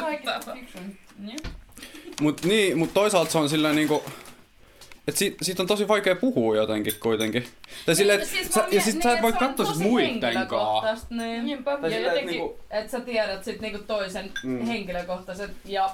Kaikista 0.00 0.52
fiksuin. 0.54 0.98
Niin. 1.18 1.38
Mut 2.20 2.44
niin, 2.44 2.78
mut 2.78 2.94
toisaalta 2.94 3.30
se 3.30 3.38
on 3.38 3.48
silleen 3.48 3.76
niinku... 3.76 4.02
Et 5.08 5.16
siitä, 5.16 5.44
siitä 5.44 5.62
on 5.62 5.66
tosi 5.66 5.88
vaikea 5.88 6.14
puhua 6.16 6.56
jotenkin 6.56 6.94
kuitenkin. 7.00 7.46
Tai 7.86 7.96
silleen, 7.96 8.20
et, 8.20 8.28
Siis 8.28 8.48
sä, 8.48 8.60
mä 8.60 8.66
ja 8.70 8.80
sit 8.80 8.94
niin, 8.94 9.02
sä 9.02 9.10
et 9.10 9.16
et 9.16 9.22
voi 9.22 9.32
katsoa 9.32 9.66
sit 9.66 9.74
tosi 9.74 9.82
muitten 9.82 10.20
kaa. 10.20 10.30
henkilökohtaista, 10.30 11.06
Niin. 11.14 11.44
Niinpä. 11.46 11.76
Tai 11.76 11.90
Ja 11.92 11.96
et 11.98 12.04
jotenkin, 12.04 12.26
niinku- 12.30 12.58
että 12.70 12.90
sä 12.90 13.00
tiedät 13.00 13.44
sit 13.44 13.60
niinku 13.60 13.78
toisen 13.86 14.30
mm. 14.42 14.66
henkilökohtaiset 14.66 15.50
ja 15.64 15.90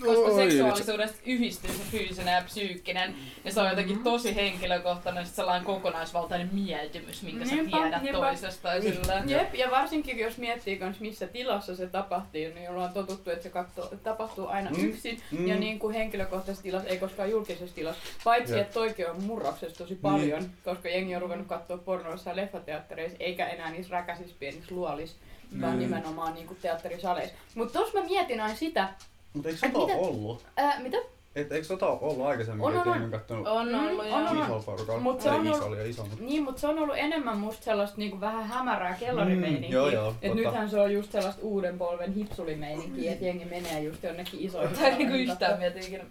koska 0.00 0.08
Oi, 0.32 0.34
seksuaalisuudesta 0.44 1.18
yhdistyy 1.26 1.70
se 1.72 1.82
fyysinen 1.90 2.34
ja 2.34 2.42
psyykkinen, 2.42 3.14
niin 3.44 3.54
se 3.54 3.60
on 3.60 3.68
jotenkin 3.68 3.94
Mhm. 3.96 4.04
tosi 4.04 4.34
henkilökohtainen 4.34 5.26
sit 5.26 5.34
sellainen 5.34 5.64
kokonaisvaltainen 5.66 6.48
mieltymys, 6.52 7.22
minkä 7.22 7.44
sä 7.44 7.54
Niinpä, 7.54 7.76
tiedät 7.76 8.02
niinpä. 8.02 8.18
toisesta 8.18 8.74
ja 8.74 8.80
silleen. 8.82 9.28
Jep, 9.30 9.54
ja 9.54 9.70
varsinkin 9.70 10.18
jos 10.18 10.38
miettii 10.38 10.76
kans 10.78 11.00
missä 11.00 11.26
tilassa 11.26 11.76
se 11.76 11.86
tapahtuu, 11.86 12.28
niin 12.54 12.70
ollaan 12.70 12.92
totuttu, 12.92 13.30
että 13.30 13.42
se 13.42 13.48
katso, 13.50 13.90
tapahtuu 14.02 14.46
aina 14.46 14.70
Mm. 14.70 14.84
yksin. 14.84 15.20
Mm. 15.30 15.46
Ja 15.46 15.56
niin 15.56 15.78
kuin 15.78 15.94
henkilökohtaisessa 15.94 16.62
tilassa, 16.62 16.88
ei 16.88 16.98
koskaan 16.98 17.30
julkisessa 17.30 17.74
tilassa. 17.74 18.02
Paitsi, 18.24 18.52
Jep. 18.52 18.60
että 18.62 18.74
toikin 18.74 19.10
on 19.10 19.22
murroksessa 19.24 19.78
tosi 19.78 19.94
paljon, 19.94 20.50
koska 20.64 20.88
jengi 20.88 21.16
on 21.16 21.22
ruvennut 21.22 21.46
katsoa 21.48 21.78
pornoissa 21.78 22.30
ja 22.30 22.36
leffateattereissa, 22.36 23.16
eikä 23.20 23.46
enää 23.48 23.70
niissä 23.70 23.92
räkäisissä 23.92 24.36
pienissä 24.38 24.74
luolissa, 24.74 25.16
vaan 25.60 25.72
Mm. 25.72 25.78
nimenomaan 25.78 26.34
niin 26.34 26.46
kuin 26.46 26.58
teatterisaleissa. 26.62 27.34
Mutta 27.54 27.78
tos 27.78 27.94
mä 27.94 28.00
mietin 28.00 28.40
aina 28.40 28.54
sitä, 28.54 28.88
Mut 29.38 29.46
eikö 29.46 29.58
sota 29.58 29.78
mitä- 29.78 29.98
ollut? 29.98 30.46
ää, 30.56 30.80
mitä? 30.80 30.96
Et, 31.36 31.52
eikö 31.52 31.66
sota 31.66 31.86
ollut 31.86 32.26
aikaisemmin, 32.26 32.66
On, 32.66 32.76
on, 32.76 32.88
on. 33.02 33.10
kattonut 33.10 33.46
On 33.46 33.68
Mm, 33.68 33.88
ollut 33.88 34.06
on, 34.12 34.26
on. 34.26 34.42
isolla 34.44 34.62
porukalla? 34.62 35.00
Mut 35.00 35.20
se 35.20 35.30
on 35.30 35.46
iso 35.46 35.54
ollut- 35.54 35.68
oli 35.68 35.78
ja 35.78 35.86
iso, 35.86 36.02
mutta... 36.06 36.24
Niin, 36.24 36.42
mutta 36.42 36.60
se 36.60 36.66
on 36.66 36.78
ollut 36.78 36.96
enemmän 36.98 37.38
musta 37.38 37.64
sellaista 37.64 37.96
niinku 37.98 38.20
vähän 38.20 38.44
hämärää 38.44 38.94
kellarimeininkiä. 39.00 39.68
Mm, 39.68 39.72
joo, 39.74 39.88
joo, 39.88 40.08
Et 40.08 40.14
totta. 40.20 40.34
nythän 40.34 40.70
se 40.70 40.80
on 40.80 40.92
just 40.92 41.12
sellaista 41.12 41.42
uuden 41.42 41.78
polven 41.78 42.12
hipsulimeininkiä, 42.14 43.12
että 43.12 43.24
jengi 43.24 43.44
menee 43.44 43.80
just 43.82 44.02
jonnekin 44.02 44.40
isoihin 44.40 44.78
Tai 44.78 44.98
niinku 44.98 45.14
yhtään 45.16 45.58
mietin 45.58 45.82
ikinä. 45.82 46.04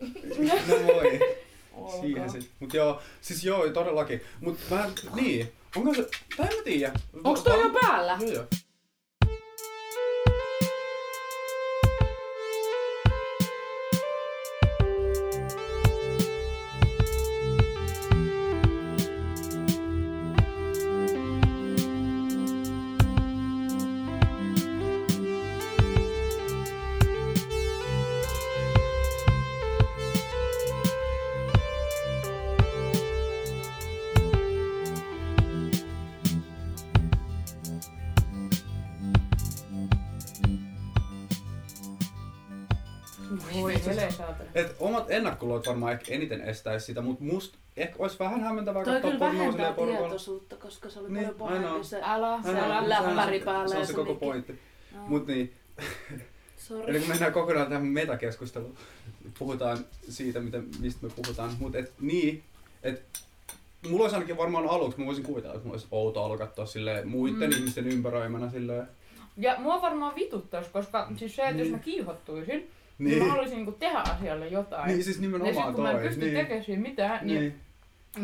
No 0.68 0.88
voi. 0.88 1.20
Olkaa. 1.78 2.02
Siihen 2.02 2.30
sit. 2.30 2.50
Mut 2.60 2.74
joo, 2.74 3.00
siis 3.22 3.44
joo, 3.44 3.70
todellakin. 3.70 4.22
Mut 4.42 4.58
mä, 4.70 4.90
niin. 5.16 5.52
Onko 5.76 5.94
se, 5.94 6.08
tai 6.38 6.48
en 6.50 6.56
mä 6.56 6.62
tiedä. 6.64 6.94
Onks 7.24 7.42
toi 7.44 7.62
jo 7.62 7.70
päällä? 7.82 8.18
Joo, 8.22 8.32
joo. 8.32 8.44
Ennakkoluulot 45.18 45.68
varmaan 45.68 45.92
ehkä 45.94 46.14
eniten 46.14 46.42
estäisi 46.42 46.86
sitä, 46.86 47.02
mut 47.02 47.20
musta 47.20 47.58
ehkä 47.78 47.96
olisi 48.00 48.20
vähän 48.20 48.42
hämmentävää 48.42 48.84
Toi 48.84 48.94
katsoa 48.94 49.12
kyllä 49.12 49.26
pornoa 49.26 49.52
silleen 49.52 49.74
porukalla. 49.74 50.00
tietoisuutta, 50.02 50.56
koska 50.56 50.90
se 50.90 51.00
oli 51.00 51.10
Niin, 51.10 51.30
paljon 51.36 51.62
pahempi 51.64 51.84
se 51.88 52.02
Älä, 52.04 52.40
Se 52.44 52.60
älä. 52.60 52.80
on 52.80 52.90
läppäri 52.90 53.40
päällä 53.40 53.68
Se 53.68 53.78
on 53.78 53.86
se 53.86 53.92
se 53.92 53.96
koko 53.96 54.16
pointti. 54.16 54.60
Mut 55.08 55.28
niin, 55.28 55.54
Sorry. 56.58 56.90
eli 56.92 57.00
kun 57.00 57.08
mennään 57.10 57.34
kokonaan 57.34 57.68
tähän 57.68 57.86
metakeskusteluun, 57.88 58.78
puhutaan 59.40 59.78
siitä, 60.10 60.40
mitä, 60.40 60.62
mistä 60.80 61.06
me 61.08 61.12
puhutaan. 61.16 61.52
Mut 61.60 61.76
et 61.76 61.94
niin, 62.02 62.44
et 62.84 63.04
mulla 63.90 64.04
olisi 64.04 64.16
ainakin 64.16 64.38
varmaan 64.38 64.68
aluksi, 64.70 65.00
mä 65.00 65.06
voisin 65.06 65.24
kuvitella, 65.24 65.54
että 65.56 65.66
mulla 65.66 65.76
olisi 65.76 65.88
outo 65.92 66.26
olo 66.26 66.38
katsoa 66.38 66.66
silleen 66.66 67.08
muiden 67.08 67.50
Mm. 67.50 67.56
ihmisten 67.58 67.88
ympäröimänä 67.88 68.50
silleen. 68.50 68.88
Ja 69.38 69.56
mua 69.60 69.82
varmaan 69.82 70.16
vituttais, 70.16 70.68
koska 70.68 71.08
siis 71.18 71.36
se, 71.36 71.42
että 71.42 71.54
jos 71.62 71.62
Niin. 71.68 71.72
mä 71.72 71.80
kiihottuisin, 71.80 72.70
niin, 73.00 73.10
Niin, 73.12 73.24
mä 73.24 73.30
haluaisin 73.30 73.56
niinku 73.56 73.72
tehdä 73.72 74.00
asialle 74.00 74.48
jotain. 74.48 74.88
niin 74.88 74.96
siis 74.96 75.08
ja 75.08 75.14
sit 75.14 75.22
nimenomaan 75.22 75.74
kun 75.74 75.84
mä 75.84 75.92
en 75.92 75.98
toi. 75.98 76.08
pysty 76.08 76.26
Niin, 76.26 76.34
tekemään 76.38 76.66
siinä 76.66 76.82
mitään, 76.82 77.28
niin, 77.28 77.40
niin. 77.42 77.56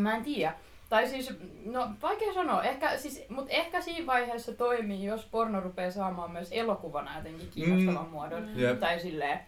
mä 0.02 0.16
en 0.16 0.24
tiedä. 0.24 0.54
Tai 0.88 1.08
siis, 1.08 1.30
no 1.64 1.88
vaikea 2.02 2.34
sanoa, 2.34 2.62
ehkä, 2.62 2.98
siis, 2.98 3.22
mutta 3.28 3.52
ehkä 3.52 3.80
siinä 3.80 4.06
vaiheessa 4.06 4.52
toimii, 4.52 5.04
jos 5.04 5.24
porno 5.24 5.60
rupeaa 5.60 5.90
saamaan 5.90 6.30
myös 6.30 6.48
elokuvana 6.52 7.16
jotenkin 7.18 7.48
kiinnostavan 7.54 8.06
Mm. 8.06 8.12
muodon. 8.12 8.48
Jep. 8.60 8.78
Tai 8.80 9.00
silleen, 9.00 9.38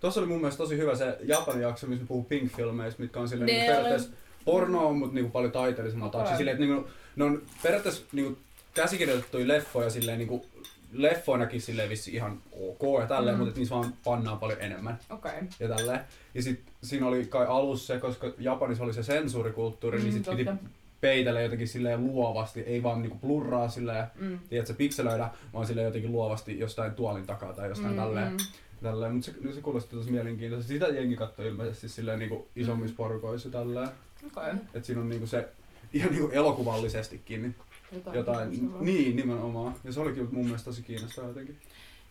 Tuossa 0.00 0.20
oli 0.20 0.28
mun 0.28 0.38
mielestä 0.40 0.58
tosi 0.58 0.76
hyvä 0.78 0.94
se 0.94 1.18
Japanin 1.22 1.62
jakso, 1.62 1.86
missä 1.86 2.02
ne 2.04 2.08
puhuu 2.08 2.24
Pink-filmeistä, 2.24 3.02
mitkä 3.02 3.20
on 3.20 3.28
silleen 3.28 3.46
niinku 3.46 3.62
oli- 3.64 3.72
periaatteessa 3.72 4.10
pornoa, 4.44 4.92
mutta 4.92 5.14
niinku 5.14 5.30
paljon 5.30 5.52
taiteellisemmalta 5.52 6.18
taakse. 6.18 6.36
Silleen, 6.36 6.54
että 6.54 6.66
niinku, 6.66 6.90
ne 7.16 7.24
on 7.24 7.42
periaatteessa 7.62 8.02
niinku 8.12 8.38
käsikirjoitettuja 8.74 9.48
leffoja 9.48 9.90
silleen 9.90 10.18
niinku 10.18 10.46
leffoinakin 10.94 11.60
silleen 11.60 11.88
vissi 11.88 12.14
ihan 12.14 12.38
ok 12.60 13.00
ja 13.00 13.06
tälleen, 13.06 13.36
Mm. 13.36 13.44
mutta 13.44 13.58
niissä 13.58 13.74
vaan 13.74 13.94
pannaan 14.04 14.38
paljon 14.38 14.60
enemmän 14.60 14.98
okei. 15.10 15.32
Okay. 15.32 15.42
ja 15.60 15.68
tälleen. 15.76 16.00
Ja 16.34 16.42
sit 16.42 16.60
siinä 16.82 17.06
oli 17.06 17.24
kai 17.24 17.46
alussa 17.46 17.94
se, 17.94 18.00
koska 18.00 18.32
Japanissa 18.38 18.84
oli 18.84 18.92
se 18.92 19.02
sensuurikulttuuri, 19.02 19.98
niin 19.98 20.14
Mm, 20.14 20.22
sit 20.24 20.30
piti 20.30 20.44
totta. 20.44 20.68
peitellä 21.00 21.40
jotenkin 21.40 21.68
silleen 21.68 22.04
luovasti, 22.06 22.60
ei 22.60 22.82
vaan 22.82 23.02
niinku 23.02 23.18
blurraa 23.18 23.68
silleen, 23.68 24.06
Mm. 24.20 24.38
tiedätkö, 24.48 24.74
pikselöidä, 24.74 25.28
vaan 25.52 25.66
silleen 25.66 25.84
jotenkin 25.84 26.12
luovasti 26.12 26.58
jostain 26.58 26.92
tuolin 26.92 27.26
takaa 27.26 27.52
tai 27.52 27.68
jostain 27.68 27.90
Mm, 27.94 27.96
tälleen. 28.00 28.32
mm. 28.32 28.36
Tälleen, 28.82 29.12
mutta 29.12 29.30
se, 29.30 29.52
se 29.54 29.60
kuulosti 29.60 29.96
tosi 29.96 30.10
mielenkiintoista. 30.10 30.68
Sitä 30.68 30.86
jengi 30.86 31.16
katsoi 31.16 31.46
ilmeisesti 31.46 31.88
silleen 31.88 32.18
niinku 32.18 32.48
isommissa 32.56 32.96
porukoissa 32.96 33.50
tälleen. 33.50 33.88
Okei. 34.36 34.52
Et 34.74 34.84
siinä 34.84 35.00
on 35.00 35.08
niinku 35.08 35.26
se 35.26 35.48
ihan 35.92 36.10
niinku 36.12 36.28
elokuvallisestikin 36.32 37.54
niin 37.90 38.02
jotain. 38.12 38.50
kiinnostavaa. 38.50 38.84
Niin, 38.84 39.16
nimenomaan. 39.16 39.74
Ja 39.84 39.92
se 39.92 40.00
oli 40.00 40.12
kyllä 40.12 40.28
mun 40.32 40.44
mielestä 40.44 40.64
tosi 40.64 40.82
kiinnostavaa 40.82 41.30
jotenkin. 41.30 41.56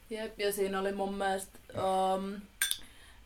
Jep, 0.10 0.40
ja 0.40 0.52
siinä 0.54 0.80
oli 0.80 0.92
mun 0.92 1.14
mielestä 1.14 1.60
um, 2.16 2.34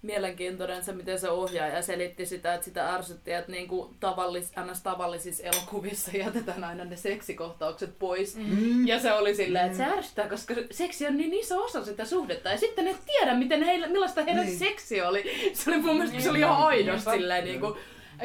mielenkiintoinen 0.01 0.83
se, 0.83 0.93
miten 0.93 1.19
se 1.19 1.29
ohjaaja 1.29 1.81
selitti 1.81 2.25
sitä, 2.25 2.53
että 2.53 2.65
sitä 2.65 2.93
ärsytti, 2.95 3.31
että 3.31 3.51
niinku 3.51 3.93
tavallis, 3.99 4.51
ns. 4.71 4.81
tavallisissa 4.81 5.43
elokuvissa 5.43 6.11
jätetään 6.17 6.63
aina 6.63 6.85
ne 6.85 6.95
seksikohtaukset 6.95 7.99
pois. 7.99 8.35
Mm. 8.35 8.87
Ja 8.87 8.99
se 8.99 9.13
oli 9.13 9.35
silleen, 9.35 9.65
että 9.65 9.77
se 9.77 9.83
ärsyttää, 9.83 10.29
koska 10.29 10.53
seksi 10.71 11.07
on 11.07 11.17
niin 11.17 11.33
iso 11.33 11.63
osa 11.63 11.85
sitä 11.85 12.05
suhdetta. 12.05 12.49
Ja 12.49 12.57
sitten 12.57 12.85
ne 12.85 12.95
tiedä, 13.05 13.33
miten 13.37 13.63
heillä, 13.63 13.87
millaista 13.87 14.23
heidän 14.23 14.45
Niin. 14.45 14.59
seksi 14.59 15.01
oli. 15.01 15.23
Se 15.53 15.69
oli 15.71 15.79
mun 15.81 15.95
mielestä, 15.97 16.19
se 16.21 16.29
oli 16.29 16.37
Niinpä, 16.37 16.53
ihan 16.53 16.67
aidosti 16.67 16.91
niinpä. 17.09 17.11
silleen, 17.11 17.45
niin 17.45 17.59
kuin, 17.59 17.73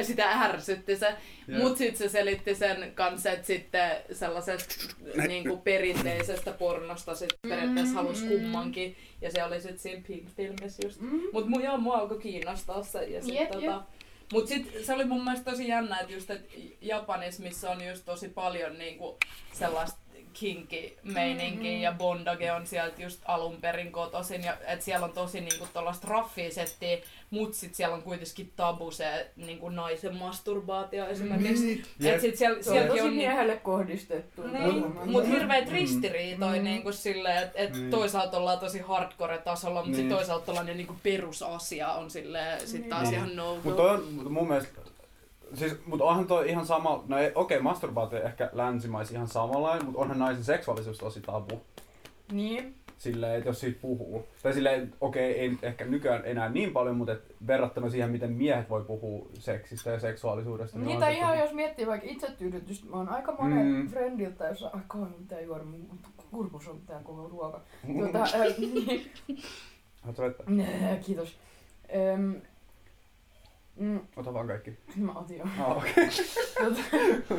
sitä 0.01 0.31
ärsytti 0.31 0.95
se. 0.95 1.15
Jep. 1.47 1.61
Mut 1.61 1.77
sitten 1.77 1.97
se 1.97 2.09
selitti 2.09 2.55
sen 2.55 2.91
kanssa, 2.95 3.31
että 3.31 3.47
sitten 3.47 3.91
sellaisesta 4.11 4.75
niinku 5.27 5.57
perinteisestä 5.57 6.51
pornosta 6.51 7.15
sit 7.15 7.33
periaatteessa 7.41 7.95
halusi 7.95 8.27
kummankin. 8.27 8.95
Ja 9.21 9.31
se 9.31 9.43
oli 9.43 9.61
sitten 9.61 9.79
siinä 9.79 10.01
Pink-filmissä 10.07 10.87
just. 10.87 11.01
Mm. 11.01 11.21
Mut 11.33 11.47
mu, 11.47 11.59
joo, 11.59 11.77
mua 11.77 11.97
alkoi 11.97 12.19
kiinnostaa 12.19 12.83
se. 12.83 13.03
Ja 13.03 13.21
sit, 13.21 13.35
Jep, 13.35 13.51
tota, 13.51 13.65
jep. 13.65 13.81
Mut 14.33 14.47
sit 14.47 14.71
se 14.83 14.93
oli 14.93 15.05
mun 15.05 15.23
mielestä 15.23 15.51
tosi 15.51 15.67
jännä, 15.67 15.99
että 15.99 16.13
just 16.13 16.29
et 16.29 16.49
Japanissa, 16.81 17.43
missä 17.43 17.69
on 17.69 17.87
just 17.87 18.05
tosi 18.05 18.29
paljon 18.29 18.77
niinku 18.77 19.17
sellaista 19.53 20.02
kinki 20.33 20.97
meininkiä 21.03 21.71
Mm, 21.71 21.77
mm. 21.77 21.81
ja 21.81 21.91
bondage 21.91 22.51
on 22.51 22.67
sieltä 22.67 23.01
just 23.01 23.21
alun 23.25 23.57
perin 23.61 23.91
kotoisin 23.91 24.43
ja 24.43 24.57
et 24.67 24.81
siellä 24.81 25.05
on 25.05 25.11
tosi 25.11 25.41
niinku 25.41 25.67
tollaista 25.73 26.07
raffia 26.07 26.51
settiä, 26.51 26.97
mut 27.29 27.53
sit 27.53 27.75
siellä 27.75 27.95
on 27.95 28.01
kuitenkin 28.03 28.51
tabu 28.55 28.91
se 28.91 29.27
niinku 29.35 29.69
naisen 29.69 30.15
masturbaatio 30.15 31.07
esimerkiksi. 31.07 31.83
Mm. 31.99 32.05
Et 32.07 32.21
sit 32.21 32.37
siellä, 32.37 32.63
Se 32.63 32.81
on 32.81 32.87
tosi 32.87 33.01
on 33.01 33.13
miehelle 33.13 33.55
kohdistettu. 33.57 34.43
niin, 34.47 34.81
Varmaan. 34.83 35.09
mut 35.09 35.27
hirveet 35.27 35.65
Mm. 35.65 35.71
ristiriitoja 35.71 36.57
Mm. 36.57 36.63
niinku 36.63 36.91
silleen, 36.91 37.43
että 37.43 37.59
et 37.59 37.73
Niin. 37.73 37.89
toisaalta 37.91 38.37
ollaan 38.37 38.59
tosi 38.59 38.79
hardcore-tasolla, 38.79 39.79
mutta 39.81 39.97
Niin. 39.97 40.09
sit 40.09 40.09
toisaalta 40.17 40.45
tollanen 40.45 40.77
niinku 40.77 40.95
perusasia 41.03 41.91
on 41.91 42.11
silleen 42.11 42.67
sit 42.67 42.89
taas 42.89 43.03
Niin. 43.03 43.13
ihan 43.13 43.35
no 43.35 43.57
Mutta 43.63 43.99
mun 44.29 44.47
mielestä, 44.47 44.81
siis, 45.53 45.85
mut 45.85 46.01
onhan 46.01 46.27
toi 46.27 46.49
ihan 46.49 46.65
sama, 46.65 47.03
no 47.07 47.17
ei, 47.17 47.31
okei, 47.35 47.59
masturbaatio 47.59 48.23
ehkä 48.23 48.49
länsimais 48.53 49.11
ihan 49.11 49.27
samanlainen, 49.27 49.85
mutta 49.85 50.01
onhan 50.01 50.19
naisen 50.19 50.43
seksuaalisuus 50.43 50.97
tosi 50.97 51.21
tabu. 51.21 51.61
Niin. 52.31 52.75
Silleen, 52.97 53.35
että 53.37 53.49
jos 53.49 53.59
siitä 53.59 53.79
puhuu. 53.81 54.27
Tai 54.43 54.53
silleen, 54.53 54.93
okei, 55.01 55.39
ei 55.39 55.49
nyt 55.49 55.63
ehkä 55.63 55.85
nykyään 55.85 56.21
enää 56.25 56.49
niin 56.49 56.71
paljon, 56.71 56.95
mutta 56.97 57.13
et 57.13 57.35
verrattuna 57.47 57.89
siihen, 57.89 58.11
miten 58.11 58.31
miehet 58.31 58.69
voi 58.69 58.83
puhua 58.83 59.25
seksistä 59.39 59.89
ja 59.89 59.99
seksuaalisuudesta. 59.99 60.79
Niin, 60.79 60.99
tai 60.99 61.17
ihan 61.17 61.31
tosi- 61.37 61.41
jos 61.45 61.53
miettii 61.53 61.87
vaikka 61.87 62.07
itsetyydytystä, 62.09 62.89
mä 62.89 62.97
oon 62.97 63.09
aika 63.09 63.35
monen 63.39 63.65
Mm. 63.67 63.87
friendiltä, 63.87 64.47
jos 64.47 64.63
aika 64.63 64.97
on 64.97 65.15
mitä 65.19 65.41
juoda, 65.41 65.63
mun 65.63 65.99
kurkus 66.31 66.67
on 66.67 66.81
tää 66.85 67.01
koko 67.03 67.27
ruoka. 67.27 67.61
Tuota, 67.99 68.23
äh, 68.23 68.57
niin, 68.59 69.11
Haluatko 70.01 70.23
vettä? 70.23 70.43
Kiitos. 71.05 71.37
Öm, 72.13 72.35
mm, 73.75 73.99
Ota 74.15 74.33
vaan 74.33 74.47
kaikki. 74.47 74.77
mä 74.95 75.11
otin 75.19 75.37
jo. 75.37 75.45
Ah, 75.59 75.77
okei. 75.77 75.93
Tuota, 76.57 76.81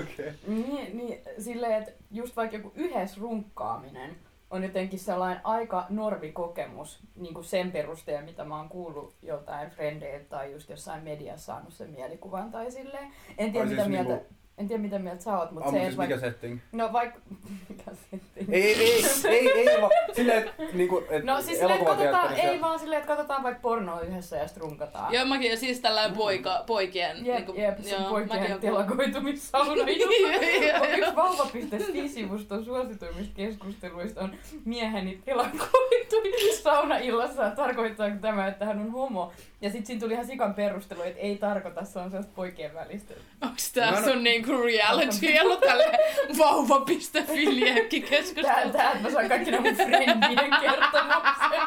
Okei. 0.03 0.33
niin, 0.47 0.97
niin, 0.97 1.21
silleen, 1.39 1.73
että 1.83 1.93
just 2.11 2.37
vaikka 2.37 2.57
joku 2.57 2.73
yhdessä 2.75 3.21
runkkaaminen 3.21 4.17
on 4.51 4.63
jotenkin 4.63 4.99
sellainen 4.99 5.41
aika 5.47 5.87
normikokemus 5.89 7.01
niin 7.17 7.35
kuin 7.35 7.45
sen 7.45 7.73
perusteella, 7.73 8.23
mitä 8.25 8.45
mä 8.45 8.57
oon 8.57 8.69
kuullut 8.69 9.15
joltain 9.23 9.71
frendeiltä 9.71 10.25
tai 10.29 10.53
just 10.53 10.71
jossain 10.71 11.05
mediassa 11.05 11.47
saanut 11.47 11.73
sen 11.75 11.91
mielikuvan 11.91 12.51
tai 12.51 12.71
silleen. 12.71 13.13
En 13.39 13.53
tiedä, 13.53 13.65
Ai 13.67 13.71
mitä 13.71 13.83
siis 13.83 13.89
mieltä, 13.93 14.15
niinku- 14.15 14.35
en 14.59 14.69
tiedä 14.69 14.83
mitä 14.83 14.99
mieltä 14.99 15.23
sä 15.23 15.39
oot, 15.39 15.51
mutta 15.51 15.71
se, 15.71 15.77
että 15.77 15.87
siis 15.87 15.97
vaikka... 15.97 16.17
mikä 16.17 16.27
setting? 16.29 16.61
No 16.73 16.93
vaikka... 16.93 17.19
Mikä 17.69 17.91
setting? 18.11 18.53
Ei, 18.53 18.62
ei, 18.62 19.05
ei, 19.29 19.49
ei, 19.53 19.69
ei 19.71 19.81
vaan 19.83 19.91
silleen, 20.12 20.39
että 20.39 20.62
niinku, 20.73 21.03
et 21.11 21.25
No 21.25 21.43
siis 21.43 21.59
silleen, 21.59 21.79
että 21.79 21.91
katsotaan, 21.91 22.29
elokuvateatterissa- 22.29 22.51
ei 22.51 22.61
vaan 22.61 22.79
silleen, 22.79 23.01
että 23.03 23.09
katsotaan 23.09 23.43
vaikka 23.43 23.61
pornoa 23.61 24.01
yhdessä 24.01 24.37
ja 24.37 24.49
strunkataan. 24.49 25.15
Joo, 25.15 25.25
mäkin 25.25 25.51
ja 25.51 25.56
siis 25.56 25.81
tällainen 25.81 26.17
poika, 26.17 26.65
poikien... 26.67 27.27
Jep, 27.27 27.37
niinku, 27.37 27.53
jep, 27.56 27.79
se 27.81 27.91
joo, 27.91 28.11
mäkin 28.11 28.29
poikien 28.29 28.61
telakoitumissauna. 28.61 29.75
Joo. 29.75 30.85
Yksi 30.99 31.17
vauva.fi-sivuston 31.17 32.65
suosituimmista 32.65 33.35
keskusteluista 33.37 34.21
on 34.21 34.33
mieheni 34.65 35.23
telakoitui 35.25 36.53
saunaillassa. 36.62 37.51
Tarkoittaako 37.51 38.17
tämä, 38.21 38.47
että 38.47 38.65
hän 38.65 38.81
on 38.81 38.91
homo? 38.91 39.33
Ja 39.65 39.71
sitten 39.71 39.87
siinä 39.87 40.01
tuli 40.01 40.13
ihan 40.13 40.27
sikan 40.27 40.55
perustelu, 40.55 41.03
että 41.03 41.21
ei 41.21 41.37
tarkoita, 41.37 41.85
se 41.85 41.99
on 41.99 42.11
sellaista 42.11 42.33
poikien 42.37 42.75
välistä. 42.75 43.15
Onks 43.43 43.73
tää 43.73 43.91
Mä 43.91 43.99
en- 43.99 44.05
sun 44.05 44.25
niinku 44.25 44.53
reality 44.63 45.39
ollut 45.43 45.61
tälle 45.61 45.85
vauva.fi 46.39 47.55
liekkikeskustelu? 47.55 48.45
Tää, 48.57 48.71
täältä 48.71 49.01
mä 49.03 49.11
saan 49.11 49.29
kaikki 49.29 49.51
nämä 49.51 49.63
mun 49.63 49.77
friendien 49.77 50.51
kertomuksen. 50.61 51.61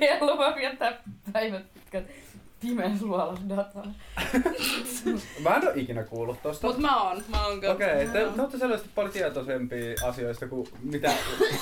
Elva 0.20 0.54
viettää 0.56 0.92
päivät 1.32 1.62
pitkät 2.76 2.84
pimeässä 2.84 3.06
luolassa 3.06 3.48
dataa. 3.48 3.84
Mä 5.44 5.56
en 5.56 5.68
oo 5.68 5.72
ikinä 5.74 6.02
kuullut 6.02 6.42
tosta. 6.42 6.66
Mut 6.66 6.78
mä 6.78 7.02
oon, 7.02 7.22
mä 7.28 7.46
oon. 7.46 7.58
Okei, 7.70 8.06
te, 8.06 8.12
te 8.12 8.40
olette 8.40 8.58
selvästi 8.58 8.88
paljon 8.94 9.12
tietoisempia 9.12 9.94
asioista 10.04 10.48
kuin 10.48 10.68
mitä 10.82 11.12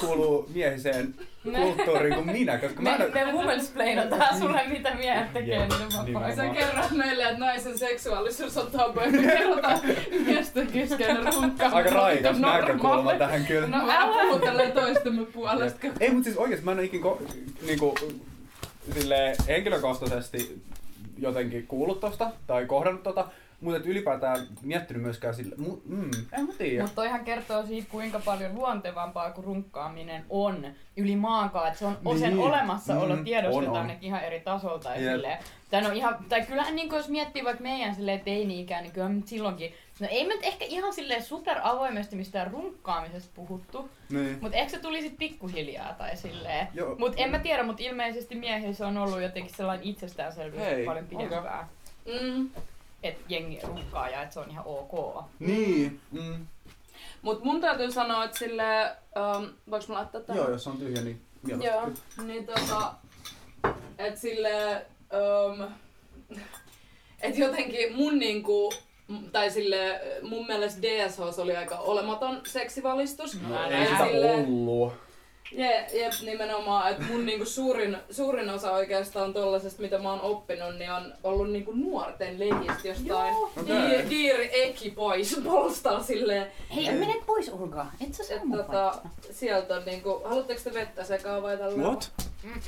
kuuluu 0.00 0.50
miehiseen 0.55 1.14
kulttuuriin 1.62 2.14
kuin 2.14 2.26
minä, 2.26 2.59
koska 2.59 2.82
mä 2.82 2.99
Me, 2.99 3.05
en 3.20 3.26
me 3.29 3.32
womansplainataan 3.32 4.38
sulle, 4.38 4.61
mitä 4.69 4.94
miehet 4.94 5.32
tekee 5.32 5.59
Jep, 5.59 5.70
niiden 5.70 6.14
vapaa 6.14 6.37
Sä 6.37 6.49
kerrot 6.49 6.91
meille, 6.91 7.23
että 7.23 7.38
naisen 7.38 7.79
seksuaalisuus 7.79 8.56
on 8.56 8.67
tabu, 8.67 9.00
ja 9.00 9.11
me 9.11 9.23
kerrotaan 9.23 9.81
miesten 10.26 10.67
kesken 10.67 11.17
runkkaaminen. 11.17 11.73
Aika 11.76 11.91
raikas 11.91 12.38
näkökulma 12.38 13.15
tähän 13.15 13.47
kyllä. 13.47 13.67
No 13.67 13.87
Mä 13.87 14.03
älä! 14.03 14.23
puhun 14.23 14.41
tälleen 14.41 14.73
toistemme 14.73 15.25
puolesta. 15.26 15.87
Ei, 16.00 16.11
mutta 16.11 16.25
siis 16.25 16.37
oikeesti 16.37 16.65
mä 16.65 16.73
en 16.73 16.79
ole 16.79 16.85
ikin 16.87 17.03
ko- 17.03 17.23
niinku, 17.67 17.94
silleen 18.94 19.37
henkilökohtaisesti 19.49 20.62
jotenkin 21.23 21.67
kuullut 21.67 22.01
tosta 22.01 22.31
tai 22.47 22.67
kohdannut 22.67 23.03
tota, 23.03 23.29
mutta 23.61 23.77
et 23.81 23.87
ylipäätään 23.87 24.39
miettinyt 24.63 25.03
myöskään 25.03 25.35
sille, 25.35 25.55
mu, 25.59 25.77
mm, 25.85 26.11
en 26.33 26.47
mä 26.47 26.53
tiedä. 26.59 26.83
Mutta 26.83 26.95
toihan 26.97 27.25
kertoo 27.25 27.67
siitä, 27.67 27.89
kuinka 27.91 28.19
paljon 28.25 28.55
luontevampaa 28.55 29.31
kuin 29.31 29.45
runkkaaminen 29.45 30.25
on 30.31 30.67
yli 30.97 31.17
maankaan. 31.17 31.67
Että 31.67 31.79
se 31.79 31.85
on 31.87 31.97
niin. 32.05 32.19
sen 32.19 32.39
olemassaolo 32.39 33.17
Mm, 33.17 33.25
tiedostetaan 33.25 33.77
on, 33.77 33.91
on. 33.91 33.97
ihan 34.01 34.25
eri 34.25 34.41
tasolta. 34.41 34.89
Ja 34.89 35.01
Jep. 35.01 35.13
silleen, 35.13 35.39
tai, 35.71 35.83
no 35.83 35.91
ihan, 35.93 36.17
tai 36.29 36.43
kyllähän 36.43 36.77
niin 36.77 36.93
jos 36.93 37.09
miettii 37.09 37.45
vaikka 37.45 37.63
meidän 37.63 37.95
silleen 37.95 38.21
teini-ikää, 38.21 38.81
niin 38.81 38.93
kyllä 38.93 39.11
silloinkin, 39.25 39.75
no 40.00 40.09
ei 40.11 40.27
me 40.27 40.35
nyt 40.35 40.44
ehkä 40.44 40.65
ihan 40.65 40.93
silleen 40.94 41.23
super 41.23 41.59
avoimesti 41.62 42.17
mistään 42.17 42.50
runkkaamisesta 42.50 43.31
puhuttu, 43.35 43.91
Niin. 44.11 44.39
mutta 44.41 44.56
ehkä 44.59 44.71
se 44.71 44.79
tuli 44.79 45.03
sit 45.03 45.19
pikkuhiljaa 45.19 45.93
tai 45.94 46.17
silleen. 46.17 46.69
Mutta 46.99 47.19
en 47.23 47.31
mä 47.31 47.39
tiedä, 47.39 47.62
mutta 47.62 47.83
ilmeisesti 47.83 48.35
miehillä 48.35 48.75
se 48.75 48.85
on 48.85 48.99
ollut 48.99 49.23
jotenkin 49.23 49.55
sellainen 49.56 49.87
itsestäänselvyys 49.87 50.62
Hei, 50.62 50.85
paljon 50.87 51.06
pidempään. 51.06 51.67
Mm. 52.21 52.50
Että 53.03 53.23
jengi 53.29 53.61
runkkaa 53.62 54.09
ja 54.09 54.23
että 54.23 54.35
se 54.35 54.41
on 54.41 54.50
ihan 54.50 54.65
ok. 54.67 55.25
Niin. 55.39 56.00
Mm. 56.11 56.47
Mut 57.23 57.44
mun 57.44 57.61
täytyy 57.61 57.91
sanoa, 57.91 58.25
että 58.25 58.39
sille, 58.39 58.97
um, 59.39 59.49
voiko 59.71 59.85
mä 59.89 59.94
laittaa 59.94 60.21
tähän? 60.21 60.43
Joo, 60.43 60.50
jos 60.50 60.67
on 60.67 60.77
tyhjä, 60.79 61.03
niin 61.03 61.21
mieluusti. 61.43 61.69
Joo, 61.69 61.91
niin 62.27 62.47
tota, 62.47 62.94
et 63.99 64.19
sille, 64.19 64.87
um, 65.12 65.69
et 67.23 67.39
jotenkin 67.39 67.97
mun 67.97 68.19
niinku, 68.19 68.73
tai 69.32 69.50
sille 69.50 70.00
mun 70.23 70.47
mielestä 70.47 70.82
DSH 70.82 71.38
oli 71.38 71.56
aika 71.56 71.79
olematon 71.79 72.41
seksivalistus. 72.47 73.41
No, 73.49 73.56
älä. 73.56 73.79
ei 73.79 73.87
sitä 73.87 74.05
Silleen- 74.06 74.44
ollut. 74.49 74.93
Je, 75.53 75.87
jep, 75.93 76.12
nimenomaan, 76.23 76.91
että 76.91 77.03
mun 77.11 77.26
niinku 77.26 77.44
suurin, 77.44 77.97
suurin 78.11 78.50
osa 78.50 78.73
oikeastaan 78.73 79.32
tollasesta, 79.32 79.82
mitä 79.82 79.99
mä 79.99 80.11
oon 80.11 80.20
oppinut, 80.20 80.75
niin 80.79 80.91
on 80.93 81.12
ollut 81.25 81.50
niinku 81.50 81.73
nuorten 81.73 82.38
lehdistä 82.41 82.88
jostain 82.88 83.06
Joo. 83.35 83.50
Okei. 83.61 83.76
Di- 84.03 84.11
Diiri 84.11 84.50
Eki 84.62 84.91
pois 84.91 85.41
polstaa 85.44 86.03
silleen, 86.03 86.47
Hei, 86.75 86.93
mene 86.93 87.15
pois 87.26 87.49
Olga, 87.49 87.87
et 88.06 88.15
sä 88.15 88.25
saa 88.25 88.37
tota, 88.56 88.94
sieltä 89.31 89.75
on 89.75 89.82
niinku, 89.87 90.20
haluatteko 90.25 90.61
te 90.65 90.75
vettä 90.75 91.05
sekaan 91.05 91.43
vai 91.43 91.56
tällä 91.56 91.82
What? 91.82 92.11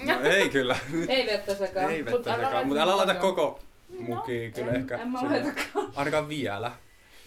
No, 0.06 0.20
ei 0.22 0.48
kyllä. 0.48 0.76
Ei 1.08 1.26
vettä 1.26 1.54
sekaan. 1.54 1.90
ei 1.90 2.04
vettä 2.04 2.32
älä 2.34 2.44
sekaan. 2.44 2.66
Mutta 2.66 2.82
älä 2.82 2.96
laita 2.96 3.14
paljon. 3.14 3.56
Koko 3.90 4.02
mukia 4.02 4.50
kyllä 4.50 4.72
en, 4.72 4.76
ehkä. 4.80 4.96
En 4.98 5.08
mä 5.10 5.18
laitakaan. 5.22 5.92
Ainakaan 5.96 6.28
vielä. 6.28 6.72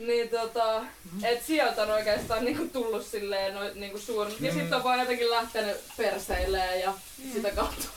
Niin 0.08 0.30
tota, 0.30 0.82
et 1.24 1.44
sieltä 1.44 1.84
on 1.84 1.90
oikeastaan 1.92 2.46
niinku 2.46 2.68
tullut 2.74 3.06
silleen 3.06 3.54
noit 3.56 3.76
niinku 3.76 3.98
suurin. 3.98 4.34
Ja 4.42 4.52
Mm. 4.54 4.60
sitten 4.60 4.78
on 4.78 4.84
vaan 4.84 5.00
jotenkin 5.00 5.30
lähtenyt 5.30 5.78
perseilee 5.98 6.80
ja 6.80 6.94
sitä 7.34 7.52
kautta. 7.52 7.88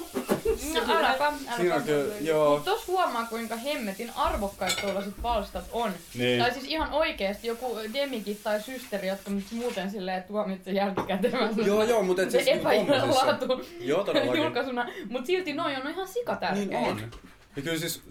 No 0.74 0.80
äläpä, 0.88 1.26
äläpä. 1.26 1.32
Siinä 1.56 1.74
on 1.74 1.82
kyllä, 1.82 2.14
joo. 2.20 2.54
Mut 2.54 2.64
tos 2.64 2.86
huomaa 2.86 3.24
kuinka 3.26 3.56
hemmetin 3.56 4.10
arvokkaita 4.16 4.80
tuollaiset 4.82 5.14
palstat 5.22 5.64
on. 5.72 5.92
Niin. 6.14 6.42
Tai 6.42 6.52
siis 6.52 6.64
ihan 6.64 6.92
oikeesti 6.92 7.46
joku 7.46 7.76
demikit 7.92 8.42
tai 8.42 8.62
systeri, 8.62 9.08
jotka 9.08 9.30
nyt 9.30 9.44
muuten 9.52 9.90
silleen 9.90 10.22
tuomitse 10.22 10.70
jälkikäteen. 10.70 11.34
Joo, 11.66 11.82
joo, 11.84 12.02
mutta 12.02 12.22
et 12.22 12.30
Se 12.30 12.42
siis 12.42 12.56
epäilen 12.58 12.86
tommosessa- 12.86 13.26
laatu 13.26 13.66
Joo, 13.80 14.04
todellakin. 14.04 14.42
julkaisuna. 14.42 14.88
Mut 15.08 15.26
silti 15.26 15.52
noi 15.52 15.76
on 15.76 15.90
ihan 15.90 16.08
sikatärkeitä. 16.08 16.70
Niin 16.80 16.88
on. 16.90 17.10
Ja 17.56 17.62
kyllä 17.62 17.78
siis 17.78 18.02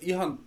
ihan 0.00 0.38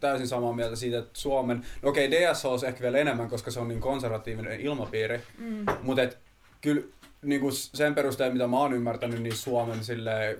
täysin 0.00 0.28
samaa 0.28 0.52
mieltä 0.52 0.76
siitä, 0.76 0.98
että 0.98 1.10
Suomen, 1.14 1.66
no 1.82 1.88
okei 1.88 2.10
DSH 2.10 2.46
on 2.46 2.58
ehkä 2.66 2.80
vielä 2.82 2.98
enemmän, 2.98 3.28
koska 3.28 3.50
se 3.50 3.60
on 3.60 3.68
niin 3.68 3.80
konservatiivinen 3.80 4.60
ilmapiiri, 4.60 5.20
Mm. 5.38 5.66
mutta 5.82 6.02
et, 6.02 6.18
kyllä 6.60 6.82
niin 7.22 7.40
kuin 7.40 7.52
sen 7.54 7.94
perusteella, 7.94 8.32
mitä 8.32 8.46
mä 8.46 8.58
oon 8.58 8.72
ymmärtänyt, 8.72 9.22
niin 9.22 9.36
Suomen 9.36 9.84
sille 9.84 10.38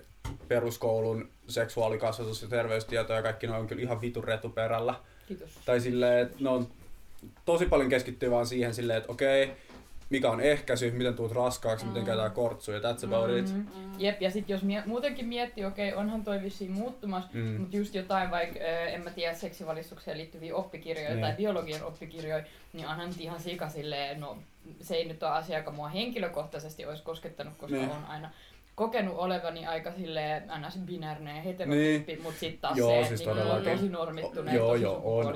peruskoulun 0.49 1.29
seksuaalikasvatus 1.49 2.43
ja 2.43 2.49
terveystieto 2.49 3.13
ja 3.13 3.23
kaikki 3.23 3.47
ne 3.47 3.53
on 3.53 3.67
kyllä 3.67 3.83
ihan 3.83 4.01
vitun 4.01 4.25
retuperällä. 4.25 4.95
Kiitos. 5.29 5.51
Tai 5.65 5.81
silleen, 5.81 6.19
että 6.27 6.37
ne 6.41 6.49
on 6.49 6.69
tosi 7.45 7.67
paljon 7.67 7.89
keskittyy 7.91 8.31
vaan 8.31 8.47
siihen 8.47 8.75
silleen, 8.75 8.99
että 8.99 9.13
okei, 9.13 9.51
mikä 10.11 10.31
on 10.31 10.41
ehkäisy, 10.41 10.91
miten 10.91 11.15
tuut 11.15 11.33
raskaaksi, 11.33 11.87
miten 11.87 12.03
Mm. 12.03 12.07
käytetään 12.07 12.31
kortsuja, 12.33 12.79
that's 12.79 13.05
about 13.07 13.31
it. 13.31 13.55
Mm. 13.55 13.67
Jep, 13.99 14.23
ja 14.23 14.31
sit 14.31 14.49
jos 14.49 14.63
mie- 14.63 14.83
muutenkin 14.87 15.27
miettii, 15.27 15.65
okei, 15.65 15.95
onhan 15.95 16.25
toi 16.25 16.43
vissiin 16.43 16.71
muuttumassa, 16.73 17.31
Mm. 17.33 17.61
Mutta 17.61 17.77
just 17.77 17.95
jotain 17.95 18.31
vaikka, 18.31 18.59
ö, 18.59 18.85
en 18.89 19.05
mä 19.05 19.11
tiedä, 19.11 19.35
seksivalistukseen 19.35 20.19
liittyviä 20.19 20.55
oppikirjoja 20.57 21.09
Niin. 21.11 21.21
tai 21.21 21.33
biologian 21.37 21.83
oppikirjoja, 21.85 22.45
niin 22.73 22.89
onhan 22.89 23.09
nyt 23.09 23.21
ihan 23.21 23.41
sika 23.41 23.69
silleen, 23.69 24.21
no 24.21 24.37
se 24.81 24.95
ei 24.95 25.05
nyt 25.05 25.23
ole 25.23 25.31
asia, 25.33 25.59
joka 25.59 25.71
mua 25.71 25.89
henkilökohtaisesti 25.89 26.87
olisi 26.87 27.03
koskettanut, 27.03 27.57
koska 27.57 27.77
Niin. 27.77 27.91
olen 27.91 28.05
aina 28.09 28.31
kokenut 28.75 29.15
olevani 29.19 29.67
aika 29.67 29.93
silleen 29.93 30.43
ns. 30.67 30.79
binäärinen 30.87 31.37
ja 31.37 31.43
heterotyyppi, 31.43 32.13
niin. 32.13 32.23
mutta 32.23 32.41
sitten 32.41 32.61
taas 32.61 32.79
Joo, 32.79 32.91
se, 32.91 32.97
että 33.01 33.09
siis 33.17 33.29
on 33.29 33.37
todellakin. 33.37 33.73
tosi 33.73 33.89
normittuneet, 33.89 34.57
Joo, 34.57 34.69
tosi 34.73 34.83
joo, 34.83 35.01
on. 35.05 35.27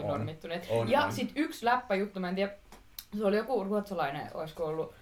On, 0.71 0.91
ja 0.91 1.05
on. 1.05 1.13
sitten 1.13 1.43
yksi 1.43 1.65
läppäjuttu, 1.67 2.21
mä 2.21 2.29
en 2.29 2.35
tiedä, 2.35 2.53
se 3.19 3.25
oli 3.25 3.37
joku 3.37 3.65
ruotsalainen, 3.65 4.31
olisiko 4.35 4.65
ollut 4.65 4.95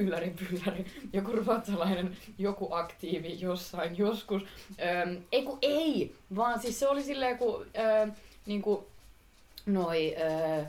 ylläri 0.00 0.30
pylläri, 0.30 0.86
joku 1.12 1.32
ruotsalainen, 1.32 2.16
joku 2.38 2.74
aktiivi 2.74 3.40
jossain 3.40 3.98
joskus. 3.98 4.42
Öm, 5.02 5.22
ei 5.32 5.42
kun 5.42 5.58
ei, 5.62 6.14
vaan 6.36 6.60
siis 6.60 6.78
se 6.80 6.88
oli 6.88 7.02
silleen, 7.02 7.38
kun 7.38 7.66
ö, 7.76 8.08
niinku, 8.46 8.86
noi, 9.66 10.16
ö, 10.16 10.64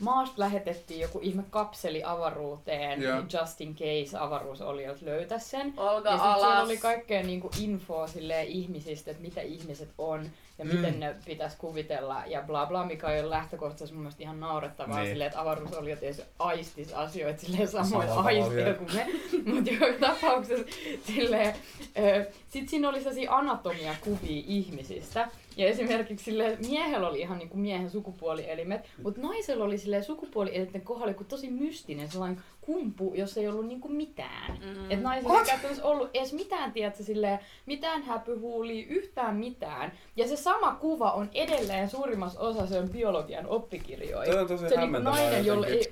maasta 0.00 0.34
lähetettiin 0.36 1.00
joku 1.00 1.18
ihme 1.22 1.44
kapseli 1.50 2.04
avaruuteen, 2.04 3.02
Joo. 3.02 3.18
just 3.18 3.60
in 3.60 3.74
case 3.74 4.18
avaruusolijat 4.18 5.02
löytä 5.02 5.38
sen. 5.38 5.74
Olga 5.76 6.10
Ja 6.10 6.16
sitten 6.16 6.34
siellä 6.34 6.62
oli 6.62 6.76
kaikkea 6.76 7.22
niinku 7.22 7.50
infoa 7.60 8.06
silleen 8.06 8.46
ihmisistä, 8.46 9.10
että 9.10 9.22
mitä 9.22 9.40
ihmiset 9.40 9.88
on 9.98 10.30
ja 10.62 10.66
Mm. 10.74 10.76
miten 10.80 11.00
ne 11.00 11.14
pitäisi 11.26 11.56
kuvitella 11.56 12.22
ja 12.26 12.42
bla 12.46 12.66
bla, 12.66 12.86
mikä 12.86 13.06
on 13.06 13.16
jo 13.16 13.30
lähtökohtaisesti 13.30 13.94
mun 13.94 14.02
mielestä 14.02 14.22
ihan 14.22 14.40
naurettavaa 14.40 14.98
Niin. 14.98 15.08
silleen, 15.10 15.26
että 15.28 15.40
avaruusolijat 15.40 16.02
ei 16.02 16.12
aistis 16.38 16.92
asioita 16.92 17.40
silleen 17.40 17.68
samoin 17.68 18.08
aisteilla 18.08 18.68
joo. 18.68 18.74
kuin 18.78 18.94
me. 18.94 19.06
Mutta 19.54 19.70
joka 19.70 19.86
tapauksessa 20.06 20.66
silleen, 21.06 21.54
ö, 21.98 22.26
sit 22.48 22.68
siinä 22.68 22.88
oli 22.88 22.98
sellaisia 22.98 23.32
anatomiakuvia 23.36 24.42
ihmisistä. 24.46 25.28
Ja 25.56 25.66
esimerkiksi 25.68 26.24
sille 26.24 26.56
miehellä 26.68 27.08
oli 27.08 27.20
ihan 27.20 27.38
niinku 27.38 27.56
miehen 27.56 27.90
sukupuolielimet, 27.90 28.88
mutta 29.02 29.20
naisella 29.20 29.64
oli 29.64 29.78
sille 29.78 30.02
sukupuolielinten 30.02 30.80
kohdalla 30.82 31.10
joku 31.10 31.24
tosi 31.24 31.50
mystinen 31.50 32.08
sellainen 32.10 32.40
kumpu, 32.60 33.12
jossa 33.14 33.40
ei 33.40 33.48
ollut 33.48 33.66
niinku 33.66 33.88
mitään. 33.88 34.52
Mm. 34.52 34.90
Et 34.90 35.02
naisella 35.02 35.38
ei 35.40 35.46
käytännössä 35.46 35.84
ollut 35.84 36.10
edes 36.14 36.32
mitään, 36.32 36.72
tiedätkö, 36.72 37.02
silleen, 37.02 37.38
mitään 37.66 38.02
häpyhuulia, 38.02 38.86
yhtään 38.88 39.36
mitään. 39.36 39.92
Ja 40.16 40.28
se 40.28 40.36
sama 40.52 40.74
kuva 40.74 41.10
on 41.12 41.30
edelleen 41.34 41.90
suurimmassa 41.90 42.40
osassa 42.40 42.78
on 42.78 42.88
biologian 42.88 43.46
oppikirjoja. 43.46 44.32
Toi 44.32 44.40
on 44.42 44.48
tosi 44.48 44.68
se 44.68 44.76
niinku 44.76 44.98
nainen, 44.98 45.46
jolla 45.46 45.66
ei... 45.76 45.90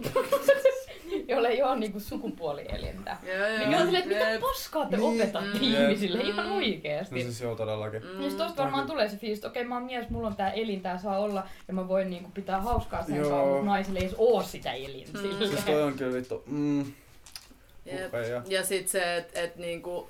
jolla 1.29 1.49
ei 1.49 1.62
ole 1.62 1.76
niinku 1.76 2.00
sukupuolielintä. 2.00 3.17
Mikä 3.67 3.76
on 3.79 3.85
silleen, 3.85 4.12
että 4.12 4.26
mitä 4.26 4.40
paskaa 4.47 4.87
te 4.87 4.97
Niin. 4.97 5.14
opetatte 5.23 5.59
Mm. 5.59 5.62
ihmisille 5.64 6.23
ihan 6.23 6.47
Mm. 6.47 6.52
oikeesti. 6.57 7.14
No 7.14 7.21
siis 7.21 7.40
joo 7.40 7.55
todellakin. 7.57 8.02
Mm. 8.02 8.21
Niin 8.21 8.37
tosta 8.37 8.62
varmaan 8.62 8.87
tulee 8.87 9.09
se 9.09 9.17
fiilis, 9.17 9.38
että 9.38 9.49
okei 9.49 9.64
mä 9.64 9.75
oon 9.75 9.85
mies, 9.85 10.11
mulla 10.11 10.26
on 10.26 10.37
tää 10.37 10.50
elin, 10.52 10.81
tää 10.81 10.99
saa 10.99 11.19
olla 11.19 11.47
ja 11.69 11.75
mä 11.75 11.88
voin 11.88 12.11
niinku 12.11 12.31
pitää 12.35 12.61
hauskaa 12.61 13.05
sen 13.05 13.17
kanssa, 13.17 13.37
mutta 13.37 13.64
naisille 13.64 13.99
ei 13.99 14.05
edes 14.05 14.17
oo 14.19 14.43
sitä 14.43 14.73
elintä. 14.73 15.19
Mm. 15.19 15.38
Siis 15.49 15.64
toi 15.64 15.83
on 15.83 15.93
kyllä 15.95 16.12
vittu. 16.17 16.43
Mm. 16.47 16.85
Ja 18.49 18.64
sit 18.64 18.88
se, 18.88 19.17
että 19.17 19.40
et 19.40 19.57
niinku 19.57 20.09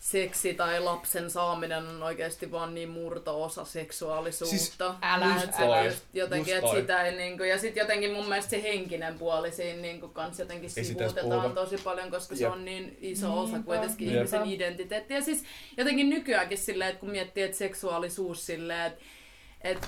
seksi 0.00 0.54
tai 0.54 0.80
lapsen 0.80 1.30
saaminen 1.30 1.86
on 1.88 2.02
oikeasti 2.02 2.50
vaan 2.52 2.74
niin 2.74 2.88
murto-osa 2.88 3.64
seksuaalisuutta. 3.64 4.56
Siis 4.56 4.76
älä, 5.02 5.34
just 5.34 5.54
Se 5.56 5.62
toi, 5.66 5.86
just 5.86 6.04
jotenkin, 6.14 6.54
just 6.54 6.64
että 6.66 6.80
sitä 6.80 7.02
ei 7.02 7.16
niinku, 7.16 7.42
ja 7.42 7.58
sitten 7.58 7.80
jotenkin 7.80 8.12
mun 8.12 8.28
mielestä 8.28 8.50
se 8.50 8.62
henkinen 8.62 9.18
puoli 9.18 9.52
siinä 9.52 9.80
niinku 9.80 10.08
kans 10.08 10.38
jotenkin 10.38 10.70
Ei 10.76 10.84
sivuutetaan 10.84 11.52
tosi 11.52 11.76
paljon, 11.84 12.10
koska 12.10 12.36
se 12.36 12.44
Jep. 12.44 12.52
on 12.52 12.64
niin 12.64 12.98
iso 13.00 13.40
osa 13.40 13.52
Niinpä. 13.52 13.66
kuitenkin 13.66 14.06
Jep. 14.08 14.16
ihmisen 14.16 14.44
identiteettiä. 14.46 15.16
Ja 15.16 15.24
siis 15.24 15.44
jotenkin 15.76 16.10
nykyäänkin 16.10 16.58
silleen, 16.58 16.90
että 16.90 17.00
kun 17.00 17.10
miettii, 17.10 17.42
että 17.42 17.56
seksuaalisuus 17.56 18.46
silleen, 18.46 18.86
että 18.86 19.04
että 19.60 19.86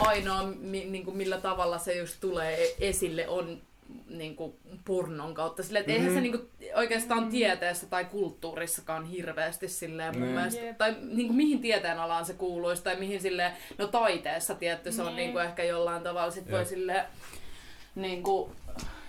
ainoa 0.00 0.42
mi, 0.42 0.84
niinku, 0.84 1.10
millä 1.10 1.38
tavalla 1.40 1.78
se 1.78 1.94
just 1.96 2.16
tulee 2.20 2.64
e- 2.64 2.74
esille 2.80 3.28
on 3.28 3.62
niinku, 4.08 4.58
pornon 4.84 5.34
kautta. 5.34 5.62
Silleen, 5.62 5.80
että 5.80 5.92
eihän 5.92 6.08
se 6.08 6.14
Mhm. 6.14 6.22
niinku, 6.22 6.48
oikeastaan 6.74 7.28
tieteessä 7.30 7.86
tai 7.86 8.04
kulttuurissakaan 8.04 9.04
hirveästi 9.04 9.68
silleen 9.68 10.14
mun 10.14 10.22
Niin. 10.22 10.34
mielestä, 10.34 10.60
Jep. 10.60 10.78
tai 10.78 10.96
niinku, 11.00 11.32
mihin 11.34 11.60
tieteenalaan 11.60 12.24
se 12.24 12.32
kuuluisi, 12.34 12.82
tai 12.82 12.96
mihin 12.96 13.20
silleen, 13.20 13.52
no 13.78 13.86
taiteessa 13.86 14.54
tietty 14.54 14.92
se 14.92 15.02
on 15.02 15.06
Niin. 15.06 15.16
niinku, 15.16 15.38
ehkä 15.38 15.62
jollain 15.64 16.02
tavalla 16.02 16.30
sit 16.30 16.50
voi 16.50 16.64
silleen 16.66 17.04
niinku, 17.94 18.52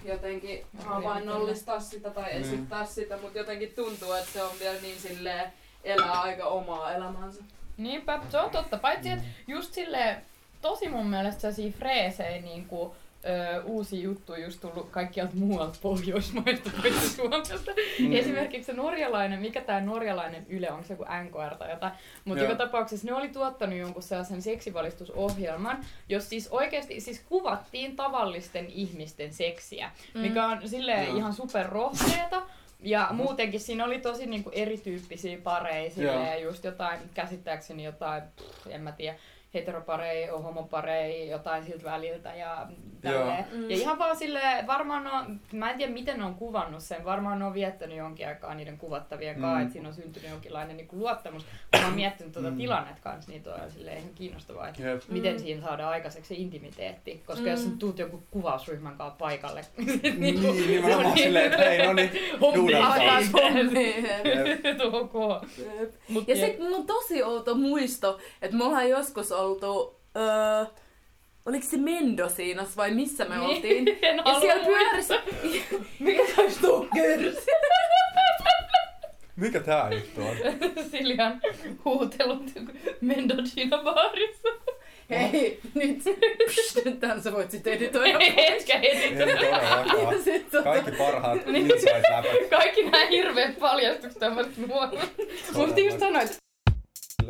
jotenkin 0.05 0.65
havainnollistaa 0.77 1.79
sitä 1.79 2.09
tai 2.09 2.29
Niin. 2.33 2.41
esittää 2.41 2.85
sitä, 2.85 3.17
mutta 3.17 3.37
jotenkin 3.37 3.73
tuntuu, 3.75 4.13
että 4.13 4.31
se 4.33 4.43
on 4.43 4.51
vielä 4.59 4.81
niin 4.81 4.99
silleen, 4.99 5.53
elää 5.83 6.21
aika 6.21 6.45
omaa 6.45 6.93
elämänsä. 6.93 7.43
Niinpä, 7.77 8.19
se 8.29 8.37
on 8.37 8.49
totta. 8.49 8.77
Paitsi, 8.77 9.09
että 9.09 9.25
just 9.47 9.73
silleen, 9.73 10.21
tosi 10.61 10.89
mun 10.89 11.07
mielestä 11.07 11.41
sellaisia 11.41 11.71
freesejä 11.71 12.41
niinku, 12.41 12.95
ö, 13.25 13.63
uusi 13.63 14.03
juttu 14.03 14.35
just 14.35 14.61
tullut 14.61 14.89
kaikkialta 14.89 15.35
muualta 15.35 15.79
Pohjoismaista 15.81 16.69
paitsi 16.81 17.09
Suomesta. 17.09 17.71
Mm. 17.99 18.13
Esimerkiksi 18.13 18.65
se 18.65 18.73
norjalainen, 18.73 19.39
mikä 19.39 19.61
tämä 19.61 19.81
norjalainen 19.81 20.45
Yle, 20.49 20.71
onko 20.71 20.83
se 20.83 20.93
joku 20.93 21.05
NKR 21.23 21.55
tai 21.55 21.71
jotain, 21.71 21.93
mutta 22.25 22.43
joka 22.43 22.55
tapauksessa 22.55 23.07
ne 23.07 23.13
oli 23.13 23.29
tuottanut 23.29 23.79
jonkun 23.79 24.03
sellaisen 24.03 24.41
seksivalistusohjelman, 24.41 25.85
jos 26.09 26.29
siis 26.29 26.47
oikeasti 26.47 26.99
siis 26.99 27.25
kuvattiin 27.29 27.95
tavallisten 27.95 28.65
ihmisten 28.69 29.33
seksiä, 29.33 29.91
mm. 30.13 30.21
mikä 30.21 30.47
on 30.47 30.69
silleen 30.69 31.07
Joo. 31.07 31.17
ihan 31.17 31.33
super 31.33 31.65
rohkeeta. 31.65 32.41
Ja 32.79 33.07
muutenkin 33.11 33.59
siinä 33.59 33.85
oli 33.85 33.99
tosi 33.99 34.25
niinku 34.25 34.49
erityyppisiä 34.53 35.37
pareja, 35.43 35.91
silleen 35.91 36.43
just 36.43 36.63
jotain, 36.63 36.99
käsittääkseni 37.13 37.83
jotain, 37.83 38.23
pff, 38.35 38.67
en 38.67 38.81
mä 38.81 38.91
tiedä, 38.91 39.17
heteropareja, 39.55 40.37
homopareja, 40.37 41.31
jotain 41.31 41.65
siltä 41.65 41.83
väliltä 41.83 42.35
ja 42.35 42.67
tälleen. 43.01 43.45
Joo. 43.53 43.61
Ja 43.69 43.75
ihan 43.75 43.99
vaan 43.99 44.15
silleen, 44.15 44.67
varmaan 44.67 45.07
on, 45.07 45.39
mä 45.53 45.71
en 45.71 45.77
tiedä 45.77 45.93
miten 45.93 46.17
ne 46.17 46.25
on 46.25 46.35
kuvannut 46.35 46.83
sen, 46.83 47.05
varmaan 47.05 47.39
ne 47.39 47.45
on 47.45 47.53
viettänyt 47.53 47.97
jonkin 47.97 48.27
aikaa 48.27 48.53
niiden 48.55 48.77
kuvattavien 48.77 49.35
kanssa, 49.41 49.55
Mm. 49.55 49.61
että 49.61 49.73
siinä 49.73 49.87
on 49.87 49.93
syntynyt 49.95 50.29
jonkinlainen 50.31 50.77
niinku 50.77 50.97
luottamus. 50.97 51.43
Kun 51.43 51.79
mä 51.81 51.85
oon 51.85 51.95
miettinyt 51.95 52.33
tuota 52.33 52.51
Mm. 52.51 52.57
tilannetta 52.57 53.01
kanssa, 53.03 53.31
niin 53.31 53.43
toi 53.43 53.53
on 53.65 53.71
silleen 53.71 53.97
ihan 53.97 54.09
kiinnostavaa, 54.15 54.67
että 54.67 54.81
Jep. 54.83 55.01
miten 55.09 55.33
Mm. 55.33 55.39
siinä 55.39 55.61
saadaan 55.61 55.89
aikaiseksi 55.91 56.35
se 56.35 56.41
intimiteetti. 56.41 57.23
Koska 57.25 57.41
Mm. 57.45 57.51
jos 57.51 57.63
sä 57.63 57.69
tuut 57.79 57.99
joku 57.99 58.23
kuvausryhmän 58.31 58.97
kanssa 58.97 59.15
paikalle, 59.17 59.61
Niin, 60.17 60.41
nimenomaan 60.67 61.17
silleen, 61.17 61.45
että 61.45 61.57
hei, 61.69 61.85
no 61.87 61.93
niin, 61.93 62.11
duunataan. 62.55 63.01
Hommi 63.33 63.53
Hommiin. 63.63 64.05
Jep. 64.25 64.93
ok. 64.93 65.13
Mut 66.09 66.27
Ja 66.27 66.35
jep. 66.35 66.45
sitten 66.45 66.63
mulla 66.63 66.77
on 66.77 66.87
tosi 66.87 67.23
outo 67.23 67.55
muisto, 67.55 68.19
että 68.41 68.57
me 68.57 68.63
ollaan 68.63 68.89
joskus 68.89 69.31
oltu, 69.45 69.99
öö, 70.17 70.65
oliko 71.45 71.65
se 71.69 71.77
Mendocinas 71.77 72.77
vai 72.77 72.91
missä 72.91 73.25
me 73.25 73.39
oltiin? 73.39 73.87
En 74.01 74.17
Ja 74.25 74.39
siellä 74.39 74.65
pyörisi... 74.65 75.13
Mikä 75.99 76.23
se 76.35 76.41
olisi 76.41 76.55
Stalkers? 76.55 77.45
Mikä 79.35 79.59
tää 79.59 79.91
juttu 79.91 80.21
on? 80.21 80.35
Siljan 80.91 81.41
huutelut 81.85 82.43
Mendocina 83.01 83.77
baarissa. 83.83 84.49
Hei, 85.09 85.59
nyt, 85.73 85.97
pst, 86.47 86.77
tän 86.99 87.21
sä 87.21 87.33
voit 87.33 87.51
sit 87.51 87.67
editoida. 87.67 88.19
Etkä 88.37 88.79
sit 90.23 90.49
tota, 90.51 90.63
Kaikki 90.63 90.91
parhaat 90.91 91.39
insight 91.47 92.09
läpät. 92.09 92.49
Kaikki 92.49 92.83
nämä 92.83 93.05
hirveät 93.05 93.59
paljastukset 93.59 94.19
tämmöiset 94.19 94.57
nuoret. 94.57 95.13
Mutta 95.53 95.79
just 95.79 95.99
sanoit. 95.99 96.44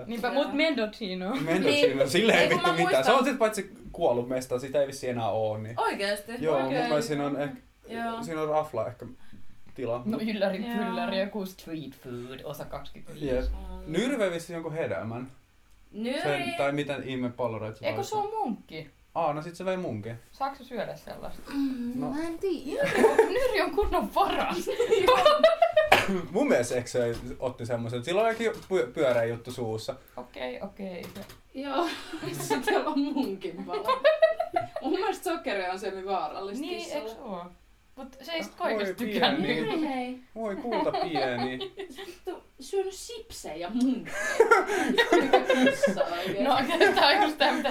Niinpä, 0.05 0.31
mut 0.33 0.53
Mendocino. 0.53 1.35
Mendocino, 1.35 2.07
silleen 2.07 2.39
ei 2.39 2.43
Ei, 2.43 2.49
vittu 2.49 2.71
mitään. 2.71 2.89
Se 2.89 2.95
muistan- 2.95 3.15
on 3.15 3.25
sit 3.25 3.37
paitsi 3.39 3.73
kuollut 3.91 4.29
mesta, 4.29 4.59
sitä 4.59 4.81
ei 4.81 4.87
vissi 4.87 5.09
enää 5.09 5.29
oo. 5.29 5.57
Niin. 5.57 5.79
Oikeesti? 5.79 6.31
Joo, 6.39 6.59
mun 6.59 6.69
mielestä 6.73 7.01
siinä 7.01 7.25
on, 7.25 7.41
ehkä, 7.41 7.57
Joo. 7.87 8.23
siinä 8.23 8.41
on 8.41 8.49
rafla 8.49 8.87
ehkä 8.87 9.05
tila. 9.75 10.01
No 10.05 10.17
ylläri 10.21 10.65
Joo. 10.67 10.77
pylläri, 10.85 11.19
joku 11.19 11.45
street 11.45 11.93
food, 12.03 12.39
osa 12.43 12.65
25. 12.65 13.25
Jep. 13.27 13.45
Nyrve 13.87 14.31
vissi 14.31 14.53
jonkun 14.53 14.73
hedelmän. 14.73 15.31
Nyri. 15.91 16.21
Sen, 16.21 16.53
tai 16.57 16.71
miten 16.71 17.03
ihme 17.03 17.29
palloreita 17.29 17.79
se 17.79 17.85
Eikö 17.87 18.03
se 18.03 18.15
on 18.15 18.29
munkki? 18.39 18.89
Aa, 19.15 19.33
no 19.33 19.41
sit 19.41 19.55
se 19.55 19.65
vei 19.65 19.77
munkin. 19.77 20.15
Saatko 20.31 20.63
syödä 20.63 20.95
sellaista? 20.95 21.41
No. 21.95 22.09
Mä 22.11 22.21
en 22.27 22.39
tiedä. 22.39 22.89
Nyri 23.29 23.61
on 23.61 23.71
kunnon 23.71 24.07
paras. 24.09 24.57
Mun 26.31 26.47
mielestä 26.47 26.75
eikö 26.75 26.87
se 26.89 27.15
otti 27.39 27.65
semmoisen, 27.65 27.97
että 27.97 28.05
sillä 28.05 28.21
oli 28.21 28.29
jokin 28.29 28.51
py- 28.51 28.91
pyöreä 28.93 29.23
juttu 29.25 29.51
suussa. 29.51 29.95
Okei, 30.17 30.61
okei. 30.61 31.05
Joo, 31.53 31.87
sitten 32.41 32.87
on 32.87 32.99
munkin 32.99 33.65
pala. 33.65 34.01
Mun 34.81 34.91
mielestä 34.91 35.23
sokeri 35.23 35.69
on 35.69 35.79
semi 35.79 36.05
vaarallista 36.05 36.61
Niin, 36.61 36.83
kissalle. 36.83 37.09
eiks 37.09 37.21
oo? 37.97 38.03
Mut 38.03 38.17
se 38.21 38.31
ei 38.31 38.43
sit 38.43 38.59
Voi 38.59 38.67
kaikesta 38.67 38.95
pieni. 38.97 39.13
tykännyt. 39.13 39.47
Hei 39.81 39.95
hei. 39.95 40.19
Voi 40.35 40.55
kulta 40.55 40.91
pieni. 40.91 41.59
Tu- 42.25 42.43
syönyt 42.59 42.93
sipsejä 42.93 43.69
munkkeja. 43.73 44.17
Mikä 45.21 45.39
kissa 45.39 46.03
oikeesti? 46.03 46.43
No, 46.43 46.55
tää 46.95 47.07
on 47.07 47.21
just 47.23 47.37
tää, 47.37 47.51
mitä 47.53 47.69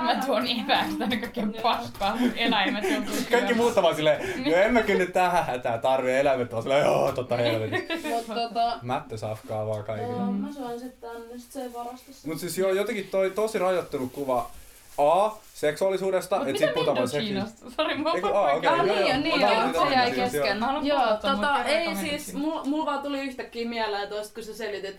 mä 0.00 0.22
tuon 0.26 0.46
evääksi 0.46 0.96
tänne 0.96 1.16
kaikkea 1.16 1.46
paskaa. 1.62 2.18
Eläimet 2.36 2.90
joutuu 2.90 3.14
Kaikki 3.30 3.54
muut 3.54 3.76
on 3.76 3.82
vaan 3.82 3.94
silleen, 3.96 4.44
no 4.50 4.56
en 4.56 4.72
mä 4.72 4.82
kyllä 4.82 4.98
nyt 4.98 5.12
tähän 5.12 5.46
hätää 5.46 5.78
tarvii 5.78 6.14
eläimet 6.14 6.52
on 6.52 6.62
silleen, 6.62 6.84
joo, 6.84 7.12
totta 7.12 7.36
helvetin. 7.36 7.88
Mut 8.08 8.26
tota... 8.26 8.78
Mättö 8.82 9.16
safkaa 9.16 9.66
vaan 9.66 9.84
kaikille. 9.84 10.12
Joo, 10.12 10.32
mä 10.32 10.52
syön 10.52 10.80
sit 10.80 11.00
tänne, 11.00 11.38
sit 11.38 11.52
se 11.52 11.62
ei 11.62 11.72
varastossa. 11.72 12.28
Mut 12.28 12.38
siis 12.38 12.58
joo, 12.58 12.70
jotenkin 12.70 13.08
toi 13.10 13.30
tosi 13.30 13.58
rajoittunut 13.58 14.12
kuva 14.12 14.50
A, 14.98 15.30
seksuaalisuudesta, 15.54 16.38
Mut 16.38 16.48
et 16.48 16.52
mitä 16.52 16.64
sit 16.66 16.74
puhutaan 16.74 16.96
vaan 16.96 17.08
seksistä. 17.08 17.70
Sori, 17.76 17.94
mä 17.98 18.08
oon 18.08 18.16
Eiku, 18.16 18.28
pakko 18.28 18.38
aa, 18.38 18.52
okei, 18.52 18.70
Ah, 18.70 18.84
niin, 18.84 18.98
joo. 19.08 19.18
niin, 19.18 19.40
joo, 19.40 19.88
se 19.88 19.94
jäi 19.94 20.10
kesken. 20.12 20.58
Mä 20.58 20.66
haluan 20.66 20.86
Joo, 20.86 20.98
palata, 20.98 21.30
tota, 21.34 21.64
ei 21.64 21.96
siis, 21.96 22.34
mulla 22.34 22.64
mul 22.64 22.86
vaan 22.86 23.02
tuli 23.02 23.20
yhtäkkiä 23.20 23.68
mieleen 23.68 24.08
tosta, 24.08 24.34
kun 24.34 24.42
sä 24.44 24.54
selitit, 24.54 24.96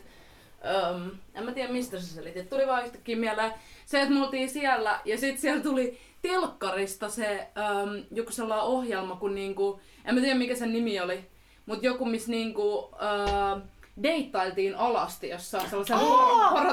um, 0.96 1.12
en 1.36 1.46
mä 1.46 1.52
tiedä 1.52 1.74
mistä 1.74 2.00
sä 2.00 2.08
selitit, 2.14 2.50
tuli 2.50 2.68
vaan 2.68 2.86
yhtäkkiä 2.86 3.16
mieleen 3.16 3.54
se, 3.86 4.02
että 4.02 4.14
me 4.14 4.22
oltiin 4.26 4.50
siellä 4.50 5.00
ja 5.06 5.18
sit 5.18 5.40
siellä 5.40 5.64
tuli 5.64 6.00
telkkarista 6.22 7.10
se 7.10 7.48
um, 7.84 8.04
joku 8.12 8.32
sellainen 8.32 8.66
ohjelma, 8.68 9.16
kun 9.16 9.36
niinku, 9.36 9.80
en 10.06 10.16
mä 10.16 10.22
tiedä 10.22 10.36
mikä 10.36 10.56
sen 10.56 10.74
nimi 10.74 11.00
oli, 11.00 11.26
mut 11.66 11.84
joku 11.84 12.06
missä 12.06 12.32
niinku 12.32 12.78
uh, 12.78 13.62
deittailtiin 14.04 14.76
alasti 14.76 15.30
jossain! 15.30 15.64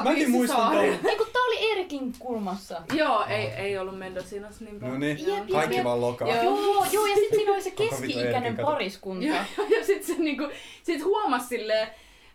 Mäkin 0.03 0.31
muistan 0.31 0.57
paratiisisaarella. 0.61 1.09
Ei 1.09 1.15
kun 1.17 1.27
tää 1.33 1.41
oli 1.47 1.71
Erikin 1.71 2.13
kulmassa. 2.19 2.81
Joo, 2.93 3.25
ei, 3.29 3.45
ei 3.47 3.77
ollut 3.77 3.99
Mendocinas 3.99 4.61
niin 4.61 4.79
No 4.79 4.97
niin, 4.97 5.27
Jep, 5.27 5.47
kaikki 5.51 5.75
jep. 5.75 5.83
vaan 5.83 6.01
lokaa. 6.01 6.27
Joo. 6.27 6.43
Joo, 6.43 6.85
joo, 6.91 7.05
ja 7.05 7.15
sit 7.15 7.29
siinä 7.29 7.51
oli 7.51 7.61
se 7.61 7.71
keski-ikäinen 7.71 8.35
Erikin 8.35 8.55
kato. 8.55 8.67
pariskunta. 8.71 9.25
Ja, 9.25 9.45
ja 9.77 9.85
sit 9.85 10.03
se 10.03 10.13
niinku, 10.13 10.47
sit 10.83 11.03
huomasi 11.03 11.47
silleen, 11.47 11.87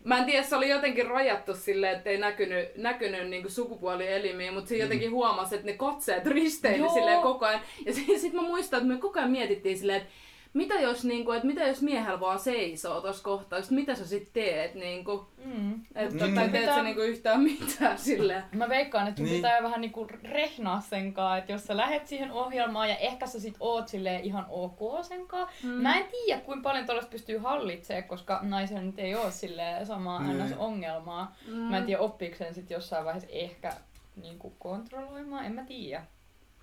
mä 0.03 0.17
en 0.17 0.25
tiedä, 0.25 0.43
se 0.43 0.55
oli 0.55 0.69
jotenkin 0.69 1.07
rajattu 1.07 1.55
silleen, 1.55 1.97
että 1.97 2.09
ei 2.09 2.17
näkynyt, 2.17 2.75
näkynyt 2.77 3.29
niinku 3.29 3.49
sukupuolielimiä, 3.49 4.51
mutta 4.51 4.69
se 4.69 4.77
jotenkin 4.77 5.11
huomasi, 5.11 5.55
että 5.55 5.67
ne 5.67 5.73
katseet 5.73 6.25
risteili 6.25 6.77
Joo. 6.77 6.93
silleen 6.93 7.21
koko 7.21 7.45
ajan. 7.45 7.61
Ja 7.85 7.93
sit, 7.93 8.21
sit 8.21 8.33
mä 8.33 8.41
muistan, 8.41 8.77
että 8.77 8.93
me 8.93 8.99
koko 8.99 9.19
ajan 9.19 9.31
mietittiin 9.31 9.77
silleen, 9.77 10.01
että 10.01 10.13
mitä 10.53 10.73
jos, 10.73 11.05
niinku, 11.05 11.31
että 11.31 11.47
mitä 11.47 11.63
jos 11.63 11.81
miehellä 11.81 12.19
vaan 12.19 12.39
seisoo 12.39 13.01
tuossa 13.01 13.23
kohtaa, 13.23 13.61
sit 13.61 13.71
mitä 13.71 13.95
sä 13.95 14.05
sit 14.07 14.33
teet, 14.33 14.75
niinku, 14.75 15.27
Mm. 15.45 15.73
että, 15.95 16.25
Mm. 16.27 16.35
tai 16.35 16.49
teet 16.49 16.65
sä 16.65 16.71
Mitä- 16.71 16.83
niinku 16.83 17.01
yhtään 17.01 17.41
mitään 17.41 17.97
silleen. 18.07 18.43
Mä 18.51 18.69
veikkaan, 18.69 19.07
että 19.07 19.17
sun 19.17 19.25
Niin. 19.25 19.35
pitää 19.35 19.63
vähän 19.63 19.81
niinku 19.81 20.07
rehnaa 20.23 20.81
sen 20.81 21.13
kanssa, 21.13 21.37
että 21.37 21.51
jos 21.51 21.63
sä 21.65 21.77
lähet 21.77 22.07
siihen 22.07 22.31
ohjelmaan 22.31 22.89
ja 22.89 22.95
ehkä 22.97 23.27
sä 23.27 23.39
sit 23.39 23.55
oot 23.59 23.87
silleen 23.87 24.23
ihan 24.23 24.45
ok 24.49 24.79
sen 25.05 25.27
kanssa. 25.27 25.55
Mm. 25.63 25.69
Mä 25.69 25.97
en 25.97 26.05
tiedä, 26.11 26.41
kuinka 26.41 26.69
paljon 26.69 26.85
tuollaista 26.85 27.11
pystyy 27.11 27.37
hallitsemaan, 27.37 28.03
koska 28.03 28.39
naisella 28.41 28.81
nyt 28.81 28.99
ei 28.99 29.15
oo 29.15 29.31
silleen 29.31 29.85
samaa 29.85 30.23
Niin. 30.23 30.45
ns. 30.45 30.53
ongelmaa. 30.57 31.35
Mm. 31.47 31.53
Mä 31.57 31.77
en 31.77 31.85
tiedä, 31.85 32.01
oppiiko 32.01 32.35
sen 32.35 32.53
sit 32.53 32.69
jossain 32.69 33.05
vaiheessa 33.05 33.29
ehkä 33.31 33.73
niinku 34.21 34.53
kontrolloimaan, 34.59 35.45
en 35.45 35.51
mä 35.53 35.63
tiedä. 35.63 36.03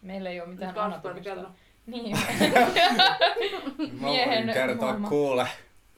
Meillä 0.03 0.31
ei 0.31 0.41
ole 0.41 0.49
mitään 0.49 0.79
anatomista. 0.79 1.51
Niin. 1.87 2.17
Mä 4.01 4.09
Miehen 4.09 4.47
voin 4.47 4.55
kertoa 4.55 4.87
maailma. 4.89 5.09
kuule. 5.09 5.47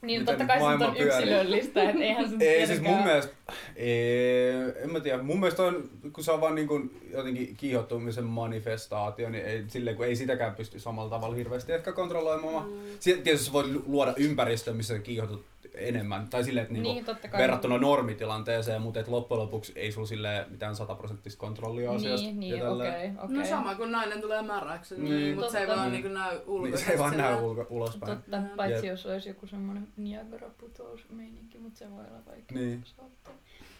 Niin, 0.01 0.25
totta 0.25 0.45
kai 0.45 0.59
se 0.59 0.63
on 0.63 0.97
yksilöllistä, 0.97 1.89
että 1.89 2.03
eihän 2.03 2.29
se 2.29 2.35
Ei 2.39 2.67
siis 2.67 2.81
mun 2.81 3.03
mielestä, 3.03 3.33
ei, 3.75 4.51
en 4.83 4.91
mä 4.91 4.99
tiedä, 4.99 5.23
mun 5.23 5.39
mielestä 5.39 5.63
on, 5.63 5.89
kun 6.13 6.23
se 6.23 6.31
on 6.31 6.41
vaan 6.41 6.55
niin 6.55 6.67
kuin 6.67 7.01
jotenkin 7.11 7.55
kiihottumisen 7.55 8.23
manifestaatio, 8.23 9.29
niin 9.29 9.45
ei, 9.45 9.63
silleen, 9.67 9.95
kun 9.95 10.05
ei 10.05 10.15
sitäkään 10.15 10.55
pysty 10.55 10.79
samalla 10.79 11.09
tavalla 11.09 11.35
hirveästi 11.35 11.71
ehkä 11.73 11.91
kontrolloimaan. 11.91 12.69
Mm. 12.69 12.73
Tietysti 13.03 13.45
sä 13.45 13.53
voit 13.53 13.67
lu- 13.71 13.83
luoda 13.87 14.13
ympäristön, 14.17 14.75
missä 14.75 14.93
sä 14.95 14.99
kiihotut 14.99 15.45
enemmän, 15.75 16.27
tai 16.29 16.43
silleen, 16.43 16.61
että 16.63 16.73
niinku, 16.73 16.89
Niin, 16.93 17.05
totta 17.05 17.27
kai. 17.27 17.41
verrattuna 17.41 17.77
normitilanteeseen, 17.77 18.81
mutta 18.81 18.99
et 18.99 19.07
loppujen 19.07 19.41
lopuksi 19.43 19.73
ei 19.75 19.91
sulla 19.91 20.07
silleen 20.07 20.51
mitään 20.51 20.75
sataprosenttista 20.75 21.39
kontrollia 21.39 21.91
asiasta. 21.91 22.25
Niin, 22.27 22.43
ja 22.43 22.55
niin, 22.55 22.61
tälleen. 22.63 22.93
okei, 22.93 23.11
okei. 23.25 23.37
No 23.37 23.45
sama 23.45 23.75
kuin 23.75 23.91
nainen 23.91 24.21
tulee 24.21 24.41
märäksi, 24.41 24.95
Niin. 24.95 25.15
niin, 25.15 25.35
mutta 25.35 25.51
se 25.51 25.59
ei 25.59 25.67
vaan 25.67 25.79
Niin. 25.79 25.91
niinku 25.91 26.07
näy 26.07 26.35
Niin, 26.37 26.47
ulkoisesti. 26.47 26.85
se 26.85 26.91
ei 26.91 26.99
vaan 26.99 27.17
näy 27.17 27.35
ulko, 27.41 27.67
ulospäin. 27.69 28.17
Totta, 28.17 28.41
paitsi 28.55 28.85
Jep. 28.85 28.93
jos 28.93 29.05
olisi 29.05 29.29
joku 29.29 29.47
semmoinen 29.47 29.87
Niagara-putousmeininki, 29.97 31.57
mutta 31.57 31.79
se 31.79 31.91
voi 31.91 31.99
olla 32.09 32.25
vaikea. 32.25 32.57
Niin. 32.57 32.81
saattaa. 32.85 33.33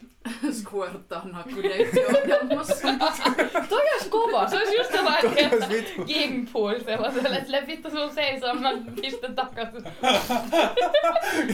Squirttaa 0.63 1.25
nakkudeittioohjelmassa. 1.27 2.87
Toi 3.69 3.81
olisi 3.93 4.09
kova, 4.09 4.47
se 4.47 4.57
olisi 4.57 4.75
just 4.77 4.91
sellainen, 4.91 5.31
Toi 5.31 5.43
että 5.43 5.55
olisi 5.55 5.69
vittu. 5.69 6.05
Gimpool 6.13 6.79
sellaiselle, 6.85 7.37
että 7.37 7.67
vittu 7.67 7.89
sun 7.89 8.13
seisoo, 8.13 8.53
mä 8.53 8.69
pistän 9.01 9.35
takaisin. 9.35 9.83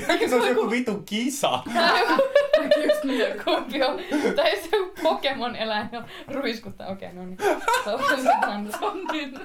Ehkä 0.09 0.27
se 0.29 0.35
olisi 0.35 0.49
joku 0.49 0.69
vitun 0.71 1.05
kisa. 1.05 1.59
Just 2.87 3.03
niin. 3.03 3.25
Kumpi 3.45 3.83
on, 3.83 3.99
tai 4.35 4.57
se 4.57 4.69
on 4.79 4.91
Pokemon-eläin 5.03 5.89
ja 5.91 6.03
ruiskuttaa, 6.27 6.87
okei, 6.87 7.09
okay, 7.09 7.19
no 7.19 7.25
niin. 7.25 7.37
Se 8.79 8.85
on 8.85 9.01
nyt. 9.11 9.35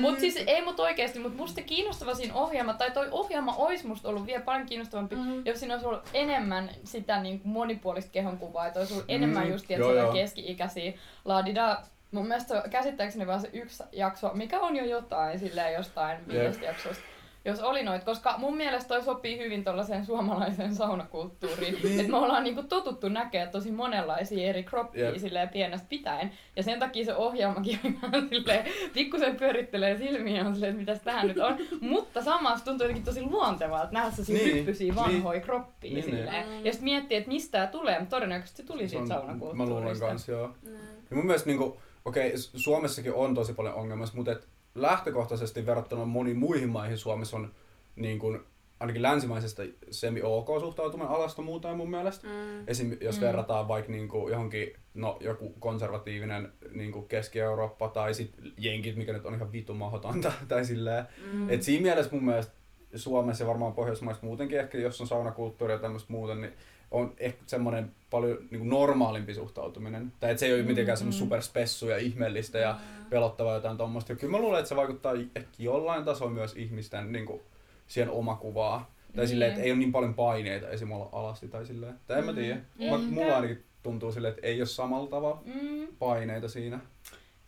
Mut 0.00 0.20
siis 0.20 0.36
ei 0.46 0.64
mut 0.64 0.80
oikeesti, 0.80 1.18
mut 1.18 1.36
musta 1.36 1.62
kiinnostava 1.62 2.14
siinä 2.14 2.34
ohjelma, 2.34 2.74
tai 2.74 2.90
toi 2.90 3.08
ohjelma 3.10 3.54
ois 3.56 3.84
musta 3.84 4.08
ollut 4.08 4.26
vielä 4.26 4.42
paljon 4.42 4.66
kiinnostavampi, 4.66 5.16
Mhm. 5.16 5.40
jos 5.44 5.58
siinä 5.60 5.74
olisi 5.74 5.86
ollut 5.86 6.02
enemmän 6.14 6.70
sitä 6.84 7.20
niin 7.22 7.40
kuin 7.40 7.51
monipuolista 7.52 8.10
kehonkuvaa, 8.12 8.66
että 8.66 8.80
olisi 8.80 8.92
ollut 8.94 9.04
enemmän 9.08 9.44
Mm, 9.46 9.52
just 9.52 9.70
joo, 9.70 9.78
tietysti 9.78 9.96
joo. 9.98 10.12
keski-ikäisiä 10.12 10.92
laadida. 11.24 11.78
Mun 12.10 12.28
mielestä 12.28 12.48
se 12.48 12.54
on 12.64 12.70
käsittääkseni 12.70 13.26
vaan 13.26 13.40
se 13.40 13.50
yksi 13.52 13.82
jakso, 13.92 14.30
mikä 14.34 14.60
on 14.60 14.76
jo 14.76 14.84
jotain 14.84 15.38
silleen 15.38 15.74
jostain 15.74 16.28
viidestä 16.28 16.64
jaksosta. 16.64 17.04
Jos 17.44 17.60
oli 17.60 17.82
noit, 17.82 18.04
koska 18.04 18.34
mun 18.38 18.56
mielestä 18.56 18.88
toi 18.88 19.02
sopii 19.02 19.38
hyvin 19.38 19.64
tuollaiseen 19.64 20.06
suomalaiseen 20.06 20.74
saunakulttuuriin. 20.74 21.78
Niin. 21.84 22.00
että 22.00 22.10
me 22.12 22.16
ollaan 22.18 22.44
niinku 22.44 22.62
totuttu 22.62 23.08
näkemään 23.08 23.50
tosi 23.50 23.70
monenlaisia 23.72 24.48
eri 24.48 24.62
kroppia 24.62 25.04
Jep. 25.04 25.16
silleen 25.18 25.48
pienestä 25.48 25.86
pitäen. 25.90 26.32
Ja 26.56 26.62
sen 26.62 26.78
takia 26.78 27.04
se 27.04 27.14
ohjelmakin 27.14 27.78
on 28.14 28.28
silleen, 28.28 28.66
pikkusen 28.94 29.36
pyörittelee 29.36 29.98
silmiä 29.98 30.36
ja 30.38 30.46
on 30.46 30.54
silleen, 30.54 30.70
että 30.70 30.80
mitäs 30.80 31.00
tää 31.02 31.24
nyt 31.24 31.38
on. 31.38 31.56
Mutta 31.80 32.22
samassa 32.22 32.64
tuntuu 32.64 32.84
jotenkin 32.84 33.04
tosi 33.04 33.22
luontevalta 33.22 33.92
nähdä 33.92 34.10
sellaisia 34.10 34.36
Niin, 34.46 34.56
hyppysiä 34.56 34.94
vanhoja 34.94 35.40
kroppia 35.40 35.92
Niin, 35.94 36.04
silleen. 36.04 36.48
niin. 36.50 36.64
Ja 36.64 36.72
sitten 36.72 36.84
miettii, 36.84 37.16
että 37.16 37.28
mistä 37.28 37.52
tää 37.52 37.66
tulee, 37.66 37.98
mutta 37.98 38.16
todennäköisesti 38.16 38.62
se 38.62 38.68
tuli 38.68 38.82
Se 38.82 38.90
siitä 38.90 39.06
saunakulttuurista. 39.06 39.64
Mä 39.64 39.70
luulen 39.80 39.98
kans, 40.00 40.28
joo. 40.28 40.50
Niin. 40.64 40.78
Ja 41.10 41.16
mun 41.16 41.26
mielestä 41.26 41.48
niinku, 41.48 41.80
okei, 42.04 42.38
S- 42.38 42.52
Suomessakin 42.54 43.14
on 43.14 43.34
tosi 43.34 43.52
paljon 43.54 43.74
ongelmia, 43.74 44.06
mutta 44.14 44.32
et 44.32 44.48
lähtökohtaisesti 44.74 45.66
verrattuna 45.66 46.04
moniin 46.04 46.36
muihin 46.36 46.68
maihin 46.68 46.98
Suomessa 46.98 47.36
on 47.36 47.52
niin 47.96 48.18
kuin, 48.18 48.40
ainakin 48.80 49.02
länsimaisesta 49.02 49.62
semi-ok 49.90 50.60
suhtautuminen 50.60 51.12
alasta 51.12 51.42
muuta 51.42 51.74
mun 51.74 51.90
mielestä. 51.90 52.26
Mm. 52.26 52.64
Esim. 52.66 52.96
jos 53.00 53.16
Mm. 53.16 53.26
verrataan 53.26 53.68
vaikka 53.68 53.92
niinku 53.92 54.28
johonkin, 54.28 54.72
no 54.94 55.16
joku 55.20 55.54
konservatiivinen 55.58 56.52
niinku 56.70 57.02
Keski-Eurooppa 57.02 57.88
tai 57.88 58.14
sit 58.14 58.34
jenkit, 58.58 58.96
mikä 58.96 59.12
nyt 59.12 59.26
on 59.26 59.34
ihan 59.34 59.52
vitu 59.52 59.74
mahdotonta, 59.74 60.32
tai 60.48 60.64
silleen. 60.64 61.04
Mm. 61.32 61.38
Mm. 61.38 61.50
Et 61.50 61.62
siinä 61.62 61.82
mielessä 61.82 62.12
mun 62.12 62.24
mielestä 62.24 62.52
Suomessa 62.94 63.44
ja 63.44 63.48
varmaan 63.48 63.72
Pohjoismaissa 63.72 64.26
muutenkin 64.26 64.60
ehkä, 64.60 64.78
jos 64.78 65.00
on 65.00 65.06
saunakulttuuri 65.06 65.72
ja 65.72 65.78
tämmöistä 65.78 66.12
muuten, 66.12 66.40
niin 66.40 66.52
on 66.92 67.12
ehkä 67.18 67.42
semmoinen 67.46 67.90
paljon 68.10 68.38
niin 68.50 68.68
normaalimpi 68.68 69.34
suhtautuminen. 69.34 70.12
Tai 70.20 70.30
että 70.30 70.40
se 70.40 70.46
ei 70.46 70.54
ole 70.54 70.62
mitenkään 70.62 70.98
semmoista 70.98 71.18
superspessu 71.18 71.88
ja 71.88 71.96
ihmeellistä 71.98 72.58
ja 72.58 72.78
pelottavaa 73.10 73.54
jotain 73.54 73.76
tuommoista. 73.76 74.12
Ja 74.12 74.16
kyllä 74.16 74.30
mä 74.30 74.38
luulen, 74.38 74.58
että 74.58 74.68
se 74.68 74.76
vaikuttaa 74.76 75.12
ehkä 75.36 75.50
jollain 75.58 76.04
tasolla 76.04 76.32
myös 76.32 76.56
ihmisten 76.56 77.12
niin 77.12 77.26
kuin, 77.26 77.40
siihen 77.86 78.10
omakuvaa. 78.10 78.78
Tai 79.06 79.16
Niin. 79.16 79.28
silleen, 79.28 79.50
että 79.50 79.62
ei 79.62 79.70
ole 79.70 79.78
niin 79.78 79.92
paljon 79.92 80.14
paineita 80.14 80.68
esim. 80.68 80.92
olla 80.92 81.08
alasti 81.12 81.48
tai 81.48 81.66
silleen. 81.66 81.94
Tai 82.06 82.18
en 82.18 82.24
mä 82.24 82.32
tiedä. 82.32 82.54
Ei 82.54 82.90
Mä, 82.90 82.96
niinkään. 82.96 83.02
mulla 83.14 83.34
ainakin 83.36 83.64
tuntuu 83.82 84.12
silleen, 84.12 84.34
että 84.34 84.46
ei 84.46 84.60
ole 84.60 84.66
samalla 84.66 85.10
tavalla 85.10 85.42
Mm. 85.44 85.86
paineita 85.98 86.48
siinä. 86.48 86.80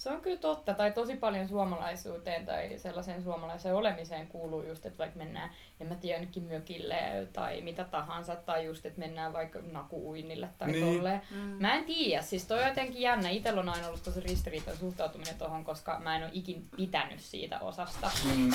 Se 0.05 0.11
on 0.11 0.21
kyllä 0.21 0.37
totta, 0.37 0.75
tai 0.75 0.93
tosi 0.93 1.17
paljon 1.17 1.49
suomalaisuuteen 1.49 2.47
tai 2.47 2.79
sellaiseen 2.79 3.23
suomalaiseen 3.23 3.75
olemiseen 3.75 4.27
kuuluu 4.27 4.63
just, 4.63 4.87
että 4.87 4.99
vaikka 4.99 5.19
mennään, 5.19 5.51
en 5.81 5.87
mä 5.87 5.95
tiedä, 5.95 6.19
jonnekin 6.19 6.43
mökille 6.43 6.97
tai 7.33 7.61
mitä 7.61 7.85
tahansa, 7.85 8.37
tai 8.37 8.65
just, 8.67 8.87
että 8.87 8.99
mennään 9.01 9.33
vaikka 9.33 9.59
nakuuinnille 9.73 10.49
tai 10.59 10.73
Niin. 10.73 10.97
tolleen. 10.97 11.21
Mm. 11.31 11.37
Mä 11.41 11.75
en 11.75 11.85
tiedä, 11.85 12.23
siis 12.23 12.45
toi 12.47 12.63
on 12.63 12.69
jotenkin 12.69 13.01
jännä. 13.03 13.29
Itellä 13.31 13.61
on 13.61 13.69
aina 13.69 13.87
ollut 13.87 14.03
tosi 14.03 14.21
ristiriitainen 14.21 14.81
suhtautuminen 14.81 15.35
tohon, 15.39 15.65
koska 15.65 16.01
mä 16.01 16.17
en 16.17 16.23
ole 16.23 16.31
ikin 16.35 16.69
pitänyt 16.77 17.21
siitä 17.21 17.61
osasta. 17.61 18.11
Mm. 18.37 18.51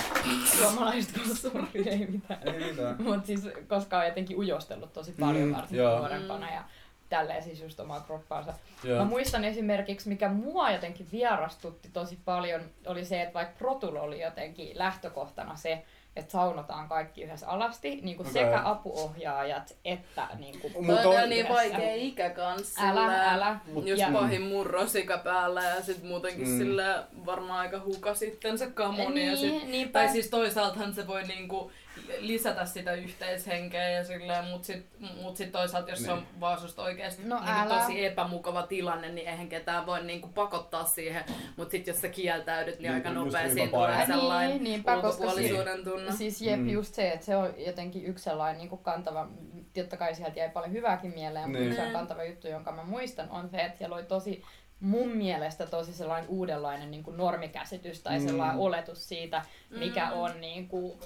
Suomalaista 0.60 1.20
kulttuuria 1.26 1.92
ei 1.92 2.08
mitään. 2.08 2.40
Ei 2.48 2.70
mitään. 2.72 2.96
Mutta 3.04 3.28
siis, 3.28 3.42
koska 3.68 3.98
on 4.00 4.06
jotenkin 4.06 4.38
ujostellut 4.38 4.94
tosi 4.94 5.12
paljon, 5.20 5.44
Mm, 5.44 5.50
mm, 5.50 5.56
varsinkin 5.56 5.86
nuorempana 5.86 6.54
ja 6.54 6.64
tälleen 7.10 7.43
siis 7.43 7.62
just 7.62 7.80
omaa 7.80 8.00
kroppaansa. 8.02 8.52
Mä 8.84 8.89
Joo. 8.89 9.06
muistan 9.06 9.43
esimerkiksi, 9.45 10.10
mikä 10.10 10.30
mua 10.30 10.72
jotenkin 10.72 11.08
vierastutti 11.12 11.89
tosi 11.93 12.17
paljon, 12.26 12.62
oli 12.88 13.06
se, 13.06 13.22
että 13.22 13.34
vaikka 13.34 13.56
Protulla 13.58 14.02
oli 14.02 14.22
jotenkin 14.22 14.78
lähtökohtana 14.78 15.56
se, 15.56 15.84
että 16.15 16.32
saunotaan 16.32 16.88
kaikki 16.89 17.22
yhdessä 17.22 17.48
alasti, 17.48 18.00
niin 18.02 18.17
kuin 18.17 18.30
Okei. 18.30 18.43
sekä 18.43 18.62
apuohjaajat 18.63 19.76
että 19.86 20.28
niin 20.39 20.60
kuin 20.60 20.74
Mut 20.86 21.06
on- 21.06 21.30
niin 21.30 21.50
vaikea 21.50 21.95
ikä 21.95 22.30
kanssa. 22.30 22.82
Älä, 22.89 23.32
älä. 23.34 23.60
Just 23.86 24.02
Ja- 24.02 24.10
pahin 24.13 24.41
murrosika 24.41 25.17
päällä 25.17 25.63
ja 25.63 25.82
sit 25.82 26.04
muutenkin 26.04 26.48
Mm. 26.48 26.58
sillä 26.58 27.04
varmaan 27.26 27.60
aika 27.60 27.80
huka 27.86 28.13
sitten 28.13 28.58
se 28.58 28.67
kamoni. 28.74 29.28
ja 29.28 29.36
sit, 29.38 29.52
Niin, 29.52 29.72
niinpä. 29.72 30.00
tai 30.00 30.10
siis 30.10 30.30
toisaaltahan 30.30 30.93
se 30.93 31.08
voi 31.08 31.24
niinku 31.24 31.72
lisätä 32.20 32.66
sitä 32.66 32.94
yhteishenkeä 32.94 33.90
ja 33.90 34.04
silleen, 34.04 34.46
mut 34.46 34.64
sit, 34.64 34.86
mut 35.22 35.38
sit 35.38 35.52
toisaalta 35.52 35.90
jos 35.90 36.04
se 36.04 36.12
on 36.12 36.18
Niin. 36.20 36.40
vaan 36.40 36.60
susta 36.60 36.82
oikeesti 36.84 37.24
No 37.24 37.36
niinku 37.36 37.52
älä. 37.52 37.80
tosi 37.82 38.06
epämukava 38.06 38.68
tilanne, 38.68 39.10
niin 39.12 39.28
eihän 39.28 39.50
ketään 39.50 39.86
voi 39.86 40.04
niinku 40.04 40.28
pakottaa 40.28 40.84
siihen. 40.86 41.24
Mut 41.58 41.72
sit 41.72 41.88
jos 41.88 42.02
sä 42.02 42.08
kieltäydyt, 42.10 42.76
niin 42.80 42.82
Niin, 42.82 42.94
aika 42.94 43.10
nopea 43.10 43.40
hyvä 43.42 43.54
siinä 43.54 43.72
tulee 43.72 43.98
Niin, 43.98 44.08
sellainen 44.08 44.64
niinpä, 44.64 44.96
koska 45.02 45.24
ulkopuolisuuden 45.24 45.84
tunne. 45.84 46.12
Siis 46.12 46.42
jep, 46.42 46.60
Mm. 46.60 46.64
mm. 46.66 46.70
just 46.70 46.94
se, 46.96 47.10
että 47.10 47.26
se 47.26 47.36
on 47.36 47.54
jotenkin 47.58 48.06
yksi 48.06 48.24
sellainen 48.24 48.58
niin 48.58 48.70
kuin 48.70 48.84
kantava, 48.84 49.28
totta 49.74 49.98
kai 49.98 50.16
sieltä 50.16 50.40
jäi 50.40 50.50
paljon 50.50 50.72
hyvääkin 50.72 51.14
mieleen, 51.14 51.46
mutta 51.46 51.60
Niin. 51.60 51.68
yksi 51.68 51.76
sellainen 51.76 52.00
kantava 52.00 52.24
juttu, 52.24 52.48
jonka 52.48 52.72
mä 52.72 52.84
muistan, 52.84 53.30
on 53.30 53.50
se, 53.50 53.58
että 53.58 53.78
siellä 53.78 53.96
oli 53.96 54.04
tosi 54.06 54.44
mun 54.80 55.08
mielestä 55.10 55.66
tosi 55.66 55.94
sellainen 55.94 56.30
uudenlainen 56.30 56.92
niin 56.92 57.04
kuin 57.04 57.18
normikäsitys 57.18 58.02
tai 58.02 58.20
Mm. 58.20 58.26
sellainen 58.28 58.58
oletus 58.60 59.10
siitä, 59.10 59.42
mikä 59.70 60.06
Mm. 60.06 60.14
on 60.14 60.42
niin 60.42 60.68
kuin, 60.68 61.00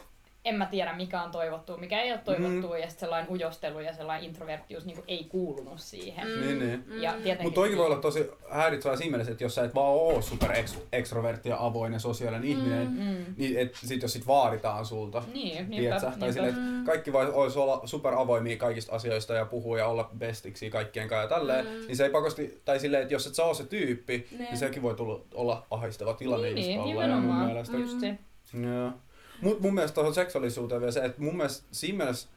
en 0.46 0.56
mä 0.56 0.66
tiedä 0.66 0.94
mikä 0.96 1.22
on 1.24 1.32
toivottu, 1.32 1.78
mikä 1.78 2.02
ei 2.02 2.12
ole 2.12 2.20
toivottu, 2.26 2.68
mm. 2.68 2.74
ja 2.78 2.82
sitten 2.90 3.00
sellainen 3.00 3.32
ujostelu 3.32 3.80
ja 3.80 3.94
sellainen 3.94 4.26
introverttius 4.30 4.86
niin 4.86 4.98
ei 5.08 5.24
kuulunut 5.24 5.80
siihen. 5.80 6.28
Mm. 6.28 6.42
Niin, 6.42 6.60
niin. 6.60 7.02
Ja 7.02 7.12
tietenkin... 7.12 7.44
Mutta 7.44 7.56
toikin 7.62 7.78
voi 7.78 7.86
olla 7.86 7.96
tosi 7.96 8.32
häiritsevää 8.50 8.98
siinä 8.98 9.12
mielessä, 9.12 9.32
että 9.32 9.44
jos 9.44 9.56
sä 9.56 9.64
et 9.64 9.76
vaan 9.76 9.88
oo 9.92 10.22
super 10.22 10.52
ekstrovertti 10.92 11.50
ja 11.50 11.58
avoin 11.66 11.94
ja 11.94 12.00
sosiaalinen 12.00 12.44
ihminen, 12.50 12.88
Mm. 12.88 13.26
niin 13.38 13.60
et 13.60 13.76
sit 13.76 14.02
jos 14.02 14.14
sit 14.14 14.28
vaaditaan 14.28 14.86
sulta, 14.86 15.24
Niin, 15.34 15.70
niinpä. 15.70 16.00
Tai 16.20 16.34
silleen, 16.34 16.54
että 16.54 16.92
kaikki 16.92 17.14
voi 17.14 17.32
olisi 17.34 17.60
olla 17.60 17.82
super 17.86 18.14
avoimia 18.14 18.58
kaikista 18.58 18.96
asioista 18.96 19.34
ja 19.34 19.46
puhua 19.46 19.78
ja 19.78 19.88
olla 19.88 20.10
bestiksi 20.18 20.70
kaikkien 20.70 21.08
kanssa 21.08 21.24
ja 21.24 21.40
tälleen, 21.40 21.66
Mm. 21.66 21.72
niin 21.88 21.98
se 21.98 22.04
ei 22.04 22.10
pakosti, 22.10 22.62
tai 22.66 22.80
silleen, 22.80 23.02
että 23.04 23.14
jos 23.14 23.28
et 23.28 23.36
sä 23.36 23.44
oo 23.44 23.54
se 23.54 23.64
tyyppi, 23.66 24.28
niin, 24.32 24.40
Niin. 24.42 24.58
sekin 24.58 24.82
voi 24.82 24.96
tulla, 24.96 25.20
olla 25.34 25.66
ahistava 25.72 26.14
tilanne 26.14 26.48
Niin, 26.54 26.58
just 26.58 26.68
niin, 26.68 26.84
nimenomaan. 26.84 27.24
mun 27.40 27.46
mielestä. 27.46 27.78
Just 27.78 28.00
se. 28.00 28.18
Joo. 28.62 28.92
Mut 29.42 29.60
mun 29.60 29.74
mielestä 29.74 29.96
tuohon 29.96 30.14
seksuaalisuuteen 30.14 30.82
vielä 30.82 30.92
se, 30.92 31.06
että 31.06 31.22
mun 31.22 31.38
mielestä 31.38 31.66
siinä 31.72 31.98
mielessä 31.98 32.28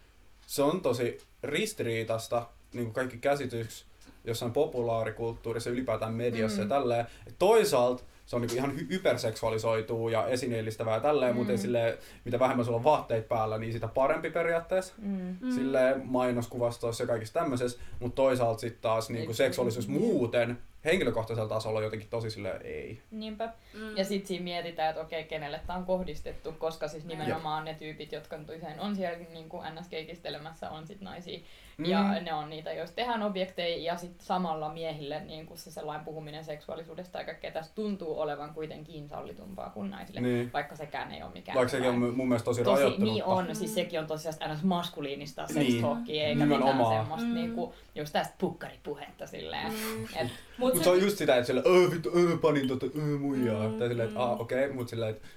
se 0.47 0.63
on 0.63 0.81
tosi 0.81 1.19
ristiriitasta, 1.43 2.47
niin 2.73 2.85
kuin 2.85 2.95
kaikki 2.95 3.19
käsitys 3.19 3.87
jossain 4.25 4.53
populaarikulttuurissa 4.53 5.71
ylipäätään 5.71 6.15
mediassa 6.15 6.57
Mm. 6.57 6.63
ja 6.63 6.69
tälleen. 6.69 7.07
Et 7.27 7.35
toisaalta 7.39 8.03
se 8.27 8.37
on 8.37 8.43
niinku 8.43 8.57
ihan 8.57 8.71
hy- 8.77 8.91
hyperseksuaalisoituu 8.91 10.09
ja 10.09 10.27
esineellistävää 10.27 10.95
ja 10.95 11.01
tälleen, 11.01 11.33
Mm. 11.33 11.39
mutta 11.39 11.57
silleen, 11.57 11.99
mitä 12.25 12.39
vähemmän 12.39 12.65
sulla 12.65 12.79
on 12.79 12.85
vaatteita 12.85 13.29
päällä, 13.29 13.59
niin 13.59 13.73
sitä 13.73 13.89
parempi 13.89 14.31
periaatteessa. 14.31 14.95
Mm. 14.99 15.37
Mm. 15.41 15.51
Silleen 15.55 16.03
mainoskuvastoissa 16.05 17.03
ja 17.03 17.07
kaikissa 17.09 17.35
tämmöisessä, 17.35 17.79
mutta 18.01 18.17
toisaalta 18.17 18.61
sitten 18.61 18.83
taas 18.83 19.09
niinku 19.11 19.23
Eikö- 19.23 19.35
seksuaalisuus 19.35 19.89
muuten 19.89 20.59
henkilökohtaisella 20.87 21.49
tasolla 21.49 21.83
jotenkin 21.83 22.09
tosi 22.11 22.31
silleen 22.31 22.61
ei. 22.67 23.01
Niinpä. 23.11 23.53
Mm. 23.75 23.97
Ja 23.97 24.05
sitten 24.05 24.29
siinä 24.29 24.45
mietitään, 24.45 24.91
että 24.91 25.03
okei, 25.03 25.25
kenelle 25.25 25.61
tämä 25.67 25.79
on 25.79 25.85
kohdistettu, 25.87 26.53
koska 26.53 26.89
siis 26.89 27.05
nimenomaan 27.05 27.65
ne 27.65 27.75
tyypit, 27.75 28.13
jotka 28.13 28.37
nyt 28.37 28.51
usein 28.51 28.81
on 28.81 28.97
siellä 28.97 29.19
niin 29.33 29.49
kuin 29.49 29.63
NS-keikistelemässä, 29.75 30.71
on 30.71 30.87
sit 30.87 31.01
naisia. 31.01 31.39
Mm. 31.79 31.85
Ja 31.85 32.21
ne 32.21 32.35
on 32.35 32.51
niitä, 32.51 32.73
joista 32.73 32.97
tehdään 32.97 33.23
objekteja, 33.23 33.77
ja 33.93 33.97
sitten 33.97 34.27
samalla 34.27 34.73
miehille 34.73 35.21
niin 35.25 35.47
kuin 35.47 35.59
se 35.59 35.71
sellainen 35.71 36.05
puhuminen 36.05 36.45
seksuaalisuudesta 36.45 37.19
ja 37.19 37.25
kaikkea 37.25 37.51
tästä 37.51 37.75
tuntuu 37.75 38.21
olevan 38.21 38.55
kuitenkin 38.55 39.09
sallitumpaa 39.09 39.71
kuin 39.71 39.91
naisille, 39.91 40.21
Niin. 40.21 40.53
vaikka 40.53 40.77
sekään 40.77 41.13
ei 41.13 41.23
ole 41.23 41.33
mikään 41.33 41.57
Vaikka 41.57 41.71
sekin 41.71 41.89
on 41.89 41.99
mun 42.17 42.29
mielestä 42.29 42.45
tosi, 42.45 42.65
Tosi, 42.65 42.83
rajoittunutta. 42.83 43.13
niin 43.15 43.25
on, 43.25 43.57
siis 43.57 43.75
sekin 43.75 44.01
on 44.01 44.07
tosiaan 44.07 44.37
ns. 44.57 44.63
maskuliinista 44.65 45.47
Niin. 45.55 45.73
sex-talkia, 45.73 46.25
eikä 46.27 46.45
Nimenomaan. 46.45 46.77
mitään 46.77 46.97
semmoista 47.01 47.29
Mm. 47.29 47.35
niinku, 47.35 47.75
just 47.95 48.13
tästä 48.13 48.35
pukkaripuhetta 48.39 49.27
silleen. 49.27 49.73
Mm. 49.73 50.05
Et, 50.17 50.29
Mut 50.59 50.73
Mutta 50.75 50.85
se 50.85 50.91
on 50.91 51.01
just 51.03 51.19
sitä, 51.19 51.37
että 51.37 51.47
sillä, 51.47 51.63
öö 51.67 51.91
vittu, 51.91 52.11
öö 52.17 52.37
panin 52.37 52.69
tota, 52.69 52.87
öö 52.99 53.19
muijaa. 53.19 53.69
Mm, 53.69 53.79
Tai 53.79 53.89
silleen, 53.89 54.09
että 54.09 54.21
aa 54.21 54.37
okei, 54.37 54.65
okay, 54.65 54.77
mutta 54.77 54.91
silleen, 54.91 55.11
että 55.11 55.29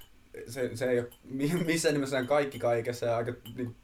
se, 0.47 0.75
se 0.77 0.89
ei 0.89 0.99
ole 0.99 1.07
mi- 1.23 1.63
missään 1.65 1.93
nimessä 1.95 2.23
kaikki 2.23 2.59
kaikessa 2.59 3.05
ja 3.05 3.17
aika 3.17 3.33
niin, 3.57 3.75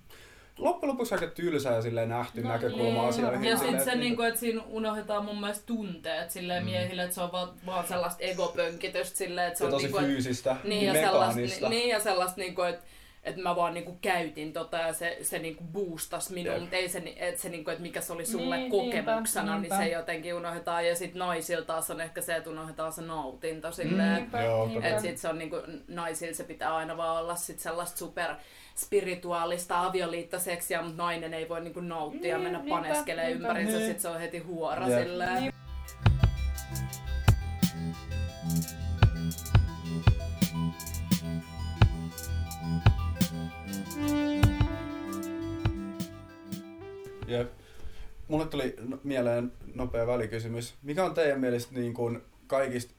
loppujen 0.58 0.92
lopuksi 0.92 1.14
aika 1.16 1.28
tylsää 1.28 1.82
silleen 1.82 2.10
nähty 2.10 2.42
No 2.42 2.50
näkökulma 2.50 2.84
niin. 3.02 3.10
asioihin. 3.10 3.44
Ja 3.44 3.58
sitten 3.58 3.76
se, 3.80 3.84
että 3.92 3.96
niinku, 3.96 4.22
että 4.22 4.40
siinä 4.40 4.62
unohdetaan 4.70 5.26
mun 5.26 5.40
mielestä 5.40 5.66
tunteet 5.66 6.32
silleen 6.32 6.64
Mm. 6.64 6.70
miehille, 6.70 7.04
että 7.04 7.16
se 7.16 7.22
on 7.22 7.32
vaan, 7.32 7.50
vaan 7.66 7.88
sellaista 7.88 8.24
egopönkitystä 8.24 9.18
silleen, 9.18 9.48
että 9.48 9.58
se 9.58 9.64
ja 9.64 9.68
on 9.68 9.72
tosi 9.72 9.84
niinku, 9.86 9.98
et- 10.00 10.06
fyysistä, 10.06 10.56
niin, 10.64 10.86
ja 10.86 10.94
sellaista, 10.94 11.36
mekaanista. 11.36 11.70
niin, 11.70 11.90
ja 11.90 12.00
sellaista 12.00 12.42
niinku, 12.42 12.62
että 12.62 12.84
että 13.26 13.42
mä 13.42 13.56
vaan 13.56 13.74
niinku 13.74 13.98
käytin 14.02 14.54
tota 14.54 14.78
ja 14.78 14.94
se, 14.94 15.18
se 15.22 15.40
niinku 15.40 15.64
boostas 15.64 16.30
minua, 16.30 16.54
Jep. 16.54 16.62
mutta 16.62 16.76
ei 16.76 16.90
se, 16.90 17.14
et 17.16 17.40
se 17.40 17.50
niinku, 17.50 17.70
että 17.70 17.82
mikä 17.82 18.02
se 18.02 18.14
oli 18.14 18.26
sulle 18.26 18.58
Niin, 18.58 18.72
kokemuksena, 18.72 19.60
niinpä, 19.60 19.78
niin 19.78 19.86
se 19.88 19.94
jotenkin 19.94 20.34
unohdetaan. 20.36 20.88
Ja 20.88 20.96
sit 20.96 21.16
naisilta 21.16 21.66
taas 21.66 21.90
on 21.92 22.02
ehkä 22.02 22.22
se, 22.22 22.36
että 22.36 22.50
unohdetaan 22.50 22.94
se 22.94 23.02
nautinto 23.02 23.72
silleen. 23.72 24.16
Niinpä. 24.16 24.88
Että 24.88 25.02
sit 25.02 25.18
se 25.18 25.28
on 25.30 25.38
niinku, 25.38 25.58
naisilla 25.88 26.34
se 26.36 26.44
pitää 26.44 26.76
aina 26.76 26.98
vaan 26.98 27.22
olla 27.24 27.36
sit 27.36 27.60
sellaista 27.60 27.98
super 27.98 28.36
spirituaalista 28.76 29.82
avioliittoseksiä, 29.86 30.82
mutta 30.82 31.04
nainen 31.04 31.34
ei 31.34 31.50
voi 31.50 31.62
niinku 31.62 31.80
nauttia 31.80 32.30
ja 32.30 32.38
Niin, 32.38 32.44
mennä 32.44 32.60
niinpä, 32.60 33.28
ympärinsä, 33.28 33.78
Niin. 33.78 33.88
sit 33.92 34.00
se 34.00 34.08
on 34.10 34.20
heti 34.20 34.40
huora 34.40 34.88
Jep. 34.90 35.00
silleen. 35.04 35.42
Niin. 35.42 35.52
Jep. 47.28 47.52
Mulle 48.28 48.46
tuli 48.46 48.76
no- 48.88 49.00
mieleen 49.04 49.52
nopea 49.76 50.08
välikysymys. 50.08 50.74
Mikä 50.84 51.06
on 51.06 51.14
teidän 51.14 51.40
mielestä 51.40 51.76
niin 51.76 51.94
kuin 51.94 52.22
kaikista 52.48 52.94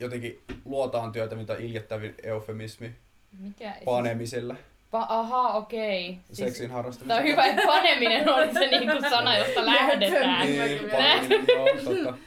jotenkin 0.00 0.40
luotaan 0.64 1.12
työtä, 1.12 1.36
mitä 1.36 1.54
iljettävin 1.54 2.14
eufemismi 2.22 2.94
Mikä? 3.38 3.72
Siis, 3.72 3.84
panemiselle, 3.84 4.56
pa, 4.90 5.06
aha, 5.08 5.48
okei. 5.52 6.18
Siis, 6.26 6.38
seksin 6.38 6.68
Tää 6.68 6.76
harrastamiselle? 6.76 7.20
on 7.20 7.28
hyvä, 7.28 7.44
että 7.44 7.62
paneminen 7.66 8.28
on 8.28 8.52
se 8.52 8.66
niinku 8.66 9.08
sana, 9.10 9.38
josta 9.38 9.66
lähdetään. 9.66 10.46
Niin. 10.46 10.90
Paneminen, 10.90 11.46
joo, 11.48 11.66
totta. 11.84 12.18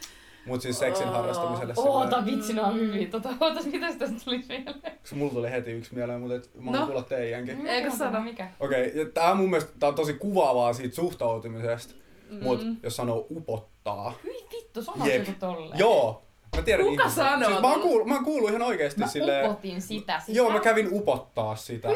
Mut 0.46 0.62
siis 0.62 0.78
seksin 0.78 1.06
Oh. 1.08 1.12
harrastamiselle 1.14 1.74
Oota, 1.76 2.08
silleen- 2.16 2.26
vitsi, 2.26 2.52
nää 2.52 2.64
on 2.64 2.74
hyviä. 2.74 3.08
Tota, 3.08 3.28
ootas, 3.40 3.64
mitä 3.66 3.86
tästä 3.98 4.24
tuli 4.24 4.44
mieleen? 4.48 4.80
Koska 5.00 5.16
mulla 5.16 5.32
tuli 5.32 5.50
heti 5.50 5.70
yksi 5.70 5.94
mieleen, 5.94 6.20
mutta 6.20 6.36
et, 6.36 6.50
mä 6.54 6.70
No. 6.70 6.78
no. 6.80 6.86
kuulla 6.86 7.02
teidänkin. 7.02 7.56
Mikä 7.58 7.70
Eikö 7.72 7.90
sano? 7.90 8.12
tämä, 8.12 8.24
Mikä? 8.24 8.48
Okei, 8.60 8.88
okay, 8.90 9.04
tää 9.04 9.30
on 9.30 9.36
mun 9.36 9.50
mielestä 9.50 9.72
tää 9.78 9.88
on 9.88 9.94
tosi 9.94 10.12
kuvaavaa 10.14 10.72
siitä 10.72 10.94
suhtautumisesta, 10.94 11.94
Mm. 12.30 12.42
mut 12.42 12.60
jos 12.82 12.96
sanoo 12.96 13.26
upottaa. 13.30 14.14
Hyi 14.24 14.46
vittu, 14.52 14.80
joku 15.18 15.32
tolleen. 15.40 15.78
Joo, 15.78 16.22
mä 16.56 16.62
tiedän 16.62 16.86
Kuka 16.86 17.02
ihmisiä. 17.02 17.24
sanoo 17.24 17.48
Siis 17.50 17.60
mä 17.62 17.70
oon 17.70 17.80
kuullut, 17.80 18.08
mä 18.08 18.14
oon 18.14 18.24
kuullut 18.24 18.50
ihan 18.50 18.62
oikeesti 18.62 19.00
Mä 19.00 19.06
silleen... 19.06 19.50
upotin 19.50 19.82
sitä. 19.82 20.20
Siis 20.26 20.36
Joo, 20.36 20.50
mä 20.50 20.60
kävin 20.60 20.88
upottaa 20.92 21.56
sitä. 21.56 21.88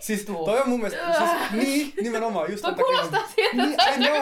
Siis 0.00 0.24
toi 0.44 0.60
on 0.60 0.68
mun 0.68 0.80
mielestä, 0.80 1.06
siis, 1.18 1.30
niin, 1.52 1.92
nimenomaan, 2.02 2.50
just 2.50 2.62
Toi 2.62 2.74
kuulostaa 2.74 3.20
siltä, 3.36 3.56
Niin, 3.56 3.70
että 3.70 3.90
I 3.90 4.02
se 4.02 4.12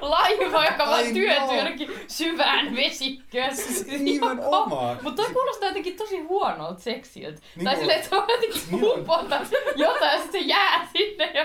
on 0.00 0.10
laiva, 0.10 0.64
joka 0.64 0.86
vaan 0.86 1.04
työntyy 1.04 1.56
jonnekin 1.56 1.90
syvään 2.08 2.76
vesikköön. 2.76 3.52
Nimenomaan. 3.98 4.98
Mutta 5.02 5.22
toi 5.22 5.32
kuulostaa 5.32 5.68
jotenkin 5.68 5.96
tosi 5.96 6.18
huonolta 6.20 6.80
seksiltä. 6.80 7.40
Niin 7.56 7.64
tai 7.64 7.76
silleen, 7.76 7.98
että 7.98 8.10
sä 8.10 8.16
jotenkin 8.16 8.62
Niin 8.70 8.84
on. 8.84 9.00
upotat 9.00 9.48
jotain 9.76 10.12
ja 10.12 10.18
sitten 10.22 10.40
se 10.42 10.46
jää 10.46 10.88
sinne 10.92 11.30
ja 11.34 11.44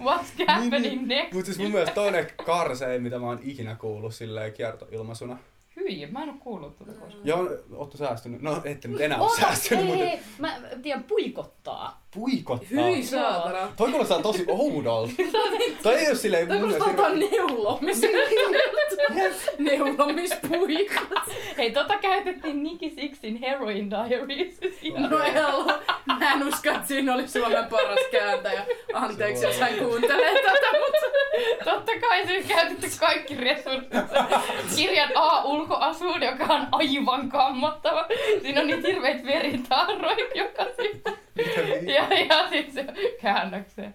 what's 0.00 0.44
happening 0.48 1.06
next. 1.06 1.32
Mut 1.32 1.44
siis 1.44 1.58
mun 1.58 1.70
mielestä 1.70 1.94
toi 1.94 2.08
on 2.08 2.14
ehkä 2.14 2.44
karsein, 2.44 3.02
mitä 3.02 3.18
mä 3.18 3.26
oon 3.26 3.40
ikinä 3.42 3.74
kuullut 3.74 4.14
silleen 4.14 4.52
kiertoilmaisuna. 4.52 5.38
Hyi, 5.82 6.06
mä 6.06 6.22
en 6.22 6.28
oo 6.28 6.34
kuullut 6.40 6.76
tuota 6.78 6.92
koskaan. 6.92 7.26
Ja 7.26 7.36
on, 7.36 7.48
ootte 7.74 7.98
säästynyt? 7.98 8.42
No 8.42 8.60
ette 8.64 8.88
nyt 8.88 9.00
enää 9.00 9.20
oo 9.20 9.36
säästynyt, 9.40 9.86
mutta 9.86 10.04
hei, 10.04 10.20
mä 10.38 10.60
tiedän 10.82 11.04
puikottaa. 11.04 12.02
puikottaa. 12.14 12.84
Hyi 12.84 13.02
saatana. 13.04 13.72
Toi 13.76 13.90
kuulostaa 13.90 14.22
tosi 14.22 14.44
oudolta. 14.48 15.12
toi 15.82 15.94
ei 15.94 16.08
oo 16.08 16.14
silleen 16.14 16.48
Toi 16.48 16.58
mun 16.58 16.68
kuulostaa 16.68 16.94
tuon 16.94 17.18
neulomis. 17.18 18.00
Neulomispuikot. 19.58 21.18
Hei, 21.58 21.70
tota 21.72 21.98
käytettiin 21.98 22.62
Nicky 22.62 22.90
Sixin 22.90 23.36
Heroin 23.36 23.90
Diaries. 23.90 24.60
No 25.10 25.18
ei 25.18 25.44
ollut. 25.44 25.72
Mä 26.06 26.32
en 26.32 26.48
usko, 26.48 26.70
että 26.70 26.86
siinä 26.86 27.14
oli 27.14 27.28
Suomen 27.28 27.66
paras 27.66 27.98
kääntäjä. 28.12 28.66
Anteeksi, 28.94 29.44
jos 29.46 29.60
hän 29.60 29.74
kuuntelee 29.78 30.34
tätä, 30.42 30.66
mutta... 30.72 31.12
Totta 31.64 31.92
kai 32.00 32.26
siinä 32.26 32.48
käytetty 32.48 32.86
kaikki 33.00 33.34
resurssit. 33.34 33.92
Kirjan 34.76 35.10
A 35.14 35.42
ulkoasuun, 35.72 36.22
joka 36.22 36.44
on 36.44 36.66
aivan 36.72 37.28
kammottava. 37.28 38.06
Siinä 38.42 38.60
on 38.60 38.66
niitä 38.66 38.88
hirveitä 38.88 39.24
veritarroja 39.26 40.26
joka 40.34 40.64
vi- 40.78 41.02
Ja, 41.94 42.04
ja 42.28 42.48
sit 42.50 42.72
se 42.72 42.84
käännökseen. 43.22 43.94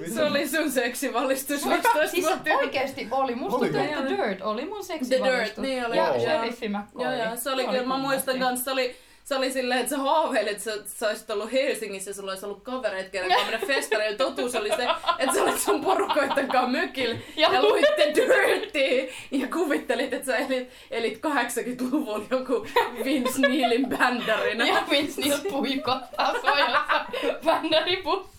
mitä- 0.00 0.14
Se 0.14 0.22
oli 0.24 0.48
sun 0.48 0.70
seksivalistus 0.70 1.68
15 1.68 2.06
Siis 2.06 2.26
oikeesti 2.56 3.08
oli. 3.10 3.34
Musta 3.34 3.58
Oliko? 3.58 3.78
tuntuu, 3.78 3.92
että 3.98 4.14
The 4.14 4.26
Dirt 4.28 4.42
oli 4.42 4.64
mun 4.64 4.74
The 4.78 4.82
seksivalistus. 4.82 5.46
Dirt, 5.46 5.58
niin 5.58 5.86
oli. 5.86 5.96
Ja. 5.96 6.20
Sheriffi 6.20 6.68
McCoy. 6.68 7.02
Joo, 7.02 7.12
joo, 7.24 7.36
se 7.36 7.50
oli 7.50 7.64
kyllä, 7.66 7.82
mä 7.82 7.98
muistan 7.98 8.38
kanssa, 8.38 8.64
se 8.64 8.70
oli, 8.70 8.96
se 9.24 9.34
oli 9.36 9.50
silleen, 9.50 9.80
että 9.80 9.90
sä 9.90 9.98
haaveilit, 9.98 10.52
että 10.52 10.64
sä, 10.64 10.82
sä 10.86 11.08
olisit 11.08 11.30
ollut 11.30 11.52
Helsingissä 11.52 12.10
ja 12.10 12.14
sulla 12.14 12.30
olisi 12.30 12.46
ollut 12.46 12.62
kavereita, 12.62 13.10
kenen 13.10 13.28
kanssa 13.36 13.50
mennä 13.50 13.66
festareille. 13.66 14.16
Totuus 14.16 14.54
oli 14.54 14.68
se, 14.68 14.86
että 15.18 15.34
sä 15.34 15.42
olit 15.42 15.60
sun 15.60 15.80
porukoitten 15.80 16.48
kanssa 16.48 16.70
mökillä 16.70 17.18
Ja 17.36 17.52
ja, 17.52 17.62
luitte 17.62 18.12
Dirty 18.14 19.12
ja 19.30 19.46
kuvittelit, 19.46 20.12
että 20.12 20.26
sä 20.26 20.36
elit, 20.36 20.70
elit 20.90 21.20
80-luvulla 21.26 22.26
joku 22.30 22.66
Vince 23.04 23.40
Neilin 23.40 23.88
bändärina. 23.88 24.66
Ja 24.66 24.86
Vince 24.90 25.20
Neil 25.20 25.38
puikottaa 25.50 26.40
sua 26.40 26.58
jossain 26.58 27.70
vittu. 27.84 28.30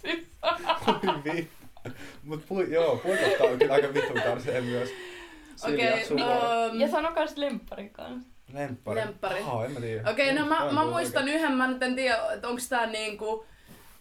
Mut 2.23 2.45
pui, 2.47 2.71
joo, 2.71 2.97
puikottaa 2.97 3.47
on 3.47 3.59
kyllä 3.59 3.73
aika 3.73 3.93
vitun 3.93 4.21
karseen 4.21 4.63
myös. 4.63 4.89
Okei, 5.63 5.93
on 6.11 6.71
um, 6.71 6.79
Ja 6.79 6.87
sano 6.87 7.11
kans 7.11 7.37
lempparin 7.37 7.89
kanssa. 7.89 8.34
Lemppari. 8.55 8.99
lemppari. 8.99 9.41
Aa, 9.47 9.65
en 9.65 9.71
mä 9.71 9.79
tiedä. 9.79 10.09
Okei, 10.11 10.33
no 10.33 10.45
mä, 10.45 10.71
mä 10.71 10.83
muistan 10.85 11.23
oikein. 11.23 11.37
yhden, 11.39 11.51
mä 11.57 11.67
nyt 11.67 11.83
en 11.83 11.95
tiedä, 11.95 12.17
että 12.33 12.47
onko 12.47 12.61
tää 12.69 12.85
niinku 12.85 13.45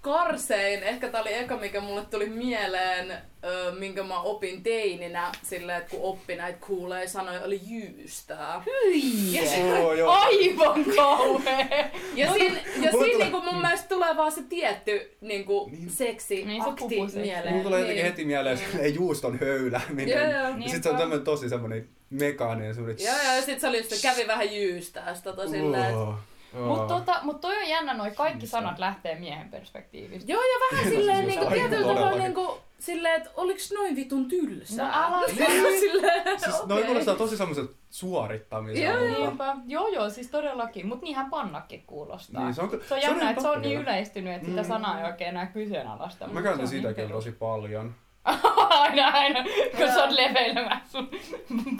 karsein, 0.00 0.82
ehkä 0.82 1.08
tää 1.08 1.20
oli 1.20 1.34
eka, 1.34 1.56
mikä 1.56 1.80
mulle 1.80 2.04
tuli 2.10 2.28
mieleen, 2.28 3.10
ö, 3.44 3.72
minkä 3.78 4.02
mä 4.02 4.20
opin 4.20 4.62
teininä, 4.62 5.32
silleen, 5.42 5.78
että 5.78 5.90
kun 5.90 6.00
oppi 6.02 6.36
näitä 6.36 6.58
kuulee 6.66 7.06
sanoja, 7.08 7.40
oli 7.42 7.60
jyystää. 7.66 8.62
Hyi! 8.66 9.68
Joo, 9.78 9.92
joo. 9.94 10.10
Aivan 10.12 10.84
kauhea! 10.96 11.88
Ja 12.14 12.32
siinä, 12.32 12.60
ja 12.82 12.90
siinä 12.92 13.18
niinku 13.24 13.40
mun 13.42 13.60
mielestä 13.60 13.88
tulee 13.88 14.16
vaan 14.16 14.32
se 14.32 14.42
tietty 14.42 15.16
niinku, 15.20 15.68
Niin. 15.72 15.90
seksi 15.90 16.44
Niin, 16.44 16.62
se 16.64 16.70
akti 16.70 16.96
mieleen. 17.14 17.48
Mulla 17.54 17.64
tulee 17.64 17.80
jotenkin 17.80 18.02
Niin. 18.02 18.12
heti 18.12 18.24
mieleen 18.24 18.58
se 18.58 18.88
juuston 18.88 19.38
höylääminen. 19.40 20.08
Joo, 20.08 20.30
joo. 20.30 20.56
Ja 20.58 20.68
sit 20.68 20.82
se 20.82 20.90
on 20.90 20.96
tämmönen 20.96 21.24
tosi 21.24 21.48
semmonen 21.48 21.88
mekaaninen 22.10 22.74
suuri. 22.74 22.96
Joo, 22.98 23.16
joo, 23.24 23.34
ja 23.34 23.42
sit 23.42 23.60
se 23.60 23.68
oli 23.68 23.78
just, 23.78 24.02
kävi 24.02 24.26
vähän 24.26 24.54
jyystää 24.54 25.14
sitä 25.14 25.32
tota 25.32 25.48
silleen, 25.50 25.84
että 25.84 25.96
Oh, 25.98 26.14
joo. 26.54 26.76
Mut, 26.76 26.86
tota, 26.86 27.18
mut 27.22 27.40
toi 27.40 27.56
on 27.56 27.68
jännä, 27.68 27.94
noi 27.94 28.10
kaikki 28.10 28.46
sanat 28.46 28.78
lähtee 28.78 29.14
miehen 29.18 29.48
perspektiivistä. 29.48 30.32
Joo, 30.32 30.42
ja 30.42 30.58
vähän 30.76 30.90
silleen 30.92 31.26
niinku 31.26 31.46
tietyllä 31.46 31.94
tavalla 31.94 32.18
niinku 32.18 32.58
silleen, 32.78 33.14
että 33.16 33.30
oliks 33.36 33.72
noin 33.72 33.96
vitun 33.96 34.28
tylsää? 34.28 34.86
No 34.86 34.92
älä 35.16 35.28
silleen, 35.80 36.40
Siis 36.40 36.54
okei. 36.54 36.68
noin 36.68 36.84
kuulostaa 36.86 37.14
tosi 37.14 37.36
semmoiset 37.36 37.70
suorittamisia. 37.90 38.90
Joo, 38.92 39.00
mutta- 39.08 39.18
Niinpä. 39.54 39.56
Joo 39.66 39.88
joo, 39.88 40.10
siis 40.10 40.28
todellakin. 40.30 40.86
Mut 40.86 41.02
niinhän 41.02 41.30
pannakin 41.30 41.82
kuulostaa. 41.86 42.44
Niin, 42.44 42.54
se 42.54 42.62
on, 42.62 42.70
Se 42.88 42.94
on 42.94 43.02
jännä, 43.02 43.30
että 43.30 43.42
se 43.42 43.48
on 43.48 43.62
niin 43.62 43.80
yleistynyt, 43.80 44.34
että 44.34 44.48
sitä 44.48 44.62
Mm. 44.62 44.68
sanaa 44.68 44.98
ei 45.00 45.06
oikein 45.06 45.28
enää 45.30 45.46
kyseenalaista. 45.46 46.26
Mä 46.26 46.32
mutta 46.32 46.48
käytän 46.48 46.94
perus. 46.94 47.12
tosi 47.12 47.32
paljon. 47.32 47.94
aina, 48.68 49.08
aina, 49.08 49.44
kun 49.76 49.86
sä 49.88 50.02
oot 50.04 50.10
leveilemässä 50.10 50.84
sun 50.92 51.08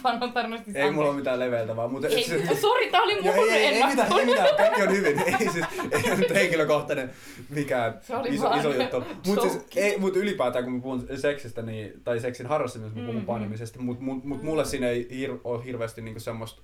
panotarnosti 0.02 0.70
Ei 0.74 0.90
mulla 0.90 1.08
ole 1.08 1.16
mitään 1.16 1.40
leveiltävää, 1.40 1.88
mutta... 1.88 2.08
Ei, 2.08 2.24
se- 2.24 2.56
sori, 2.60 2.90
tää 2.90 3.02
oli 3.02 3.20
mun 3.22 3.34
ei, 3.34 3.50
ei, 3.50 3.66
ei, 3.66 3.86
mitään, 3.86 4.18
ei 4.18 4.26
mitään, 4.26 4.48
kaikki 4.56 4.82
on 4.82 4.90
hyvin. 4.90 5.18
Ei 5.18 5.50
siis, 5.52 5.64
ei 5.90 6.10
ole 6.10 6.16
nyt 6.18 6.34
henkilökohtainen 6.34 7.10
mikään 7.48 8.00
iso, 8.28 8.44
vaan 8.48 8.60
iso 8.60 8.72
juttu. 8.74 9.04
Mutta 9.26 9.48
siis, 9.48 9.62
ei, 9.76 9.98
mut 9.98 10.16
ylipäätään 10.16 10.64
kun 10.64 10.72
mä 10.72 10.80
puhun 10.82 11.06
seksistä, 11.16 11.62
niin, 11.62 11.92
tai 12.04 12.20
seksin 12.20 12.46
harrastamisesta, 12.46 13.00
mä 13.00 13.06
puhun 13.06 13.16
Mhm. 13.20 13.26
panemisesta, 13.26 13.78
mutta 13.82 14.02
mut, 14.04 14.24
mut 14.24 14.42
mulle 14.42 14.64
siinä 14.64 14.88
ei 14.88 15.08
hir, 15.10 15.30
ole 15.44 15.64
hirveästi 15.64 16.02
niinku 16.02 16.20
semmoista 16.20 16.62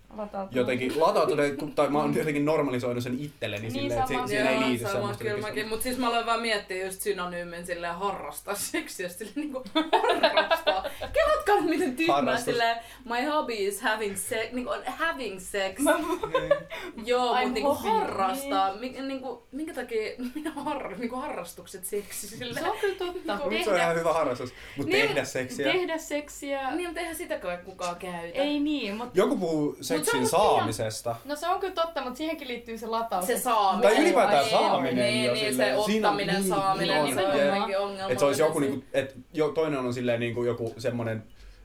jotenkin 0.50 1.00
latautunut, 1.00 1.74
tai 1.74 1.88
mä 1.88 1.98
oon 1.98 2.14
jotenkin 2.14 2.44
normalisoinut 2.44 3.02
sen 3.02 3.16
itselleni 3.20 3.62
Niin, 3.62 3.72
silleen, 3.72 4.00
että 4.00 4.26
siihen 4.26 4.46
ei 4.46 4.60
liity 4.60 4.86
semmoista. 4.86 5.24
kyllä 5.24 5.40
mäkin. 5.40 5.68
Mut 5.68 5.82
siis 5.82 5.98
mä 5.98 6.08
aloin 6.08 6.26
vaan 6.26 6.40
miettiä 6.40 6.86
just 6.86 7.00
synonyymin 7.00 7.66
silleen 7.66 7.94
harrastaa 7.94 8.54
seksiä, 8.72 9.08
silleen 9.08 9.34
niinku 9.36 9.62
harrastaa. 10.22 10.82
Kelatkaa 11.12 11.39
nyt 11.56 11.68
miten 11.70 11.96
tyhmää 11.96 12.36
silleen, 12.36 12.76
my 13.04 13.24
hobby 13.30 13.54
is 13.54 13.80
having 13.82 14.16
sex, 14.16 14.52
niinku 14.52 14.70
on 14.70 14.82
having 14.86 15.40
sex. 15.40 15.78
Mä, 15.78 15.94
Niin. 15.98 17.06
Joo, 17.08 17.30
Ai, 17.32 17.44
mut 17.44 17.54
niinku 17.54 17.74
hobby. 17.74 17.88
harrastaa. 17.88 18.74
Mik, 18.74 18.98
niinku, 18.98 19.42
minkä 19.52 19.74
takia 19.74 20.12
minä 20.34 20.50
har, 20.50 20.98
niinku 20.98 21.16
harrastukset 21.16 21.84
seksi 21.84 22.28
silleen? 22.28 22.64
se 22.64 22.70
on 22.70 22.76
kyllä 22.80 22.94
totta. 22.98 23.38
Mut 23.44 23.64
se 23.64 23.70
on 23.70 23.76
ihan 23.76 23.96
hyvä 23.96 24.12
harrastus. 24.12 24.52
Mutta 24.76 24.92
Niin, 24.92 25.06
tehdä 25.06 25.24
seksiä. 25.24 25.72
Tehdä 25.72 25.98
seksiä. 25.98 26.70
Niin, 26.70 26.88
mutta 26.88 27.00
eihän 27.00 27.16
sitäkään 27.16 27.58
kukaan 27.64 27.96
käytä. 27.96 28.38
Ei 28.38 28.60
niin, 28.60 28.96
mutta 28.96 29.18
Joku 29.18 29.36
puhuu 29.36 29.76
se 29.80 29.84
seksin 29.96 30.20
on 30.20 30.26
saamisesta. 30.26 31.16
No 31.24 31.36
se 31.36 31.48
on 31.48 31.60
kyllä 31.60 31.74
totta, 31.74 32.00
mutta 32.02 32.16
siihenkin 32.16 32.48
liittyy 32.48 32.78
se 32.78 32.86
lataus. 32.86 33.26
Se 33.26 33.38
saaminen. 33.38 33.90
Tai 33.94 34.02
ylipäätään 34.02 34.44
Niin, 34.44 34.50
saaminen 34.50 34.96
Niin, 34.96 35.24
jo 35.24 35.32
niin, 35.32 35.54
se 35.56 35.74
ottaminen, 35.76 36.34
niin, 36.34 36.48
saaminen, 36.48 37.04
niin 37.04 37.04
niin, 37.04 37.14
se 37.14 37.26
on, 37.26 37.46
jotenkin 37.46 37.78
ongelma. 37.78 38.10
Että 38.10 38.18
se 38.20 38.24
olisi 38.26 38.42
joku 38.42 38.58
niinku, 38.58 38.84
et 38.92 39.14
jo, 39.34 39.48
toinen 39.48 39.78
on 39.78 39.94
silleen 39.94 40.20
niinku 40.20 40.44
joku 40.44 40.74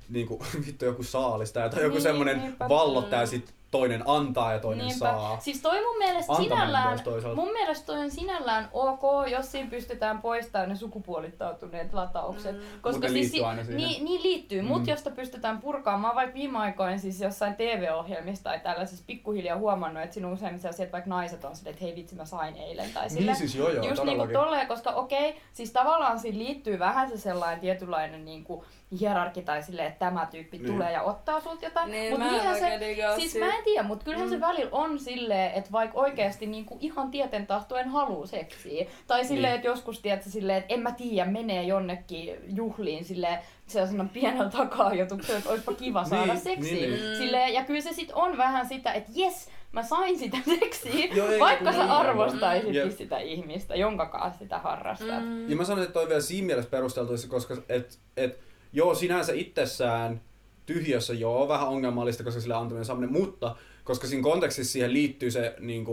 semmonen 0.05 0.13
niinku, 0.13 0.43
vittu 0.65 0.85
joku 0.85 1.03
saalistaja 1.03 1.69
tai 1.69 1.81
joku 1.83 1.93
Niin, 1.93 2.01
semmonen 2.03 2.39
niinpä. 2.41 2.69
vallottaja 2.69 3.21
ja 3.21 3.27
sit 3.27 3.53
toinen 3.71 4.03
antaa 4.05 4.53
ja 4.53 4.59
toinen 4.59 4.85
Niinpä. 4.85 4.99
saa. 5.05 5.39
Siis 5.39 5.61
toi 5.61 5.81
mun 5.85 5.97
mielestä 5.97 6.31
Antaminen 6.33 6.57
sinällään, 6.57 6.99
mun 7.35 7.51
mielestä 7.51 7.85
toi 7.85 7.99
on 7.99 8.11
sinällään 8.11 8.69
ok, 8.73 9.01
jos 9.31 9.51
siinä 9.51 9.69
pystytään 9.69 10.21
poistamaan 10.21 10.69
ne 10.69 10.75
sukupuolittautuneet 10.75 11.93
lataukset. 11.93 12.55
Mm. 12.55 12.61
Mutta 12.91 13.07
liittyy 13.13 13.45
aina 13.45 13.63
siihen. 13.63 13.77
Niin, 13.77 14.05
niin 14.05 14.23
liittyy, 14.23 14.61
mm. 14.61 14.67
Mm. 14.67 14.73
mutta 14.73 14.89
jos 14.89 14.99
sitä 14.99 15.11
pystytään 15.11 15.57
purkaamaan, 15.61 16.15
vaikka 16.15 16.33
viime 16.33 16.57
aikoina 16.57 16.97
siis 16.97 17.21
jossain 17.21 17.55
TV-ohjelmissa 17.55 18.43
tai 18.43 18.59
tällaisessa 18.59 19.03
pikkuhiljaa 19.07 19.57
huomannut, 19.57 20.03
että 20.03 20.13
siinä 20.13 20.27
on 20.27 20.33
useimmissa 20.33 20.69
asiat, 20.69 20.91
vaikka 20.91 21.09
naiset 21.09 21.45
on 21.45 21.55
silleen, 21.55 21.73
että 21.73 21.85
hei 21.85 21.95
vitsi 21.95 22.15
mä 22.15 22.25
sain 22.25 22.55
eilen 22.57 22.89
tai 22.93 23.09
sille. 23.09 23.25
Niin 23.25 23.35
siis 23.35 23.55
joo 23.55 23.69
joo, 23.69 23.75
Just 23.75 23.87
niinku 23.87 24.01
todellakin. 24.05 24.33
tolleen, 24.33 24.67
koska 24.67 24.89
okei, 24.89 25.35
siis 25.53 25.71
tavallaan 25.71 26.19
siinä 26.19 26.37
liittyy 26.37 26.79
vähän 26.79 27.09
se 27.09 27.17
sellainen 27.17 27.59
tietynlainen 27.59 28.25
niinku 28.25 28.63
hierarki 28.99 29.41
tai 29.41 29.63
silleen, 29.63 29.87
että 29.87 29.99
tämä 29.99 30.25
tyyppi 30.31 30.57
Niin. 30.57 30.71
tulee 30.71 30.91
ja 30.91 31.01
ottaa 31.01 31.39
sulta 31.39 31.65
jotain. 31.65 31.91
Niin, 31.91 32.11
Mut 32.11 32.19
mä 32.19 32.55
se, 32.59 32.79
digaa 32.79 33.15
siis 33.19 33.35
mä 33.35 33.45
en 33.57 33.63
tiedä, 33.63 33.83
mutta 33.83 34.05
kyllähän 34.05 34.27
Mm. 34.27 34.33
se 34.33 34.41
välillä 34.41 34.69
on 34.71 34.99
silleen, 34.99 35.51
että 35.51 35.71
vaikka 35.71 35.99
oikeasti 35.99 36.45
niinku 36.45 36.77
ihan 36.81 37.11
tieten 37.11 37.47
tahtoen 37.47 37.89
haluu 37.89 38.27
seksiä. 38.27 38.85
Tai 39.07 39.25
silleen, 39.25 39.51
Niin. 39.51 39.55
että 39.55 39.67
joskus 39.67 39.99
tiedät 39.99 40.23
silleen, 40.23 40.57
että 40.57 40.73
en 40.73 40.79
mä 40.79 40.91
tiedä, 40.91 41.31
menee 41.31 41.63
jonnekin 41.63 42.35
juhliin 42.55 43.05
silleen, 43.05 43.39
sellaisena 43.67 44.07
pienellä 44.13 44.49
taka-ajatuksella, 44.49 45.37
että 45.37 45.49
olisipa 45.49 45.73
kiva 45.73 46.03
saada 46.03 46.25
Niin, 46.33 46.39
seksiä. 46.43 46.73
niin, 46.73 46.89
niin. 46.89 47.09
Mm. 47.11 47.17
Silleen, 47.17 47.53
ja 47.53 47.63
kyllä 47.63 47.81
se 47.81 47.93
sit 47.93 48.11
on 48.13 48.37
vähän 48.37 48.65
sitä, 48.67 48.93
että 48.93 49.11
jes, 49.15 49.49
mä 49.71 49.83
sain 49.83 50.19
sitä 50.19 50.37
seksiä, 50.59 51.05
Joo, 51.15 51.27
ei, 51.29 51.39
vaikka 51.39 51.71
sä 51.71 51.77
niin, 51.79 51.89
arvostaisitkin 51.91 52.75
Jep. 52.75 52.91
sitä 52.91 53.17
ihmistä, 53.19 53.75
jonka 53.75 54.05
kanssa 54.05 54.39
sitä 54.39 54.59
harrastat. 54.59 55.23
Mm. 55.25 55.49
Ja 55.49 55.55
mä 55.55 55.63
sanon, 55.63 55.83
että 55.83 55.93
toi 55.93 56.03
on 56.03 56.09
vielä 56.09 56.21
siinä 56.21 56.45
mielessä 56.47 56.69
perusteltu, 56.69 57.13
koska 57.29 57.57
et, 57.69 57.99
et, 58.17 58.39
joo, 58.75 58.95
sinänsä 58.95 59.33
itsessään 59.33 60.21
tyhjössä 60.65 61.13
joo, 61.13 61.47
vähän 61.47 61.67
ongelmallista, 61.67 62.23
koska 62.23 62.41
sillä 62.41 62.57
antaminen 62.57 62.85
saaminen, 62.85 63.11
mutta 63.11 63.55
koska 63.83 64.07
siinä 64.07 64.23
kontekstissa 64.23 64.73
siihen 64.73 64.93
liittyy 64.93 65.31
se, 65.31 65.55
niin 65.59 65.85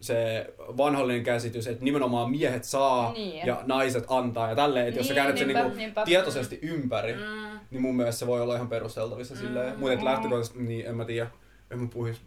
se 0.00 0.46
vanhollinen 0.58 1.22
käsitys, 1.24 1.66
että 1.66 1.84
nimenomaan 1.84 2.30
miehet 2.30 2.64
saa 2.64 3.12
Niin. 3.12 3.46
ja 3.46 3.60
naiset 3.66 4.04
antaa 4.08 4.48
ja 4.48 4.54
tälleen, 4.56 4.88
että 4.88 5.00
jos 5.00 5.06
sä 5.08 5.12
Niin, 5.12 5.16
käännät 5.16 5.38
sen 5.38 5.48
niinpä, 5.48 5.62
niin 5.68 5.76
niinpä. 5.76 6.04
tietoisesti 6.04 6.58
ympäri, 6.62 7.12
Mm. 7.12 7.58
niin 7.70 7.82
mun 7.82 7.96
mielestä 7.96 8.18
se 8.18 8.26
voi 8.26 8.40
olla 8.40 8.54
ihan 8.54 8.68
perusteltavissa 8.68 9.34
Mm. 9.34 9.40
silleen. 9.40 9.78
Mutta 9.78 9.92
et 9.92 10.02
lähtökohtaisesti, 10.02 10.58
niin 10.62 10.86
en 10.86 10.96
mä 10.96 11.04
tiedä, 11.04 11.30
en 11.70 11.78
mä 11.78 11.88
puhuis, 11.92 12.20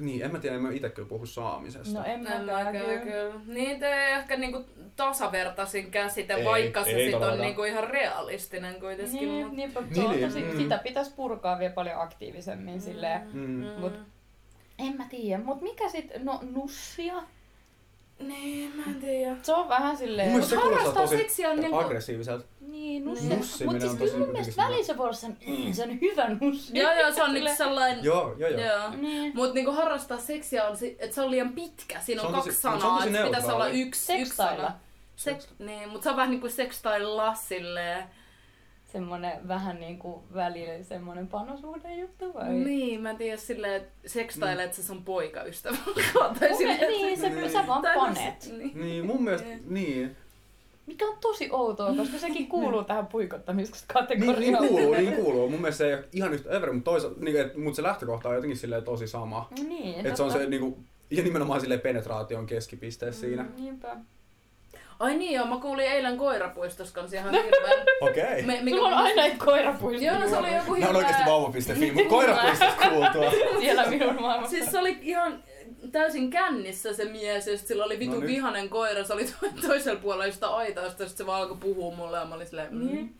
niin 0.00 0.22
en 0.24 0.32
mä 0.32 0.38
tiedä, 0.38 0.56
en 0.56 0.62
mä 0.62 0.70
itse 0.72 0.88
kyllä 0.90 1.08
puhu 1.08 1.26
saamisesta. 1.26 1.98
No 1.98 2.04
en 2.04 2.10
En 2.14 2.20
mäkään 2.20 2.44
mäkään 2.46 2.76
kyllä. 2.76 2.98
kyllä. 3.00 3.34
Niin 3.46 3.80
te 3.80 4.08
ehkä 4.14 4.36
niinku 4.36 4.64
tasavertaisin 4.96 5.90
käsite, 5.90 6.34
Ei, 6.34 6.44
vaikka 6.44 6.84
se 6.84 6.90
ei 6.90 7.10
sit 7.12 7.22
on 7.22 7.38
niinku 7.38 7.64
ihan 7.64 7.84
realistinen 7.84 8.80
kuitenkin. 8.80 9.28
Niin, 9.28 9.46
mut- 9.46 9.56
niinpä, 9.56 9.80
Niin, 9.80 10.04
on 10.06 10.10
niin, 10.16 10.28
tosi, 10.28 10.40
mm. 10.42 10.56
sitä 10.58 10.78
pitäisi 10.78 11.12
purkaa 11.16 11.58
vielä 11.58 11.74
paljon 11.74 12.00
aktiivisemmin 12.00 12.80
silleen. 12.80 13.28
Mm. 13.32 13.64
Mut- 13.80 13.98
En 14.78 14.96
mä 14.96 15.06
tiedä, 15.10 15.42
mut 15.42 15.60
mikä 15.60 15.88
sit, 15.88 16.10
no 16.22 16.40
nussia? 16.42 17.14
Niin, 18.18 18.76
mä 18.76 18.82
en 18.86 18.94
tiedä. 19.00 19.36
Se 19.42 19.54
on 19.54 19.68
vähän 19.68 19.88
Mun 19.88 19.96
silleen... 19.96 20.28
mielestä 20.28 20.50
se 20.50 20.56
kuulostaa 20.56 20.78
harrastaa 20.84 21.02
tosi 21.02 21.16
seksiä 21.16 21.50
on 21.50 21.56
niinku- 21.60 21.76
aggressiiviselta. 21.76 22.44
Niin, 22.60 22.70
Niin. 22.70 23.04
nussia. 23.04 23.36
Nussiminen 23.36 23.72
Mut 23.74 23.80
siis 23.82 23.92
kyllä 23.92 24.06
tosi 24.10 24.18
mun 24.18 24.28
mielestä 24.32 24.62
välissä 24.62 24.92
se 24.92 24.96
voi 24.98 25.04
olla 25.04 25.16
sen, 25.16 25.36
mm, 25.46 25.72
se 25.72 25.82
on 25.82 26.00
hyvä 26.00 26.28
nussi. 26.40 26.78
Joo, 26.78 26.92
joo, 26.92 27.12
se 27.12 27.22
on 27.22 27.34
niinku 27.34 27.50
sellainen... 27.56 28.04
Joo, 28.04 28.34
joo, 28.38 28.50
joo. 28.50 28.60
Joo. 28.60 28.90
Niin. 28.96 29.32
Mut 29.34 29.54
niinku 29.54 29.72
harrastaa 29.72 30.18
seksiä 30.18 30.66
on, 30.68 30.76
että 30.98 31.14
se 31.14 31.20
on 31.22 31.30
liian 31.30 31.52
pitkä. 31.52 32.00
Siinä 32.00 32.22
on, 32.22 32.28
on 32.28 32.34
tosi- 32.34 32.48
kaksi 32.48 32.68
on 32.68 32.80
sanaa, 32.80 32.96
tosi 32.98 33.08
että 33.08 33.24
pitäisi 33.26 33.50
olla 33.52 33.68
yksi, 33.68 34.18
yksi 34.20 34.36
sana. 34.36 34.72
Seks, 35.16 35.48
niin, 35.58 35.88
mut 35.88 36.02
se 36.02 36.10
on 36.10 36.16
vähän 36.16 36.30
niinku 36.30 36.48
sextailla 36.48 37.34
silleen. 37.34 38.04
Semmonen 38.92 39.48
vähän 39.48 39.80
niinku 39.80 40.22
välillä 40.34 40.82
semmonen 40.84 41.28
panosuhden 41.28 41.98
juttu 41.98 42.34
vai? 42.34 42.52
Niin, 42.54 43.00
mä 43.00 43.10
en 43.10 43.16
tiedä 43.16 43.36
silleen, 43.36 43.74
että 43.74 44.08
Mm. 44.54 44.60
että 44.60 44.82
se 44.82 44.92
on 44.92 45.04
poikaystävä. 45.04 45.76
tai 46.14 46.48
Mun 46.48 46.58
silleen, 46.58 46.80
niin, 46.88 47.20
se, 47.20 47.28
Niin. 47.28 47.50
sä 47.50 47.66
vaan 47.66 47.82
no 47.82 47.88
panet. 47.94 48.40
se- 48.42 48.52
Niin. 48.52 48.80
Niin, 48.80 49.06
mun 49.06 49.24
mielestä, 49.24 49.48
Niin. 49.48 49.62
niin. 49.68 50.16
Mikä 50.86 51.04
on 51.06 51.18
tosi 51.20 51.48
outoa, 51.52 51.94
koska 51.96 52.18
sekin 52.18 52.46
kuuluu 52.56 52.84
tähän 52.84 53.04
Niin, 53.04 53.10
puikottamiskategoriaan. 53.12 54.40
niin 54.40 54.56
kuuluu, 54.68 54.94
niin 54.94 55.12
kuuluu. 55.12 55.50
Mun 55.50 55.60
mielestä 55.60 55.78
se 55.78 55.86
ei 55.88 55.94
ole 55.94 56.04
ihan 56.12 56.34
yhtä 56.34 56.50
överi, 56.50 56.72
mutta 56.72 56.90
toisaalta, 56.90 57.20
niin, 57.20 57.40
et, 57.40 57.56
mut 57.56 57.74
se 57.74 57.82
lähtökohta 57.82 58.28
on 58.28 58.34
jotenkin 58.34 58.56
silleen 58.58 58.84
tosi 58.84 59.06
sama. 59.06 59.48
Niin, 59.68 60.06
Että 60.06 60.16
se 60.16 60.22
on 60.22 60.32
se 60.32 60.46
niinku, 60.46 60.78
ja 61.10 61.22
nimenomaan 61.22 61.60
silleen 61.60 61.80
penetraation 61.80 62.46
keskipisteessä 62.46 63.20
siinä. 63.20 63.42
Mm, 63.42 63.52
Niinpä. 63.56 63.96
Ai 64.98 65.14
niin 65.14 65.32
joo, 65.32 65.46
mä 65.46 65.56
kuulin 65.58 65.84
eilen 65.86 66.16
koirapuistossa 66.18 66.94
kanssa 66.94 67.16
ihan 67.16 67.30
hirveän. 67.34 67.86
Okei. 68.00 68.42
Me- 68.42 68.62
Sulla 68.70 68.88
on 68.88 68.94
aina 68.94 69.14
näitä 69.16 69.44
koirapuistoja. 69.44 70.12
Joo, 70.12 70.20
no 70.22 70.28
se 70.28 70.36
oli 70.36 70.54
joku 70.54 70.74
Nämä 70.74 70.88
on 70.88 70.96
oikeesti 70.96 71.18
hirveä... 71.18 71.32
vauva.fi, 71.34 71.90
mutta 71.92 72.08
koirapuistosta 72.08 72.88
kuultua. 72.90 73.30
Siellä 73.60 73.86
minun 73.86 74.20
maailmassa. 74.20 74.56
Siis 74.56 74.70
se 74.70 74.78
oli 74.78 74.98
ihan 75.02 75.42
täysin 75.92 76.30
kännissä 76.30 76.92
se 76.92 77.04
mies 77.04 77.46
ja 77.46 77.58
sit 77.58 77.66
sillä 77.66 77.84
oli 77.84 77.98
vitu 77.98 78.14
No 78.14 78.20
nyt. 78.20 78.28
vihanen 78.28 78.68
koira, 78.68 79.04
se 79.04 79.12
oli 79.12 79.24
to- 79.24 79.68
toisella 79.68 80.00
puolella 80.00 80.32
sitä 80.34 80.48
aitausta 80.48 81.02
ja 81.02 81.08
sit 81.08 81.18
se 81.18 81.26
vaan 81.26 81.40
alkoi 81.42 81.56
puhua 81.60 81.96
mulle 81.96 82.18
ja 82.18 82.24
mä 82.24 82.34
olin 82.34 82.46
silleen, 82.46 82.74
mm, 82.74 82.86
Niin. 82.86 83.14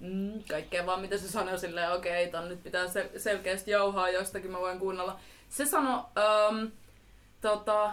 mm, 0.00 0.32
kaikkea 0.48 0.86
vaan 0.86 1.00
mitä 1.00 1.18
se 1.18 1.28
sanoi 1.28 1.58
silleen, 1.58 1.92
okei, 1.92 2.28
ton 2.28 2.48
nyt 2.48 2.62
pitää 2.62 2.88
se- 2.88 3.10
selkeästi 3.16 3.70
jauhaa 3.70 4.10
jostakin, 4.10 4.50
mä 4.50 4.60
voin 4.60 4.78
kuunnella. 4.78 5.20
Se 5.48 5.64
sanoi, 5.66 5.94
ähm, 6.18 6.66
tota, 7.40 7.92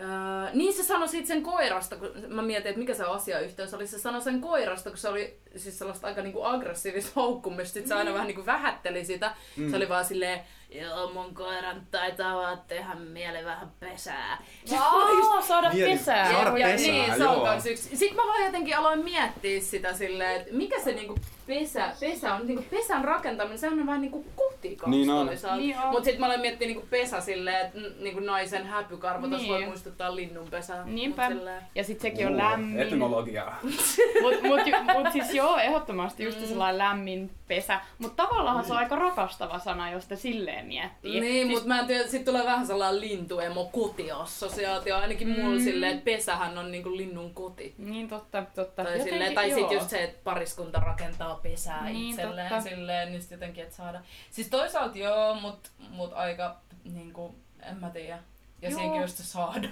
Öö, 0.00 0.50
niin 0.52 0.74
se 0.74 0.84
sanoi 0.84 1.08
siitä 1.08 1.28
sen 1.28 1.42
koirasta, 1.42 1.96
kun 1.96 2.10
mä 2.28 2.42
mietin, 2.42 2.68
että 2.68 2.78
mikä 2.78 2.94
se 2.94 3.04
asiayhteys 3.04 3.74
oli. 3.74 3.86
Se 3.86 3.98
sanoi 3.98 4.22
sen 4.22 4.40
koirasta, 4.40 4.90
kun 4.90 4.98
se 4.98 5.08
oli 5.08 5.38
siis 5.56 5.78
sellaista 5.78 6.06
aika 6.06 6.22
niinku 6.22 6.42
aggressiivista 6.42 7.12
haukkumista. 7.14 7.72
Sitten 7.74 7.88
se 7.88 7.94
aina 7.94 8.12
vähän 8.12 8.26
niinku 8.26 8.46
vähätteli 8.46 9.04
sitä. 9.04 9.34
Mm. 9.56 9.70
Se 9.70 9.76
oli 9.76 9.88
vaan 9.88 10.04
silleen, 10.04 10.40
joo 10.74 11.10
mun 11.12 11.34
koiran 11.34 11.82
taitaa 11.90 12.36
vaan 12.36 12.58
tehdä 12.68 12.94
mieli 12.94 13.44
vähän 13.44 13.70
pesää. 13.80 14.38
Aa, 14.78 15.40
saada 15.48 15.70
Mieli- 15.72 15.90
pesää. 15.98 16.32
saada 16.32 16.58
ja, 16.58 16.66
pesää, 16.66 16.92
niin, 16.92 17.16
se 17.16 17.26
on 17.26 17.34
joo. 17.36 17.44
kans 17.44 17.66
yksi. 17.66 17.96
Sitten 17.96 18.16
mä 18.16 18.22
vaan 18.32 18.44
jotenkin 18.44 18.76
aloin 18.76 19.04
miettiä 19.04 19.60
sitä 19.60 19.92
silleen, 19.92 20.40
että 20.40 20.54
mikä 20.54 20.80
se 20.80 20.92
niinku 20.92 21.14
pesä, 21.46 21.92
pesä 22.00 22.34
on, 22.34 22.46
niinku 22.46 22.64
pesän 22.70 23.04
rakentaminen, 23.04 23.58
sehän 23.58 23.80
on 23.80 23.86
vähän 23.86 24.00
niinku 24.00 24.24
koti 24.36 24.76
kans 24.76 24.90
Niin 24.90 25.10
on. 25.10 25.26
toisaalta. 25.26 25.56
Niin 25.56 25.78
on. 25.78 25.90
Mut 25.90 26.04
sit 26.04 26.18
mä 26.18 26.26
aloin 26.26 26.40
miettiä 26.40 26.68
niinku 26.68 26.86
pesä 26.90 27.20
silleen, 27.20 27.66
että 27.66 27.78
niinku 27.98 28.20
naisen 28.20 28.66
häpykarvo, 28.66 29.26
niin. 29.26 29.48
Voi 29.48 29.66
muistuttaa 29.66 30.16
linnun 30.16 30.48
pesää. 30.50 30.84
Niinpä. 30.84 31.30
Ja 31.74 31.84
sit 31.84 32.00
sekin 32.00 32.26
on 32.26 32.36
lämmin. 32.36 32.80
Etymologiaa. 32.80 33.58
Mut, 34.22 34.42
mut, 34.42 34.60
mut 34.94 35.12
siis 35.12 35.34
joo, 35.34 35.56
ehdottomasti 35.58 36.24
just 36.24 36.46
sellainen 36.46 36.78
lämmin 36.78 37.30
pesä. 37.48 37.80
Mut 37.98 38.16
tavallaan 38.16 38.64
se 38.64 38.72
on 38.72 38.78
aika 38.78 38.96
rakastava 38.96 39.58
sana, 39.58 39.90
jos 39.90 40.02
sitä 40.02 40.16
silleen 40.16 40.63
miettii. 40.64 41.20
Niin, 41.20 41.46
siis, 41.46 41.58
mut 41.58 41.66
mä 41.68 41.80
en 41.80 41.86
tiedä, 41.86 42.06
sit 42.08 42.24
tulee 42.24 42.44
vähän 42.44 42.66
sellainen 42.66 43.00
lintuemo 43.00 43.64
kotiassosiaatio, 43.64 44.96
ainakin 44.96 45.28
mulla 45.28 45.58
Mm. 45.58 45.64
silleen, 45.64 45.92
että 45.92 46.04
pesähän 46.04 46.58
on 46.58 46.70
niinku 46.70 46.96
linnun 46.96 47.34
koti. 47.34 47.74
Niin 47.78 48.08
totta, 48.08 48.42
totta. 48.54 48.82
Tai, 48.84 48.92
Jotenkin 48.92 49.12
silleen, 49.12 49.34
tai 49.34 49.50
joo. 49.50 49.58
sit 49.58 49.70
just 49.72 49.90
se, 49.90 50.02
että 50.04 50.20
pariskunta 50.24 50.80
rakentaa 50.80 51.34
pesää 51.42 51.84
Niin, 51.84 52.10
itselleen 52.10 52.48
totta. 52.48 52.68
silleen, 52.70 53.12
niin 53.12 53.22
jotenkin, 53.30 53.64
että 53.64 53.76
saada. 53.76 54.00
Siis 54.30 54.48
toisaalta 54.48 54.98
joo, 54.98 55.34
mut, 55.34 55.70
mut 55.90 56.12
aika 56.12 56.56
niinku, 56.84 57.34
en 57.62 57.76
mä 57.80 57.90
tiedä. 57.90 58.18
Ja 58.62 58.70
Joo. 58.70 58.78
siinäkin 58.78 59.02
just 59.02 59.18
saada. 59.18 59.68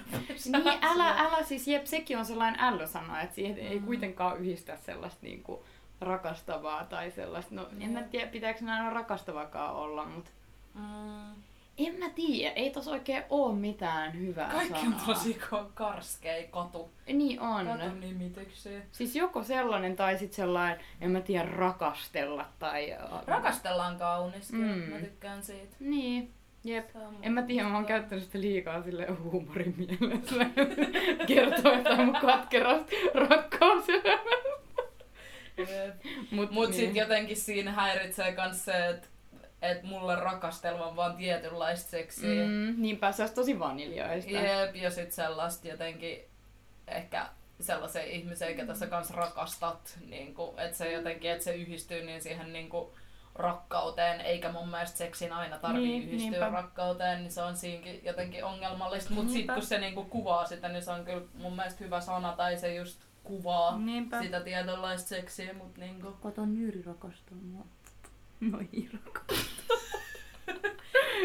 Niin, 0.51 0.67
älä, 0.81 1.09
älä 1.17 1.43
siis, 1.43 1.67
jep, 1.67 1.85
sekin 1.85 2.17
on 2.17 2.25
sellainen 2.25 2.59
ällösana, 2.61 3.21
että 3.21 3.35
siihen 3.35 3.57
ei 3.57 3.79
Mm. 3.79 3.85
kuitenkaan 3.85 4.37
yhdistä 4.37 4.77
sellaista 4.85 5.19
niinku 5.21 5.65
rakastavaa 6.01 6.83
tai 6.83 7.11
sellaista. 7.11 7.55
No 7.55 7.67
en 7.81 7.89
mä 7.89 8.01
tiedä, 8.03 8.27
pitääkö 8.31 8.65
ne 8.65 8.71
aina 8.71 8.89
rakastavakaan 8.89 9.75
olla, 9.75 10.05
mutta 10.05 10.31
Mm. 10.73 11.33
en 11.77 11.95
mä 11.99 12.09
tiedä. 12.09 12.53
Ei 12.53 12.69
tos 12.69 12.87
oikein 12.87 13.23
oo 13.29 13.51
mitään 13.51 14.19
hyvää 14.19 14.49
Kaikki 14.51 14.73
on 14.73 14.93
sanaa. 14.93 15.05
tosi 15.05 15.37
ko- 15.51 15.71
karskei 15.73 16.47
katu. 16.47 16.91
Niin 17.07 17.39
on. 17.39 17.67
Nimityksiä. 17.99 18.81
Siis 18.91 19.15
joko 19.15 19.43
sellainen 19.43 19.95
tai 19.95 20.17
sitten 20.17 20.35
sellainen, 20.35 20.79
en 21.01 21.11
mä 21.11 21.21
tiedä, 21.21 21.45
rakastella 21.45 22.45
tai... 22.59 22.95
Rakastellaan 23.27 23.97
kaunis, 23.99 24.51
kyllä. 24.51 24.75
Mm. 24.75 24.81
Mä 24.93 24.99
tykkään 24.99 25.43
siitä. 25.43 25.75
Niin, 25.79 26.31
jep. 26.63 26.95
On 26.95 27.15
En 27.21 27.31
mä 27.31 27.41
tiedä, 27.41 27.67
mä 27.69 27.75
oon 27.75 27.85
käyttänyt 27.85 28.23
sitä 28.23 28.41
liikaa 28.41 28.83
sille 28.83 29.07
huumorin 29.11 29.75
mielessä. 29.77 30.35
Kertoo 31.27 31.73
jotain 31.73 32.05
mun 32.05 32.15
katkerasta 32.21 32.91
rakkauselämästä. 33.13 34.53
Jep. 35.57 35.95
Mut, 36.31 36.51
Mut 36.51 36.69
niin. 36.69 36.73
sit 36.73 36.95
jotenkin 36.95 37.37
siinä 37.37 37.71
häiritsee 37.71 38.31
kans 38.35 38.65
se, 38.65 38.87
että 38.89 39.07
et 39.63 39.83
mulle 39.83 40.15
rakastelma 40.15 40.85
on 40.85 40.95
vaan 40.95 41.15
tietynlaista 41.15 41.89
seksiä. 41.89 42.45
Mm, 42.47 42.75
niinpä 42.77 43.11
se 43.11 43.23
olisi 43.23 43.35
tosi 43.35 43.59
vaniljaista. 43.59 44.31
Jep, 44.31 44.75
ja 44.75 44.91
sit 44.91 45.11
sellaista 45.11 45.67
jotenkin 45.67 46.19
ehkä 46.87 47.25
sellaisen 47.61 48.07
ihmisen, 48.07 48.55
ketä 48.55 48.75
sä 48.75 48.87
kans 48.87 49.11
rakastat, 49.11 49.97
niin 50.09 50.35
että 50.57 50.77
se 50.77 50.91
jotenkin, 50.91 51.31
että 51.31 51.43
se 51.43 51.55
yhdistyy 51.55 52.05
niin 52.05 52.21
siihen 52.21 52.53
niin 52.53 52.69
rakkauteen, 53.35 54.21
eikä 54.21 54.51
mun 54.51 54.69
mielestä 54.69 54.97
seksin 54.97 55.33
aina 55.33 55.57
tarvii 55.57 55.87
Niin, 55.87 56.03
yhdistyä 56.03 56.29
niinpä. 56.31 56.49
rakkauteen, 56.49 57.21
niin 57.21 57.31
se 57.31 57.41
on 57.41 57.57
siinkin 57.57 58.01
jotenkin 58.05 58.45
ongelmallista. 58.45 59.13
Mutta 59.13 59.31
sitten 59.33 59.53
kun 59.55 59.65
se 59.65 59.77
niinku 59.79 60.03
kuvaa 60.03 60.45
sitä, 60.45 60.69
niin 60.69 60.83
se 60.83 60.91
on 60.91 61.05
kyllä 61.05 61.23
mun 61.33 61.55
mielestä 61.55 61.83
hyvä 61.83 62.01
sana, 62.01 62.33
tai 62.33 62.57
se 62.57 62.75
just 62.75 62.99
kuvaa 63.23 63.77
Niinpä. 63.77 64.21
sitä 64.21 64.39
tietynlaista 64.41 65.09
seksiä, 65.09 65.53
mutta 65.53 65.79
niinku... 65.81 66.11
Kato, 66.11 66.45
Nyri 66.45 66.81
rakastaa 66.81 67.37
mua. 67.51 67.65
No 68.41 68.59
ei 68.73 68.89
rakasta. 68.93 69.52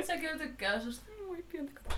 Se 0.06 0.18
kyllä 0.18 0.38
tykkää 0.38 0.80
susta. 0.80 1.10
Moi, 1.26 1.42
pientä 1.42 1.72
kato. 1.74 1.94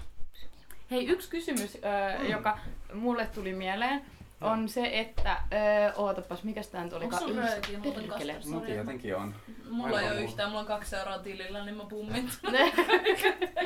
Hei, 0.91 1.07
yksi 1.07 1.31
kysymys, 1.31 1.75
ö, 1.75 2.25
joka 2.25 2.59
mulle 2.95 3.27
tuli 3.27 3.53
mieleen, 3.53 4.03
on 4.41 4.69
se, 4.69 4.91
että... 4.93 5.37
Ö, 5.53 5.93
ootapas, 5.97 6.45
mikäs 6.45 6.69
tää 6.69 6.85
nyt 6.85 6.93
Onko 6.93 7.05
olikaan? 7.05 7.23
sun 7.23 7.37
röökiä 7.37 7.79
muuten 7.79 8.05
perkele. 8.05 8.33
kasvassa? 8.33 8.57
Mutta 8.57 8.73
jotenkin 8.73 9.17
on. 9.17 9.35
Mulla 9.71 10.01
ei 10.01 10.07
ole 10.07 10.15
mulla. 10.15 10.29
yhtään, 10.29 10.49
mulla 10.49 10.61
on 10.61 10.67
kaksi 10.67 10.97
euroa 10.97 11.19
tilillä, 11.19 11.65
niin 11.65 11.77
mä 11.77 11.85
pummit. 11.85 12.25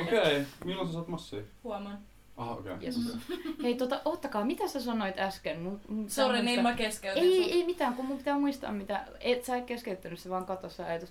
Okei, 0.01 0.19
okay. 0.19 0.45
milloin 0.65 0.87
sä 0.87 0.93
saat 0.93 1.07
massia? 1.07 1.41
Huomaan. 1.63 1.99
Aha, 2.37 2.51
okei. 2.53 2.73
Okay. 2.73 2.85
Yes. 2.85 3.17
Hei, 3.63 3.75
tota, 3.75 4.01
ottakaa, 4.05 4.45
mitä 4.45 4.67
sä 4.67 4.81
sanoit 4.81 5.19
äsken? 5.19 5.59
Mun, 5.59 5.81
mun 5.87 6.05
pitää 6.05 6.25
Sori, 6.25 6.41
niin 6.41 6.63
mä 6.63 6.73
keskeytin 6.73 7.23
Ei, 7.23 7.43
sut. 7.43 7.51
ei 7.51 7.65
mitään, 7.65 7.93
kun 7.93 8.05
mun 8.05 8.17
pitää 8.17 8.39
muistaa 8.39 8.71
mitä... 8.71 9.05
Et 9.19 9.45
sä 9.45 9.57
et 9.57 9.65
keskeyttänyt, 9.65 10.19
se 10.19 10.29
vaan 10.29 10.45
katosi 10.45 10.75
se 10.75 10.83
ajatus. 10.83 11.09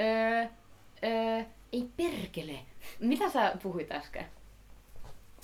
Öö, 0.00 0.46
öö, 1.04 1.44
ei 1.72 1.88
perkele. 1.96 2.58
Mitä 3.00 3.30
sä 3.30 3.52
puhuit 3.62 3.92
äsken? 3.92 4.26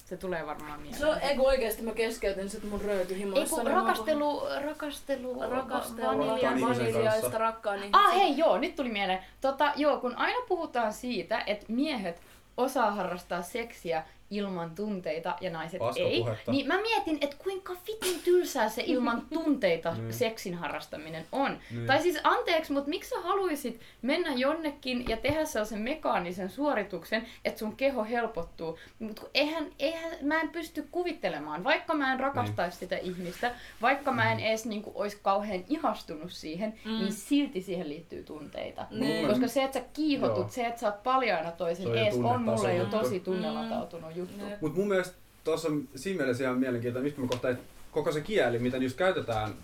Se 0.04 0.16
tulee 0.16 0.46
varmaan 0.46 0.80
mieleen. 0.80 0.98
Se 1.00 1.06
on, 1.06 1.18
ei 1.20 1.36
kun 1.36 1.46
oikeesti 1.46 1.82
mä 1.82 1.92
keskeytin 1.92 2.50
sit 2.50 2.64
mun 2.64 2.80
ei 2.80 2.86
röökyhimoissa. 2.86 3.56
kun 3.56 3.64
niin 3.64 3.74
rakastelu, 3.74 4.42
rakastelu, 4.64 5.40
Rakastelu, 5.50 6.06
vanilja. 6.06 6.50
Vaniljaista 6.50 7.20
kanssa. 7.20 7.38
rakkaan 7.38 7.76
ihmisen. 7.78 7.94
Ah 8.00 8.14
hei 8.14 8.38
joo, 8.38 8.58
nyt 8.58 8.76
tuli 8.76 8.88
mieleen. 8.88 9.18
Tota, 9.40 9.72
joo, 9.76 10.00
kun 10.00 10.16
aina 10.16 10.38
puhutaan 10.48 10.92
siitä, 10.92 11.42
että 11.46 11.66
miehet 11.68 12.20
osaa 12.56 12.90
harrastaa 12.90 13.42
seksiä 13.42 14.04
ilman 14.32 14.74
tunteita 14.74 15.36
ja 15.40 15.50
naiset 15.50 15.78
Paska 15.78 16.02
ei, 16.02 16.20
puhetta. 16.20 16.52
niin 16.52 16.66
mä 16.66 16.80
mietin, 16.82 17.18
että 17.20 17.36
kuinka 17.38 17.74
fitin 17.84 18.20
tylsää 18.24 18.68
se 18.68 18.82
ilman 18.86 19.22
tunteita 19.34 19.94
Niin. 19.94 20.12
seksin 20.12 20.54
harrastaminen 20.54 21.26
on. 21.32 21.58
Niin. 21.70 21.86
Tai 21.86 22.02
siis 22.02 22.18
anteeksi, 22.24 22.72
mutta 22.72 22.88
miksi 22.90 23.10
sä 23.10 23.20
haluaisit 23.20 23.80
mennä 24.02 24.32
jonnekin 24.34 25.04
ja 25.08 25.16
tehdä 25.16 25.44
sellaisen 25.44 25.80
mekaanisen 25.80 26.50
suorituksen, 26.50 27.26
että 27.44 27.58
sun 27.58 27.76
keho 27.76 28.04
helpottuu. 28.04 28.78
Mutta 28.98 29.22
eihän, 29.34 29.66
eihän, 29.78 30.12
mä 30.22 30.40
en 30.40 30.48
pysty 30.50 30.88
kuvittelemaan, 30.90 31.64
vaikka 31.64 31.94
mä 31.94 32.12
en 32.12 32.20
rakastaisi 32.20 32.78
sitä 32.78 32.96
ihmistä, 32.96 33.50
vaikka 33.82 34.12
mä 34.12 34.32
en 34.32 34.40
edes 34.40 34.66
niinku, 34.66 34.92
olisi 34.94 35.18
kauhean 35.22 35.64
ihastunut 35.68 36.32
siihen, 36.32 36.74
Mm. 36.84 36.90
mm. 36.90 36.98
niin 36.98 37.12
silti 37.12 37.60
siihen 37.62 37.88
liittyy 37.88 38.22
tunteita. 38.22 38.86
Niin. 38.90 39.28
Koska 39.28 39.48
se, 39.48 39.62
että 39.64 39.78
sä 39.80 39.84
kiihotut, 39.92 40.38
Joo. 40.38 40.48
se, 40.48 40.66
että 40.66 40.80
sä 40.80 40.86
oot 40.86 41.02
paljaana 41.02 41.50
toisen 41.50 41.86
Se 41.86 42.00
ees, 42.00 42.14
on 42.14 42.42
mulle 42.42 42.74
jo 42.74 42.84
tosi 42.84 43.20
tunnelatautunut 43.20 44.16
juttu. 44.22 44.44
Jep. 44.46 44.60
Mutta 44.60 44.78
mun 44.78 44.88
mielestä 44.88 45.14
tuossa 45.44 45.68
on 45.68 45.88
siinä 45.94 46.16
mielessä 46.22 46.44
ihan 46.44 46.58
mielenkiintoinen 46.58 47.06
yhtymäkohta, 47.08 47.48
että 47.48 47.62
koko 47.90 48.12
se 48.12 48.20
kieli, 48.20 48.58
mitä 48.58 48.76
just 48.76 48.96
käytetään 48.96 49.54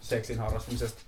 seksin 0.00 0.38
harrastamisesta, 0.38 1.02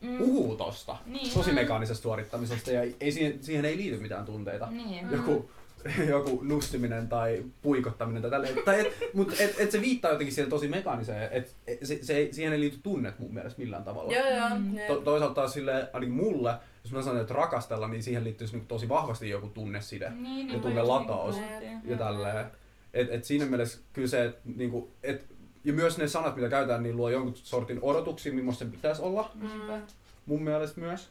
Mm. 0.00 0.18
puhuu 0.18 0.56
tosta. 0.56 0.96
Niin. 1.06 1.34
Tosi 1.34 1.52
mekaanisesta 1.52 2.02
suorittamisesta 2.02 2.70
ja 2.70 2.82
ei, 3.00 3.12
siihen, 3.12 3.38
siihen 3.40 3.64
ei 3.64 3.76
liity 3.76 3.96
mitään 3.96 4.24
tunteita. 4.24 4.68
Niin. 4.70 5.10
Joku, 5.10 5.50
joku 6.08 6.40
nussiminen 6.42 7.08
tai 7.08 7.44
puikottaminen 7.62 8.22
tai 8.22 8.30
tälleen. 8.30 8.54
Tai 8.64 8.80
et, 8.80 8.96
mut 9.14 9.40
et, 9.40 9.54
et 9.58 9.70
se 9.70 9.80
viittaa 9.80 10.10
jotenkin 10.10 10.34
siihen 10.34 10.50
tosi 10.50 10.68
mekaaniseen, 10.68 11.28
että 11.32 11.50
et 11.66 11.78
se, 11.82 11.98
se 12.02 12.28
siihen 12.32 12.52
ei 12.52 12.60
liity 12.60 12.78
tunnet 12.82 13.18
mun 13.18 13.34
mielestä 13.34 13.58
millään 13.62 13.84
tavalla. 13.84 14.12
Joo, 14.12 14.28
joo. 14.36 14.48
Mm. 14.58 14.76
To, 14.88 14.96
toisaalta 14.96 15.34
taas 15.34 15.52
sille, 15.52 15.88
ainakin 15.92 16.14
mulle, 16.14 16.54
jos 16.88 16.92
mä 16.92 17.02
sanon, 17.02 17.20
että 17.20 17.34
rakastella, 17.34 17.88
niin 17.88 18.02
siihen 18.02 18.24
liittyisi 18.24 18.52
niinku 18.52 18.68
tosi 18.68 18.88
vahvasti 18.88 19.28
joku 19.30 19.48
tunneside 19.48 20.10
Niin, 20.10 20.48
ja 20.48 20.54
mä 20.56 20.62
tunnelataus 20.62 21.36
just 21.36 21.48
niinku 21.48 21.60
puhuttiin. 21.66 21.90
ja 21.90 21.96
tälleen. 21.98 22.46
Et, 22.94 23.08
et 23.10 23.24
siinä 23.24 23.46
mielessä 23.46 23.78
kyllä 23.92 24.08
se, 24.08 24.24
että 24.24 24.40
niinku, 24.56 24.90
et, 25.02 25.24
ja 25.64 25.72
myös 25.72 25.98
ne 25.98 26.08
sanat, 26.08 26.36
mitä 26.36 26.48
käytetään, 26.48 26.82
niin 26.82 26.96
luo 26.96 27.08
jonkun 27.10 27.36
sortin 27.36 27.78
odotuksia, 27.82 28.32
millaista 28.32 28.58
sen 28.58 28.70
pitäisi 28.72 29.02
olla, 29.02 29.30
Mm. 29.34 29.82
mun 30.26 30.42
mielestä 30.42 30.80
myös. 30.80 31.08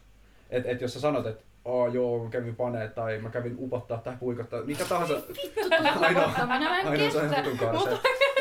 Et, 0.50 0.66
et 0.66 0.80
jos 0.80 0.94
sä 0.94 1.00
sanot, 1.00 1.26
että 1.26 1.44
Aa, 1.64 1.88
joo, 1.88 2.24
mä 2.24 2.30
kävin 2.30 2.56
paneet 2.56 2.94
tai 2.94 3.18
mä 3.18 3.30
kävin 3.30 3.56
upottaa 3.58 3.98
tai 3.98 4.14
puikottaa, 4.20 4.62
mikä 4.62 4.84
tahansa. 4.84 5.14
Upottaminen, 5.14 6.62
mä 6.70 6.80
en 6.80 6.86
ainoa 6.88 7.10
se 7.10 7.18
on 7.18 7.28
kestä. 7.28 7.36
vitun 7.44 7.58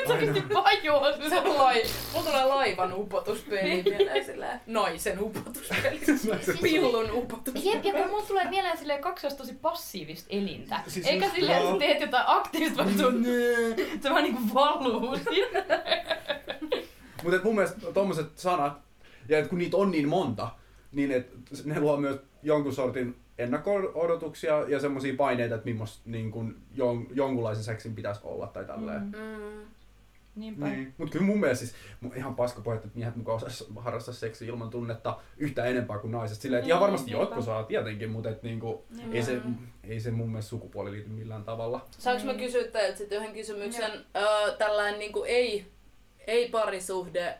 karsee. 0.07 0.27
Oikeesti 0.27 0.53
vajoa 0.53 1.29
Se 1.29 1.39
on 1.39 1.57
lai, 1.57 1.83
mulla 2.13 2.25
tulee 2.29 2.45
laivan 2.45 2.93
upotuspeli 2.93 3.83
mieleen 3.83 4.25
silleen. 4.25 4.61
Naisen 4.67 5.19
upotuspeli. 5.23 5.99
Pillun 6.61 7.11
upotuspeli. 7.11 7.65
Jep, 7.75 7.85
ja 7.85 7.93
kun 7.93 8.09
mulla 8.09 8.23
tulee 8.27 8.49
mieleen 8.49 8.77
silleen 8.77 9.01
kaksi 9.01 9.27
tosi 9.37 9.53
passiivista 9.53 10.27
elintä. 10.29 10.75
Siis 10.75 10.93
Siis 10.93 11.07
Eikä 11.07 11.25
just- 11.25 11.35
silleen, 11.35 11.57
että 11.57 11.71
sä 11.73 11.79
teet 11.79 12.01
jotain 12.01 12.23
aktiivista, 12.27 12.77
vaan 12.83 12.97
se 12.97 13.05
on 13.05 13.21
nää. 13.23 13.87
Se 14.01 14.09
vaan 14.09 14.23
niinku 14.23 14.41
valuu 14.53 15.15
sinne. 15.33 15.65
Mutta 17.23 17.39
mun 17.43 17.55
mielestä 17.55 17.91
tommoset 17.93 18.27
sanat, 18.37 18.73
ja 19.29 19.39
et 19.39 19.47
kun 19.47 19.57
niitä 19.57 19.77
on 19.77 19.91
niin 19.91 20.07
monta, 20.07 20.47
niin 20.91 21.11
et 21.11 21.27
ne 21.65 21.79
luo 21.79 21.97
myös 21.97 22.19
jonkun 22.43 22.73
sortin 22.73 23.15
ennakko-odotuksia 23.37 24.65
ja 24.67 24.79
semmoisia 24.79 25.13
paineita, 25.17 25.55
että 25.55 25.65
millaista 25.69 26.01
niin 26.05 26.31
kun 26.31 26.55
jon, 26.75 27.07
jonkunlaisen 27.13 27.63
seksin 27.63 27.95
pitäisi 27.95 28.21
olla 28.23 28.47
tai 28.47 28.65
tälleen. 28.65 29.01
Mm. 29.01 29.11
Mm. 29.17 29.61
Niinpä. 30.37 30.65
Niin. 30.67 30.93
Mutta 30.97 31.11
kyllä 31.11 31.25
mun 31.25 31.39
mielestä 31.39 31.65
siis 31.65 31.77
mu- 32.05 32.17
ihan 32.17 32.35
paska 32.35 32.61
puhetta, 32.61 32.87
että 32.87 32.97
miehet 32.97 33.15
mukaan 33.15 33.35
osais 33.35 33.67
harrastaa 33.75 34.13
seksiä 34.13 34.47
ilman 34.47 34.69
tunnetta 34.69 35.19
yhtä 35.37 35.65
enempää 35.65 35.99
kuin 35.99 36.11
naiset. 36.11 36.37
Silleen, 36.41 36.59
että 36.59 36.67
ihan 36.67 36.77
Niin, 36.77 36.81
varmasti 36.83 37.05
niinpä. 37.11 37.21
jotkut 37.23 37.45
saa 37.45 37.63
tietenkin, 37.63 38.09
mutta 38.09 38.29
et 38.29 38.43
niinku, 38.43 38.85
ei, 39.11 39.23
se, 39.23 39.41
ei 39.83 39.99
se 39.99 40.11
mun 40.11 40.29
mielestä 40.29 40.49
sukupuoli 40.49 40.91
liity 40.91 41.09
millään 41.09 41.43
tavalla. 41.43 41.85
Saanko 41.97 42.25
mä 42.25 42.33
Mm. 42.33 42.39
kysyä 42.39 42.63
teiltä 42.63 42.97
sitten 42.97 43.17
yhden 43.17 43.33
kysymyksen? 43.33 43.91
Öö, 44.15 44.55
tällainen 44.57 44.99
niinku 44.99 45.23
ei, 45.23 45.65
ei 46.27 46.49
parisuhde 46.49 47.37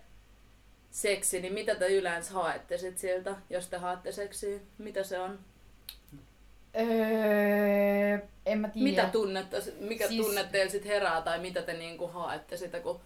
seksi, 0.90 1.42
niin 1.42 1.54
mitä 1.54 1.76
te 1.76 1.88
yleensä 1.88 2.34
haette 2.34 2.78
sit 2.78 2.98
siltä, 2.98 3.36
jos 3.50 3.68
te 3.68 3.78
haette 3.78 4.12
seksiä? 4.12 4.60
Mitä 4.78 5.04
se 5.04 5.20
on? 5.20 5.40
Öö, 6.80 8.20
en 8.46 8.60
mä 8.60 8.68
tiedä. 8.70 8.84
Mitä 8.90 9.06
tunnetta, 9.12 9.58
mikä 9.80 10.08
Siis- 10.08 10.26
tunne 10.26 10.44
teillä 10.44 10.72
sit 10.72 10.86
herää 10.86 11.22
tai 11.22 11.40
mitä 11.40 11.62
te 11.62 11.74
niinku 11.74 12.08
haette 12.08 12.58
sitä, 12.58 12.80
kun 12.80 13.00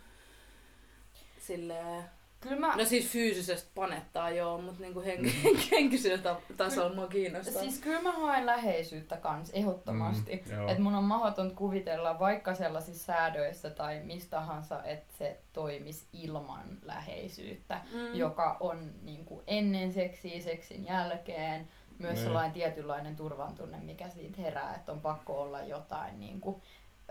silleen... 1.39 2.03
Kyllä 2.41 2.55
mä... 2.59 2.75
No 2.75 2.85
siis 2.85 3.07
fyysisesti 3.07 3.69
panettaa 3.75 4.29
joo, 4.29 4.61
mutta 4.61 4.81
niinku 4.81 5.01
hen- 5.01 5.31
henkisellä 5.71 6.17
ta- 6.17 6.41
tasolla 6.57 6.95
mua 6.95 7.07
kiinnostaa. 7.07 7.61
Siis 7.61 7.79
kyllä 7.79 8.01
mä 8.01 8.11
haen 8.11 8.45
läheisyyttä 8.45 9.17
kans 9.17 9.49
ehdottomasti. 9.49 10.43
Mm, 10.51 10.67
että 10.69 10.81
mun 10.83 10.95
on 10.95 11.03
mahdoton 11.03 11.55
kuvitella 11.55 12.19
vaikka 12.19 12.55
sellaisissa 12.55 13.05
säädöissä 13.05 13.69
tai 13.69 13.99
mistä 14.03 14.29
tahansa, 14.29 14.83
että 14.83 15.13
se 15.17 15.37
toimisi 15.53 16.05
ilman 16.13 16.77
läheisyyttä, 16.83 17.81
Mm. 17.93 18.15
joka 18.15 18.57
on 18.59 18.91
niin 19.03 19.25
kuin 19.25 19.43
ennen 19.47 19.93
seksiä, 19.93 20.41
seksin 20.41 20.85
jälkeen. 20.85 21.67
Myös 22.01 22.13
Niin. 22.13 22.23
sellainen 22.23 22.51
tietynlainen 22.51 23.15
turvantunne, 23.15 23.77
mikä 23.79 24.09
siitä 24.09 24.41
herää, 24.41 24.75
että 24.75 24.91
on 24.91 25.01
pakko 25.01 25.41
olla 25.41 25.61
jotain. 25.61 26.19
Niin 26.19 26.41
kuin, 26.41 26.61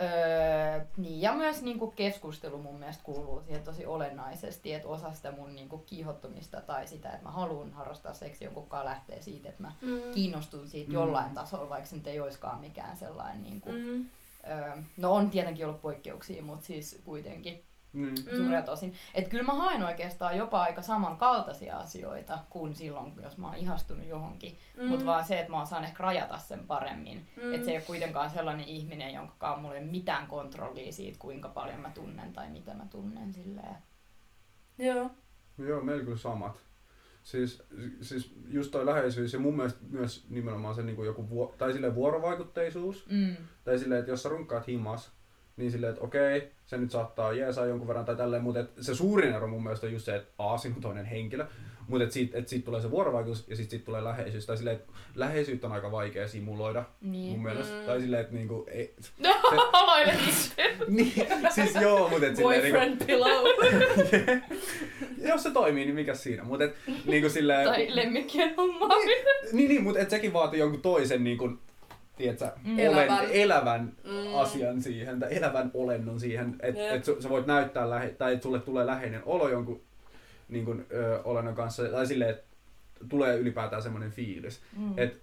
öö, 0.03 0.85
niin, 0.97 1.21
ja 1.21 1.33
myös 1.33 1.63
niin 1.63 1.79
kuin 1.79 1.93
keskustelu 1.93 2.59
mun 2.59 2.75
mielestä 2.79 3.05
kuuluu 3.05 3.41
siihen 3.43 3.63
tosi 3.65 3.87
olennaisesti, 3.87 4.75
että 4.75 4.89
osa 4.89 5.13
sitä 5.13 5.33
mun 5.33 5.55
niin 5.55 5.69
kuin 5.69 5.83
kiihottumista 5.87 6.61
tai 6.61 6.87
sitä, 6.87 7.11
että 7.11 7.23
mä 7.25 7.31
haluan 7.31 7.73
harrastaa 7.73 8.15
seksiä 8.15 8.47
jonkun 8.47 8.67
kanssa 8.69 8.89
lähtee 8.91 9.23
siitä, 9.23 9.49
että 9.49 9.63
mä 9.63 9.73
Mm. 9.83 10.13
kiinnostun 10.15 10.69
siitä 10.69 10.89
Mm. 10.89 10.95
jollain 10.95 11.35
tasolla, 11.35 11.69
vaikka 11.69 11.89
se 11.89 11.97
nyt 11.97 12.07
ei 12.07 12.21
olisikaan 12.21 12.61
mikään 12.61 12.97
sellainen, 12.97 13.43
niin 13.43 13.61
kuin, 13.61 13.75
Mm. 13.87 14.07
öö, 14.51 14.77
no 14.97 15.13
on 15.15 15.31
tietenkin 15.31 15.67
ollut 15.67 15.83
poikkeuksia, 15.83 16.43
mutta 16.43 16.67
siis 16.67 17.03
kuitenkin. 17.05 17.65
Mm. 17.93 18.15
suurelta 18.37 18.67
tosin. 18.67 18.95
Että 19.15 19.31
kyllä 19.31 19.43
mä 19.43 19.55
haen 19.55 19.83
oikeastaan 19.83 20.37
jopa 20.37 20.63
aika 20.63 20.83
samankaltaisia 20.83 21.77
asioita 21.79 22.39
kuin 22.51 22.75
silloin, 22.75 23.13
jos 23.23 23.39
mä 23.39 23.47
oon 23.47 23.57
ihastunut 23.57 24.07
johonkin. 24.07 24.59
Mm. 24.77 24.89
Mutta 24.89 25.07
vaan 25.07 25.25
se, 25.25 25.39
että 25.41 25.53
mä 25.53 25.63
osaan 25.63 25.85
ehkä 25.85 26.03
rajata 26.03 26.39
sen 26.39 26.67
paremmin. 26.67 27.27
Mm. 27.43 27.55
Että 27.55 27.65
se 27.65 27.71
ei 27.71 27.77
ole 27.77 27.85
kuitenkaan 27.87 28.31
sellainen 28.31 28.69
ihminen, 28.69 29.15
jonka 29.15 29.35
kanssa 29.39 29.61
mulla 29.61 29.75
ei 29.75 29.83
ole 29.83 29.91
mitään 29.91 30.27
kontrollia 30.27 30.93
siitä, 30.93 31.19
kuinka 31.19 31.49
paljon 31.49 31.81
mä 31.81 31.91
tunnen 31.95 32.33
tai 32.33 32.51
mitä 32.51 32.75
mä 32.75 32.87
tunnen 32.91 33.33
silleen. 33.33 33.77
Joo. 34.79 35.11
Joo, 35.59 35.81
meillä 35.81 36.05
kyllä 36.05 36.17
samat. 36.17 36.61
Siis, 37.23 37.63
siis 38.01 38.35
just 38.49 38.71
toi 38.71 38.87
läheisyys 38.87 39.33
ja 39.33 39.39
mun 39.39 39.57
mielestä 39.57 39.81
myös 39.91 40.27
nimenomaan 40.29 40.75
se 40.75 40.83
niin 40.83 41.05
joku 41.05 41.29
vuo, 41.29 41.55
tai 41.59 41.73
silleen 41.73 41.95
vuorovaikutteisuus. 41.95 43.07
Mm. 43.11 43.37
Tai 43.65 43.79
silleen, 43.79 43.99
että 43.99 44.11
jos 44.11 44.23
sä 44.23 44.29
runkkaat 44.29 44.67
himas, 44.67 45.13
niin 45.61 45.73
silleen, 45.73 45.93
että 45.93 46.05
okei, 46.05 46.51
se 46.67 46.77
nyt 46.79 46.91
saattaa 46.91 47.33
jeesaa 47.33 47.67
jonkun 47.67 47.89
verran 47.89 48.05
tai 48.05 48.17
tälleen, 48.17 48.43
mutta 48.43 48.61
et 48.61 48.71
se 48.81 48.95
suurin 48.95 49.35
ero 49.35 49.47
mun 49.49 49.63
mielestä 49.63 49.87
on 49.87 49.93
just 49.93 50.05
se, 50.05 50.17
että 50.17 50.33
A, 50.39 50.59
siinä 50.59 50.77
on 50.77 50.83
toinen 50.83 51.05
henkilö, 51.05 51.47
mutta 51.89 52.03
että 52.05 52.15
siitä, 52.15 52.39
et 52.39 52.49
siitä 52.49 52.65
tulee 52.65 52.81
se 52.81 52.91
vuorovaikutus 52.91 53.49
ja 53.49 53.57
sitten 53.57 53.71
siitä 53.71 53.85
tulee 53.85 54.05
läheisyys. 54.05 54.47
Tai 54.47 54.57
silleen, 54.57 54.77
että 54.77 54.93
läheisyyttä 55.15 55.67
on 55.67 55.73
aika 55.73 55.91
vaikea 55.93 56.29
simuloida 56.29 56.85
Niin. 57.01 57.31
mun 57.33 57.43
mielestä. 57.43 57.75
Mm. 57.81 57.87
Tai 57.87 58.01
silleen, 58.01 58.21
että 58.21 58.35
niinku, 58.35 58.67
ei, 58.71 58.95
Aloille 59.73 60.15
itse. 60.29 60.53
niin, 60.89 61.13
siis 61.55 61.75
joo, 61.81 62.09
mutta 62.09 62.27
et 62.27 62.37
silleen, 62.37 62.63
niinku, 62.63 62.79
Boyfriend 62.79 63.05
pillow. 63.07 63.45
jos 65.29 65.43
se 65.43 65.51
toimii, 65.51 65.85
niin 65.85 65.95
mikä 65.95 66.15
siinä. 66.15 66.45
Mutta 66.45 66.65
et, 66.65 66.75
niinku 67.07 67.29
silleen, 67.29 67.69
Tai 67.69 67.87
lemmikkien 67.97 68.57
hommaa. 68.57 68.89
Niin, 69.53 69.69
niin 69.69 69.83
mutta 69.83 70.01
et 70.01 70.11
sekin 70.11 70.33
vaatii 70.33 70.61
jonkun 70.61 70.83
toisen 70.83 71.25
niin 71.25 71.39
kuin, 71.39 71.59
tiedätkö, 72.21 72.51
Mm. 72.65 72.75
olen, 72.75 72.87
Elävän. 72.89 73.25
elävän 73.31 73.93
Mm. 74.05 74.35
asian 74.35 74.83
siihen, 74.83 75.21
tai 75.21 75.37
elävän 75.37 75.71
olennon 75.75 76.21
siihen, 76.21 76.57
että 76.63 76.81
Jep. 76.81 76.95
et 76.97 77.05
sä 77.23 77.29
voit 77.29 77.47
näyttää, 77.47 77.91
lähe, 77.91 78.09
tai 78.09 78.33
että 78.33 78.43
sulle 78.43 78.59
tulee 78.61 78.87
läheinen 78.87 79.23
olo 79.27 79.49
jonkun 79.49 79.81
niin 80.49 80.65
kuin, 80.65 80.87
ö, 80.93 81.23
olennon 81.25 81.55
kanssa, 81.55 81.85
tai 81.89 82.07
silleen, 82.07 82.31
että 82.31 82.45
tulee 83.09 83.37
ylipäätään 83.39 83.83
semmoinen 83.83 84.11
fiilis. 84.11 84.61
Mm. 84.77 84.99
Et, 84.99 85.21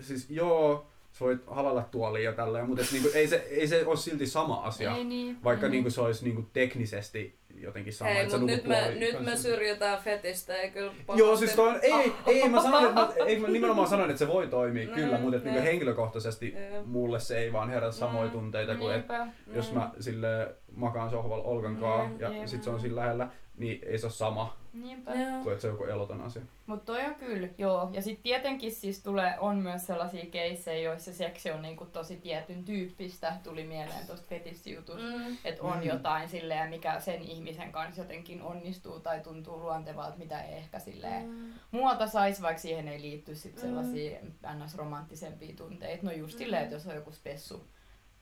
siis 0.00 0.30
joo, 0.30 0.86
sä 1.12 1.24
voit 1.24 1.40
halalla 1.46 1.82
tuoliin 1.90 2.24
ja 2.24 2.32
tälleen, 2.32 2.66
mutta 2.66 2.82
et, 2.84 2.92
niin 2.92 3.02
kuin, 3.02 3.14
ei, 3.16 3.28
se, 3.28 3.36
ei 3.36 3.68
se 3.68 3.86
ole 3.86 3.96
silti 3.96 4.26
sama 4.26 4.54
asia, 4.54 4.96
Ei 4.96 5.04
niin. 5.04 5.44
vaikka 5.44 5.66
Mm. 5.66 5.70
niin 5.70 5.84
kuin, 5.84 5.92
se 5.92 6.00
olisi 6.00 6.24
niin 6.24 6.34
kuin, 6.34 6.46
teknisesti 6.52 7.38
jotenkin 7.62 7.92
sama, 7.92 8.10
Hei, 8.10 8.22
että 8.22 8.38
mut 8.38 8.46
nyt 8.46 8.64
me, 8.64 8.94
nyt 8.98 9.20
me 9.20 9.36
syrjitään 9.36 9.98
fetistä, 9.98 10.56
ei 10.56 10.70
kyllä 10.70 10.92
Joo, 11.16 11.36
siis 11.36 11.52
toi 11.54 11.78
ei, 11.82 11.92
Ah. 11.92 12.04
ei, 12.26 12.48
mä 12.48 12.62
sanoin, 12.62 12.84
että 12.86 13.00
mä, 13.00 13.08
ei, 13.26 13.38
mä 13.40 13.48
nimenomaan 13.48 13.88
sanoin, 13.88 14.10
että 14.10 14.18
se 14.18 14.28
voi 14.28 14.46
toimia 14.46 14.88
Mm, 14.88 14.94
kyllä, 14.94 15.18
mutta 15.18 15.36
että 15.36 15.48
mm. 15.48 15.54
niinku 15.54 15.70
henkilökohtaisesti 15.70 16.54
Jep. 16.72 16.86
mulle 16.86 17.20
se 17.20 17.38
ei 17.38 17.52
vaan 17.52 17.70
herätä 17.70 17.92
samoja 17.92 18.24
Mm, 18.26 18.30
tunteita 18.32 18.74
kuin, 18.74 18.94
että 18.94 19.18
Niinpä. 19.24 19.32
jos 19.56 19.72
mä 19.72 19.90
sille 20.00 20.54
makaan 20.76 21.10
sohvalla 21.10 21.44
Olkan 21.44 21.76
kaa 21.76 22.06
Mm, 22.08 22.20
ja 22.20 22.28
jep. 22.30 22.46
sit 22.46 22.62
se 22.62 22.70
on 22.70 22.80
siinä 22.80 22.96
lähellä, 22.96 23.28
niin 23.56 23.80
ei 23.86 23.98
se 23.98 24.06
ole 24.06 24.12
sama 24.12 24.59
Niinpä. 24.72 25.14
Joo. 25.14 25.50
että 25.50 25.60
se 25.62 25.68
on 25.68 25.74
joku 25.74 25.84
eloton 25.84 26.20
asia. 26.20 26.42
Mutta 26.66 26.84
toi 26.92 27.04
on 27.04 27.14
kyllä, 27.14 27.48
joo. 27.58 27.90
Ja 27.92 28.02
sitten 28.02 28.22
tietenkin 28.22 28.72
siis 28.72 29.02
tulee, 29.02 29.34
on 29.38 29.56
myös 29.56 29.86
sellaisia 29.86 30.26
keissejä, 30.26 30.78
joissa 30.90 31.12
seksi 31.12 31.50
on 31.50 31.62
niinku 31.62 31.86
tosi 31.86 32.16
tietyn 32.16 32.64
tyyppistä. 32.64 33.36
Tuli 33.44 33.64
mieleen 33.64 34.06
tuosta 34.06 34.26
fetissijutusta. 34.28 35.02
Mm. 35.18 35.36
Että 35.44 35.62
on 35.62 35.76
Mm. 35.78 35.82
jotain 35.82 36.28
silleen, 36.28 36.70
mikä 36.70 37.00
sen 37.00 37.22
ihmisen 37.22 37.72
kanssa 37.72 38.00
jotenkin 38.02 38.42
onnistuu 38.42 39.00
tai 39.00 39.20
tuntuu 39.20 39.58
luontevalta, 39.60 40.18
mitä 40.18 40.42
ei 40.42 40.54
ehkä 40.54 40.78
silleen 40.78 41.28
Mm. 41.30 41.52
muualta 41.70 42.06
saisi, 42.06 42.42
vaikka 42.42 42.62
siihen 42.62 42.88
ei 42.88 43.00
liitty 43.00 43.34
sit 43.34 43.54
Mm. 43.54 43.60
sellaisia 43.60 44.18
ns. 44.64 44.74
romanttisempia 44.74 45.56
tunteita. 45.56 46.06
No 46.06 46.12
just 46.12 46.34
Mm. 46.34 46.38
silleen, 46.38 46.62
että 46.62 46.74
jos 46.74 46.86
on 46.86 46.94
joku 46.94 47.12
spessu, 47.12 47.64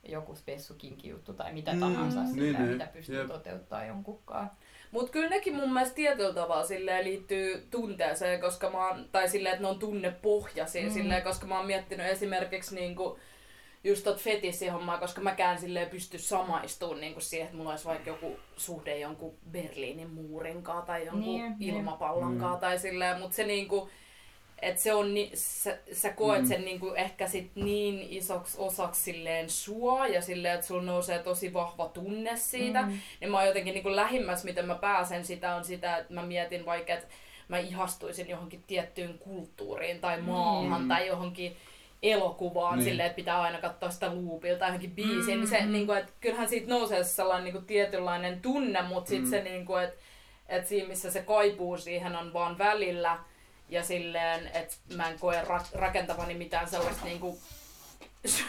joku 0.08 0.34
spessukinki 0.34 1.08
juttu 1.08 1.32
tai 1.34 1.52
mitä 1.52 1.72
Mm, 1.72 1.80
tahansa, 1.80 2.26
silleen, 2.26 2.52
niin, 2.62 2.72
mitä 2.72 2.86
pystyy 2.92 3.18
jep. 3.18 3.26
toteuttaa 3.28 3.84
jonkunkaan. 3.84 4.50
Mut 4.90 5.10
kyllä 5.10 5.28
nekin 5.28 5.54
mun 5.56 5.72
mielestä 5.72 5.94
tietyllä 5.94 6.34
tavalla 6.34 6.66
silleen 6.66 7.04
liittyy 7.04 7.66
tunteeseen, 7.70 8.40
koska 8.40 8.70
mä 8.70 8.88
oon, 8.88 9.08
tai 9.12 9.28
silleen, 9.28 9.52
että 9.52 9.62
ne 9.62 9.68
on 9.68 9.78
tunnepohjaisia, 9.78 10.82
Mm. 10.82 10.90
silleen, 10.90 11.22
koska 11.22 11.46
mä 11.46 11.56
oon 11.56 11.66
miettinyt 11.66 12.06
esimerkiksi 12.06 12.74
niinku, 12.74 13.18
just 13.84 14.04
tot 14.04 14.18
fetissihommaa, 14.20 14.98
koska 14.98 15.20
mäkään 15.20 15.58
silleen 15.58 15.90
pysty 15.90 16.18
samaistumaan 16.18 17.00
niinku 17.00 17.20
siihen, 17.20 17.44
että 17.44 17.56
mulla 17.56 17.70
olisi 17.70 17.84
vaikka 17.84 18.10
joku 18.10 18.36
suhde 18.56 18.98
jonkun 18.98 19.34
Berliinin 19.50 20.10
muurinkaan 20.10 20.82
tai 20.86 21.06
jonkun 21.06 21.20
Niin, 21.24 21.42
niin, 21.42 21.54
niin. 21.58 21.74
ilmapallonkaan 21.74 22.54
Mm. 22.56 22.60
tai 22.60 22.78
silleen, 22.78 23.18
mutta 23.20 23.36
se 23.36 23.44
niinku, 23.44 23.88
että 24.62 24.82
se 24.82 24.94
on, 24.94 25.14
ni, 25.14 25.30
sä, 25.34 25.78
sä 25.92 26.12
koet 26.12 26.42
Mm. 26.42 26.48
sen 26.48 26.64
niinku 26.64 26.92
ehkä 26.94 27.28
sit 27.28 27.50
niin 27.54 28.06
isoksi 28.10 28.56
osaksi 28.60 29.02
silleen 29.02 29.50
sua 29.50 30.06
ja 30.06 30.22
silleen, 30.22 30.54
että 30.54 30.66
sulla 30.66 30.82
nousee 30.82 31.18
tosi 31.18 31.52
vahva 31.52 31.88
tunne 31.88 32.36
siitä. 32.36 32.82
Mm. 32.82 32.98
Niin 33.20 33.30
mä 33.30 33.36
oon 33.36 33.46
jotenkin 33.46 33.74
niin 33.74 33.96
lähimmäs, 33.96 34.44
miten 34.44 34.66
mä 34.66 34.74
pääsen 34.74 35.24
sitä, 35.24 35.54
on 35.54 35.64
sitä, 35.64 35.96
että 35.96 36.14
mä 36.14 36.22
mietin 36.22 36.66
vaikka, 36.66 36.92
että 36.92 37.06
mä 37.48 37.58
ihastuisin 37.58 38.28
johonkin 38.28 38.64
tiettyyn 38.66 39.18
kulttuuriin 39.18 40.00
tai 40.00 40.20
maahan 40.20 40.82
Mm. 40.82 40.88
tai 40.88 41.06
johonkin 41.06 41.56
elokuvaan 42.02 42.78
Niin. 42.78 42.84
silleen, 42.84 43.06
että 43.06 43.16
pitää 43.16 43.40
aina 43.42 43.60
katsoa 43.60 43.90
sitä 43.90 44.10
loopilta 44.14 44.58
tai 44.58 44.68
johonkin 44.68 44.90
biisiin, 44.90 45.36
Mm. 45.38 45.40
niin 45.40 45.48
se, 45.48 45.66
niin 45.66 45.86
kuin, 45.86 45.98
että 45.98 46.12
kyllähän 46.20 46.48
siitä 46.48 46.68
nousee 46.68 47.04
se 47.04 47.10
sellainen 47.10 47.44
niin 47.44 47.52
kuin, 47.52 47.66
tietynlainen 47.66 48.40
tunne, 48.40 48.82
mutta 48.82 49.08
sitten 49.08 49.24
Mm. 49.24 49.30
se, 49.30 49.42
niin 49.42 49.66
kuin, 49.66 49.84
että, 49.84 49.96
että 50.48 50.68
siinä 50.68 50.88
missä 50.88 51.10
se 51.10 51.22
kaipuu 51.22 51.76
siihen 51.78 52.16
on 52.16 52.32
vaan 52.32 52.58
välillä 52.58 53.18
ja 53.68 53.82
silleen, 53.84 54.46
että 54.46 54.76
mä 54.96 55.08
en 55.10 55.18
koe 55.18 55.42
ra- 55.42 55.78
rakentavani 55.78 56.34
mitään 56.34 56.68
sellaista 56.68 57.04
niin 57.04 57.20
kuin, 57.20 57.38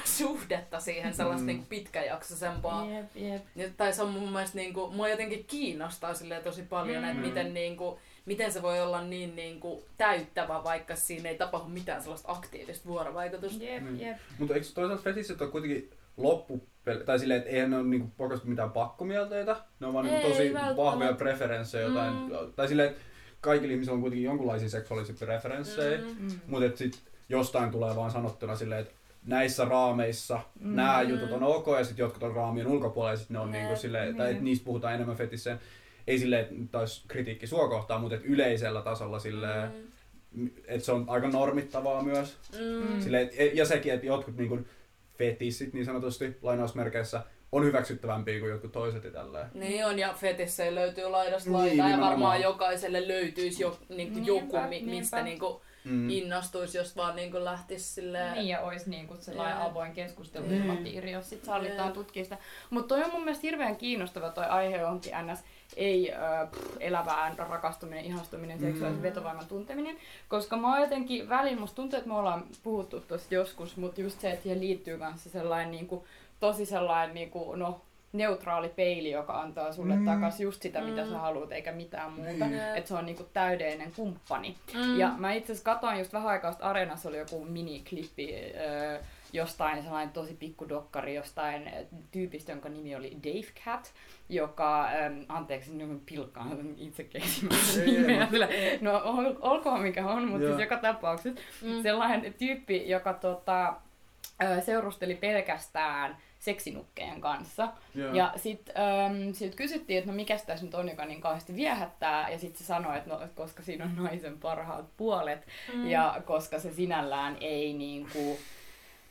suhdetta 0.06 0.80
siihen, 0.80 1.14
sellaista 1.14 1.42
Mm. 1.42 1.48
niin 1.48 1.58
kuin 1.58 1.68
pitkäjaksoisempaa. 1.68 2.86
Jep, 2.86 3.06
jep. 3.16 3.42
Ja, 3.56 3.70
tai 3.78 3.94
se 3.94 4.02
on 4.04 4.10
mun 4.12 4.32
mielestä 4.32 4.58
niinku, 4.58 4.88
mua 4.92 5.10
jotenkin 5.10 5.46
kiinnostaa 5.48 6.14
silleen 6.14 6.44
tosi 6.44 6.62
paljon, 6.62 7.04
Mm. 7.04 7.10
että 7.10 7.22
miten 7.28 7.54
niinku, 7.54 8.00
miten 8.26 8.52
se 8.52 8.62
voi 8.62 8.82
olla 8.82 9.02
niin 9.02 9.36
niinku 9.36 9.84
täyttävä, 9.98 10.64
vaikka 10.64 10.96
siinä 10.96 11.30
ei 11.30 11.38
tapahdu 11.38 11.68
mitään 11.70 12.02
sellaista 12.02 12.32
aktiivista 12.32 12.88
vuorovaikutusta. 12.90 13.64
Jep, 13.64 13.84
Mm. 13.84 14.00
jep. 14.00 14.18
Mutta 14.40 14.54
eikö 14.54 14.66
toisaalta 14.74 15.04
fetissit 15.04 15.42
ole 15.42 15.52
kuitenkin 15.52 15.92
loppupeli, 16.18 17.04
tai 17.04 17.20
silleen, 17.20 17.38
että 17.38 17.50
eihän 17.50 17.70
ne 17.70 17.78
ole 17.78 17.88
niinku 17.88 18.08
mitään 18.44 18.72
pakkomielteitä, 18.72 19.56
ne 19.80 19.88
on 19.88 19.94
vaan 19.94 20.06
niinku 20.06 20.28
Ei 20.28 20.32
tosi 20.34 20.54
vahvoja 20.78 21.14
preferenssejä 21.14 21.88
jotain, 21.88 22.14
Mm. 22.14 22.30
tai 22.56 22.68
silleen, 22.68 22.90
että 22.90 23.02
kaikilla 23.42 23.74
ihmisillä 23.74 23.96
on 23.96 24.02
kuitenkin 24.02 24.26
jonkunlaisia 24.26 24.70
seksuaalisia 24.70 25.16
preferenssejä, 25.20 25.98
Mm. 25.98 26.06
Mm. 26.20 26.32
mutta 26.48 26.78
sit 26.78 27.00
jostain 27.30 27.72
tulee 27.72 27.96
vaan 27.96 28.12
sanottuna 28.12 28.56
silleen, 28.56 28.82
että 28.82 28.94
näissä 29.26 29.66
raameissa 29.66 30.40
Mm. 30.60 30.76
nämä 30.76 31.02
jutut 31.02 31.32
on 31.32 31.44
ok 31.44 31.68
ja 31.78 31.84
sitten 31.84 32.04
jotkut 32.04 32.24
on 32.24 32.36
raamien 32.36 32.68
ulkopuolella 32.68 33.14
ja 33.14 33.18
sitten 33.18 33.34
ne 33.36 33.40
on 33.40 33.48
Jep. 33.54 33.56
niinku 33.62 33.76
silleen, 33.82 34.16
tai 34.16 34.32
että 34.32 34.44
niistä 34.44 34.66
puhutaan 34.66 34.94
enemmän 34.94 35.16
fetisseen. 35.18 35.60
Ei 36.08 36.20
silleen, 36.20 36.42
että 36.42 36.56
nyt 36.56 36.76
olisi 36.76 37.02
kritiikki 37.08 37.48
sua 37.48 37.68
kohtaan, 37.70 38.02
mutta 38.02 38.16
et 38.16 38.26
yleisellä 38.26 38.82
tasolla 38.82 39.20
silleen, 39.20 39.72
että 40.68 40.86
se 40.86 40.92
on 40.92 41.06
aika 41.08 41.28
normittavaa 41.28 42.04
myös. 42.04 42.38
Mm. 42.60 43.02
Silleen, 43.02 43.30
ja 43.54 43.66
sekin, 43.66 43.94
että 43.94 44.06
jotkut 44.08 44.38
niinku 44.38 44.60
fetissit 45.18 45.74
niin 45.74 45.86
sanotusti 45.86 46.38
lainausmerkeissä 46.42 47.22
on 47.52 47.66
hyväksyttävämpiä 47.66 48.40
kuin 48.40 48.50
jotkut 48.52 48.72
toiset 48.72 49.04
ja 49.04 49.12
tälleen. 49.12 49.48
Niin 49.54 49.86
on, 49.86 50.00
ja 50.00 50.14
fetissejä 50.14 50.76
löytyy 50.76 51.06
laidasta 51.10 51.50
Niin, 51.50 51.58
laitaan, 51.58 51.78
ja 51.78 51.84
nimenomaan. 51.86 52.10
varmaan 52.12 52.42
jokaiselle 52.42 53.08
löytyisi 53.08 53.64
jo, 53.64 53.78
niinku 53.90 54.20
Niinpä, 54.20 54.32
joku, 54.32 54.58
mi- 54.62 54.70
niinpä. 54.70 54.92
mistä 54.92 55.22
niinku 55.22 55.62
Mm. 55.84 56.10
innostuisi, 56.10 56.78
jos 56.78 56.96
vaan 56.98 57.16
niinku 57.16 57.44
lähtisi 57.46 57.94
silleen... 57.94 58.34
Niin 58.34 58.48
ja 58.48 58.62
olisi 58.62 58.90
niinku 58.90 59.16
sellainen 59.20 59.58
Jep. 59.58 59.68
avoin 59.72 59.92
keskusteluilmapiiri, 59.94 61.12
jos 61.12 61.30
sit 61.30 61.44
sallitaan 61.46 61.88
Jep. 61.88 61.94
tutkia 61.94 62.24
sitä. 62.24 62.38
Mutta 62.70 62.96
toi 62.96 63.04
on 63.04 63.12
mun 63.12 63.24
mielestä 63.24 63.42
hirveän 63.48 63.76
kiinnostava 63.76 64.30
toi 64.30 64.46
aihe 64.46 64.78
johonkin 64.78 65.14
ns. 65.32 65.44
ei 65.76 66.14
äh, 66.14 66.52
pff, 66.52 66.76
elävään 66.80 67.38
rakastuminen, 67.38 68.06
ihastuminen, 68.06 68.60
seksuaalisen 68.60 69.00
Mm. 69.04 69.04
vetovoiman 69.10 69.46
tunteminen. 69.48 69.98
Koska 70.28 70.58
mä 70.58 70.72
oon 70.72 70.82
jotenkin 70.82 71.30
välillä, 71.30 71.60
musta 71.60 71.76
tuntuu, 71.76 71.98
että 71.98 72.10
me 72.10 72.16
ollaan 72.16 72.44
puhuttu 72.64 73.00
tosta 73.00 73.36
joskus, 73.36 73.78
mutta 73.78 74.02
just 74.02 74.20
se, 74.22 74.30
että 74.32 74.44
siihen 74.44 74.60
liittyy 74.60 74.98
kanssa 74.98 75.30
sellainen 75.30 75.72
niinku, 75.72 76.06
tosi 76.40 76.66
sellainen 76.66 77.16
niinku, 77.16 77.56
no, 77.56 77.82
neutraali 78.14 78.70
peili, 78.70 79.12
joka 79.12 79.42
antaa 79.42 79.72
sulle 79.74 79.94
Mm. 79.94 80.00
mm. 80.00 80.06
takas 80.06 80.40
just 80.40 80.62
sitä, 80.62 80.82
mitä 80.82 81.04
Mm. 81.04 81.10
sä 81.10 81.18
haluat, 81.18 81.52
eikä 81.52 81.72
mitään 81.72 82.12
muuta. 82.14 82.46
Niin. 82.48 82.60
Että 82.76 82.88
se 82.88 82.94
on 82.94 83.06
niinku 83.06 83.24
täydellinen 83.34 83.92
kumppani. 83.96 84.56
Mm. 84.74 85.00
Ja 85.00 85.14
mä 85.18 85.34
itse 85.34 85.52
asiassa 85.52 85.72
katsoin 85.72 86.00
just 86.00 86.14
vähän 86.14 86.28
aikaa 86.30 86.52
sitten 86.52 86.68
Areenassa 86.68 87.10
oli 87.10 87.18
joku 87.18 87.46
miniklippi 87.46 88.36
öö, 88.56 89.00
jostain 89.34 89.84
sellainen 89.84 90.14
tosi 90.14 90.34
pikku 90.34 90.70
dokkari 90.70 91.16
jostain 91.16 91.72
tyypistä, 92.12 92.52
jonka 92.52 92.70
nimi 92.70 92.96
oli 92.96 93.18
Dave 93.24 93.48
Cat, 93.66 93.94
joka, 94.30 94.86
äm, 95.06 95.26
anteeksi, 95.28 95.74
nyt 95.76 96.02
pilkkaan 96.06 96.76
itse 96.78 97.04
keksimässä 97.04 97.82
nimeä, 97.82 98.28
sillä, 98.32 98.48
no 98.82 99.02
ol, 99.04 99.34
olkoon 99.42 99.82
mikä 99.82 100.08
on, 100.08 100.28
mutta 100.28 100.44
Joo. 100.44 100.52
siis 100.58 100.62
joka 100.70 100.78
tapauksessa 100.78 101.42
Mm. 101.62 101.82
sellainen 101.82 102.34
tyyppi, 102.34 102.90
joka 102.90 103.14
tota, 103.14 103.74
seurusteli 104.66 105.16
pelkästään 105.16 106.18
seksinukkeen 106.40 107.22
kanssa. 107.22 107.68
Joo. 107.96 108.14
Ja 108.14 108.34
sitten 108.36 108.76
ähm, 108.78 109.32
sit 109.34 109.56
kysyttiin, 109.56 110.00
että 110.00 110.12
no 110.12 110.16
mikä 110.16 110.38
tässä 110.38 110.66
nyt 110.66 110.74
on, 110.74 110.90
joka 110.90 111.06
niin 111.06 111.22
kauheasti 111.22 111.56
viehättää. 111.56 112.30
Ja 112.30 112.40
sitten 112.40 112.60
se 112.60 112.66
sanoi, 112.66 112.98
että 112.98 113.10
no, 113.10 113.20
koska 113.36 113.64
siinä 113.64 113.86
on 113.86 113.96
naisen 113.96 114.38
parhaat 114.40 114.86
puolet. 114.98 115.48
Mm. 115.74 115.90
Ja 115.90 116.22
koska 116.26 116.60
se 116.60 116.74
sinällään 116.74 117.38
ei 117.42 117.74
niinku, 117.74 118.40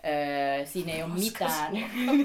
öö, 0.04 0.66
siinä 0.66 0.92
ei 0.92 1.02
ole 1.02 1.14
mitään, 1.14 1.76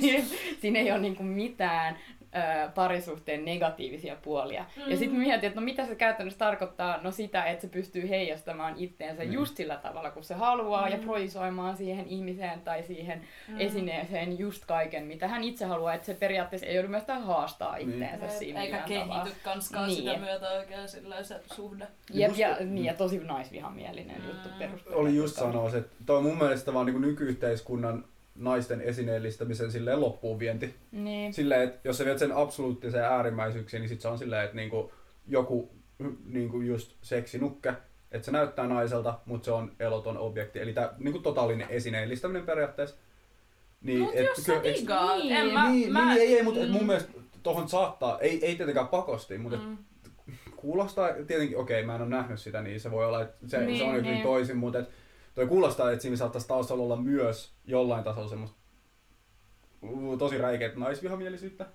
siinä 0.62 0.80
ei 0.80 0.92
ole 0.92 1.00
niinku 1.00 1.24
mitään 1.24 1.98
ö, 2.36 2.70
parisuhteen 2.76 3.46
negatiivisia 3.46 4.16
puolia. 4.22 4.66
Mm. 4.78 4.92
Ja 4.92 4.98
sitten 4.98 5.20
mietin, 5.20 5.48
että 5.48 5.60
no 5.60 5.66
mitä 5.66 5.86
se 5.86 5.96
käytännössä 5.96 6.40
tarkoittaa? 6.40 7.00
No 7.02 7.12
sitä, 7.12 7.44
että 7.44 7.62
se 7.62 7.68
pystyy 7.68 8.10
heijastamaan 8.10 8.74
itteensä 8.78 9.24
Mm. 9.24 9.32
just 9.32 9.58
sillä 9.58 9.76
tavalla, 9.78 10.12
kun 10.12 10.24
se 10.24 10.34
haluaa, 10.34 10.90
ja 10.90 10.98
Mm. 10.98 11.04
projisoimaan 11.04 11.78
siihen 11.78 12.08
ihmiseen 12.08 12.62
tai 12.62 12.84
siihen 12.84 13.22
Mm. 13.48 13.60
esineeseen 13.60 14.40
just 14.40 14.66
kaiken, 14.66 15.04
mitä 15.06 15.28
hän 15.28 15.44
itse 15.44 15.66
haluaa, 15.66 15.94
että 15.94 16.06
se 16.06 16.14
periaatteessa 16.14 16.68
ei 16.68 16.76
joudu 16.76 16.88
myöskään 16.90 17.24
haastaa 17.24 17.76
Niin. 17.78 17.90
itteensä 17.90 18.28
siinä 18.30 18.62
Eikä 18.62 18.78
kehity 18.88 19.32
kanskaan 19.44 19.88
Niin. 19.88 19.98
sitä 19.98 20.18
myötä 20.18 20.50
oikein 20.50 20.88
sillä 20.88 21.24
se 21.24 21.40
suhde. 21.54 21.88
Jep, 22.14 22.30
Just- 22.30 22.40
ja, 22.40 22.56
niin, 22.60 22.86
ja 22.86 22.94
tosi 22.94 23.18
naisvihamielinen 23.20 24.22
Mm. 24.22 24.28
juttu 24.28 24.50
perusteella. 24.60 25.02
Oli 25.02 25.16
just 25.16 25.36
sanoa, 25.36 25.70
että 25.70 25.90
toi 26.06 26.18
on 26.18 26.24
mun 26.24 26.38
mielestä 26.38 26.74
vaan 26.74 26.86
niin 26.86 27.02
nykyyhteiskunnan 27.02 28.06
naisten 28.36 28.82
esineellistämisen 28.82 29.72
silleen 29.72 30.02
loppuun 30.02 30.40
vienti. 30.40 30.76
Niin. 30.92 31.34
Silleen, 31.34 31.62
että 31.62 31.80
jos 31.84 31.98
sä 31.98 32.06
viet 32.06 32.20
sen 32.20 32.36
absoluuttiseen 32.36 33.04
äärimmäisyyksiin, 33.06 33.82
niin 33.82 33.90
sit 33.90 34.02
se 34.02 34.08
on 34.08 34.18
silleen, 34.18 34.44
että 34.44 34.56
niinku 34.56 34.92
joku 35.28 35.72
niinku 36.26 36.62
just 36.62 36.96
seksinukke, 37.02 37.74
että 38.12 38.26
se 38.26 38.32
näyttää 38.32 38.68
naiselta, 38.68 39.20
mutta 39.26 39.46
se 39.46 39.52
on 39.52 39.72
eloton 39.80 40.18
objekti. 40.18 40.60
Eli 40.60 40.74
tää 40.74 40.94
niinku 40.98 41.20
totaalinen 41.20 41.68
esineellistäminen 41.70 42.46
periaatteessa. 42.46 42.96
Niin, 43.82 44.00
Mut 44.00 44.16
et 44.16 44.26
jos 44.26 44.38
sä 44.46 44.56
et- 44.56 44.64
digaat, 44.64 45.18
niin. 45.18 45.32
en 45.36 45.54
mä... 45.54 45.70
niin, 45.70 45.94
mä 45.94 46.06
niin, 46.14 46.22
ei, 46.22 46.36
ei, 46.38 46.44
mutta 46.44 46.60
mm. 46.60 46.70
mun 46.72 46.86
mielestä 46.86 47.12
tohon 47.44 47.70
saattaa, 47.70 48.20
ei, 48.20 48.46
ei 48.46 48.56
tietenkään 48.56 48.88
pakosti, 48.88 49.38
mutta 49.38 49.58
Mm. 49.58 49.78
kuulostaa 50.56 51.10
tietenkin, 51.28 51.58
okei, 51.58 51.86
mä 51.86 51.96
en 51.96 52.02
ole 52.02 52.10
nähnyt 52.10 52.40
sitä, 52.40 52.62
niin 52.62 52.80
se 52.80 52.92
voi 52.92 53.06
olla, 53.06 53.22
että 53.22 53.48
se, 53.48 53.58
Niin, 53.66 53.78
se 53.78 53.84
on 53.84 53.90
jotenkin 53.90 54.14
niin. 54.14 54.24
toisin, 54.24 54.58
mutta 54.58 54.80
et, 54.80 54.90
toi 55.36 55.48
kuulostaa, 55.48 55.92
että 55.92 56.02
siinä 56.02 56.18
saattaisi 56.18 56.48
taustalla 56.48 56.84
olla 56.84 56.96
myös 56.96 57.54
jollain 57.66 58.04
tasolla 58.04 58.30
semmoista 58.30 58.58
tosi 60.20 60.38
räikeät 60.38 60.76
naisvihamielisyyttä. 60.76 61.66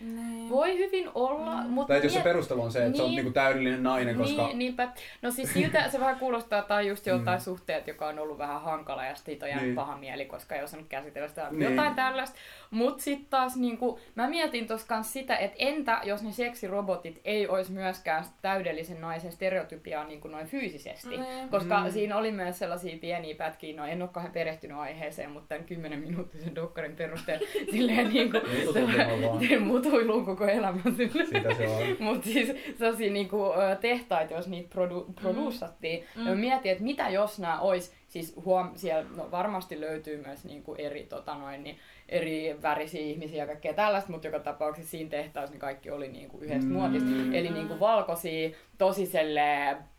Niin. 0.00 0.48
Voi 0.50 0.78
hyvin 0.78 1.10
olla, 1.14 1.54
mutta... 1.62 1.94
Tai 1.94 2.02
jos 2.04 2.14
se 2.14 2.20
perustelu 2.20 2.62
on 2.62 2.72
se, 2.72 2.84
että 2.86 2.96
se 2.96 3.02
on 3.02 3.08
Niin. 3.08 3.16
niinku 3.16 3.32
täydellinen 3.32 3.82
nainen, 3.82 4.16
koska... 4.16 4.46
Niin, 4.46 4.58
niinpä. 4.58 4.88
No 5.22 5.30
siis 5.30 5.52
siltä 5.52 5.88
se 5.90 6.00
vähän 6.00 6.18
kuulostaa, 6.18 6.62
tai 6.62 6.88
just 6.88 7.06
joltain 7.06 7.38
Mm. 7.38 7.42
suhteet, 7.44 7.86
joka 7.88 8.06
on 8.08 8.18
ollut 8.18 8.38
vähän 8.38 8.62
hankala 8.62 9.04
ja 9.04 9.14
siitä 9.14 9.46
on 9.46 9.50
jäänyt 9.50 9.66
Niin. 9.66 9.74
paha 9.74 9.96
mieli, 9.96 10.24
koska 10.26 10.54
ei 10.54 10.62
osannut 10.64 10.88
käsitellä 10.88 11.28
sitä 11.28 11.48
Niin. 11.50 11.62
jotain 11.70 11.94
tällaista. 11.94 12.38
Mut 12.70 13.00
sitten 13.00 13.26
taas 13.30 13.56
niinku, 13.56 13.98
mä 14.14 14.28
mietin 14.28 14.66
kans 14.88 15.12
sitä, 15.12 15.36
että 15.36 15.56
entä 15.58 16.00
jos 16.04 16.22
ne 16.22 16.32
seksirobotit 16.32 17.20
ei 17.24 17.48
olisi 17.48 17.72
myöskään 17.72 18.24
täydellisen 18.42 19.00
naisen 19.00 19.32
stereotypiaa 19.32 20.04
niinku 20.04 20.28
noin 20.28 20.46
fyysisesti. 20.46 21.08
Niin. 21.16 21.48
Koska 21.50 21.84
Mm. 21.84 21.90
siinä 21.90 22.16
oli 22.16 22.32
myös 22.32 22.58
sellaisia 22.58 22.98
pieniä 23.00 23.34
pätkiä, 23.34 23.76
no 23.76 23.86
en 23.86 24.02
ole 24.02 24.10
kahden 24.12 24.32
perehtynyt 24.32 24.76
aiheeseen, 24.76 25.30
mutta 25.30 25.48
tämän 25.48 25.64
10 25.64 25.98
minuuttisen 25.98 26.54
dokkarin 26.54 26.96
perusteella 26.96 27.46
silleen 27.72 28.08
niinku, 28.08 28.38
Mututuntumaan 28.68 29.87
vaan. 29.90 29.94
mutuiluun 29.94 30.24
koko 30.24 30.46
elämän 30.46 30.96
sille. 30.96 31.26
Sitä 31.26 31.54
se 31.54 31.68
on. 31.68 31.82
Mutta 32.06 32.24
siis 32.28 32.52
sellaisia 32.78 33.12
niinku, 33.12 33.44
tehtaita, 33.80 34.34
jos 34.34 34.48
niitä 34.48 34.74
produ- 34.74 35.12
produsattiin. 35.22 36.04
Mm. 36.16 36.22
Ja 36.26 36.30
mä 36.30 36.36
mietin, 36.36 36.72
että 36.72 36.84
mitä 36.84 37.08
jos 37.08 37.38
nämä 37.38 37.60
ois, 37.60 37.92
siis 38.08 38.36
huom, 38.44 38.70
siellä 38.74 39.06
no, 39.16 39.30
varmasti 39.30 39.80
löytyy 39.80 40.22
myös 40.26 40.44
niinku 40.44 40.74
eri, 40.74 41.02
tota 41.04 41.34
noin, 41.34 41.62
niin, 41.64 41.76
eri 42.08 42.56
värisiä 42.62 43.00
ihmisiä 43.00 43.38
ja 43.38 43.46
kaikkea 43.46 43.74
tällaista, 43.74 44.12
mutta 44.12 44.26
joka 44.26 44.38
tapauksessa 44.38 44.90
siinä 44.90 45.10
tehtaassa 45.10 45.52
niin 45.52 45.60
kaikki 45.60 45.90
oli 45.90 46.08
niinku 46.08 46.38
yhdestä 46.38 46.66
Mm. 46.66 46.72
muotista. 46.72 47.08
Eli 47.32 47.48
niinku 47.50 47.80
valkoisia, 47.80 48.50
tosi 48.78 49.06
selleen, 49.06 49.76
pff, 49.76 49.97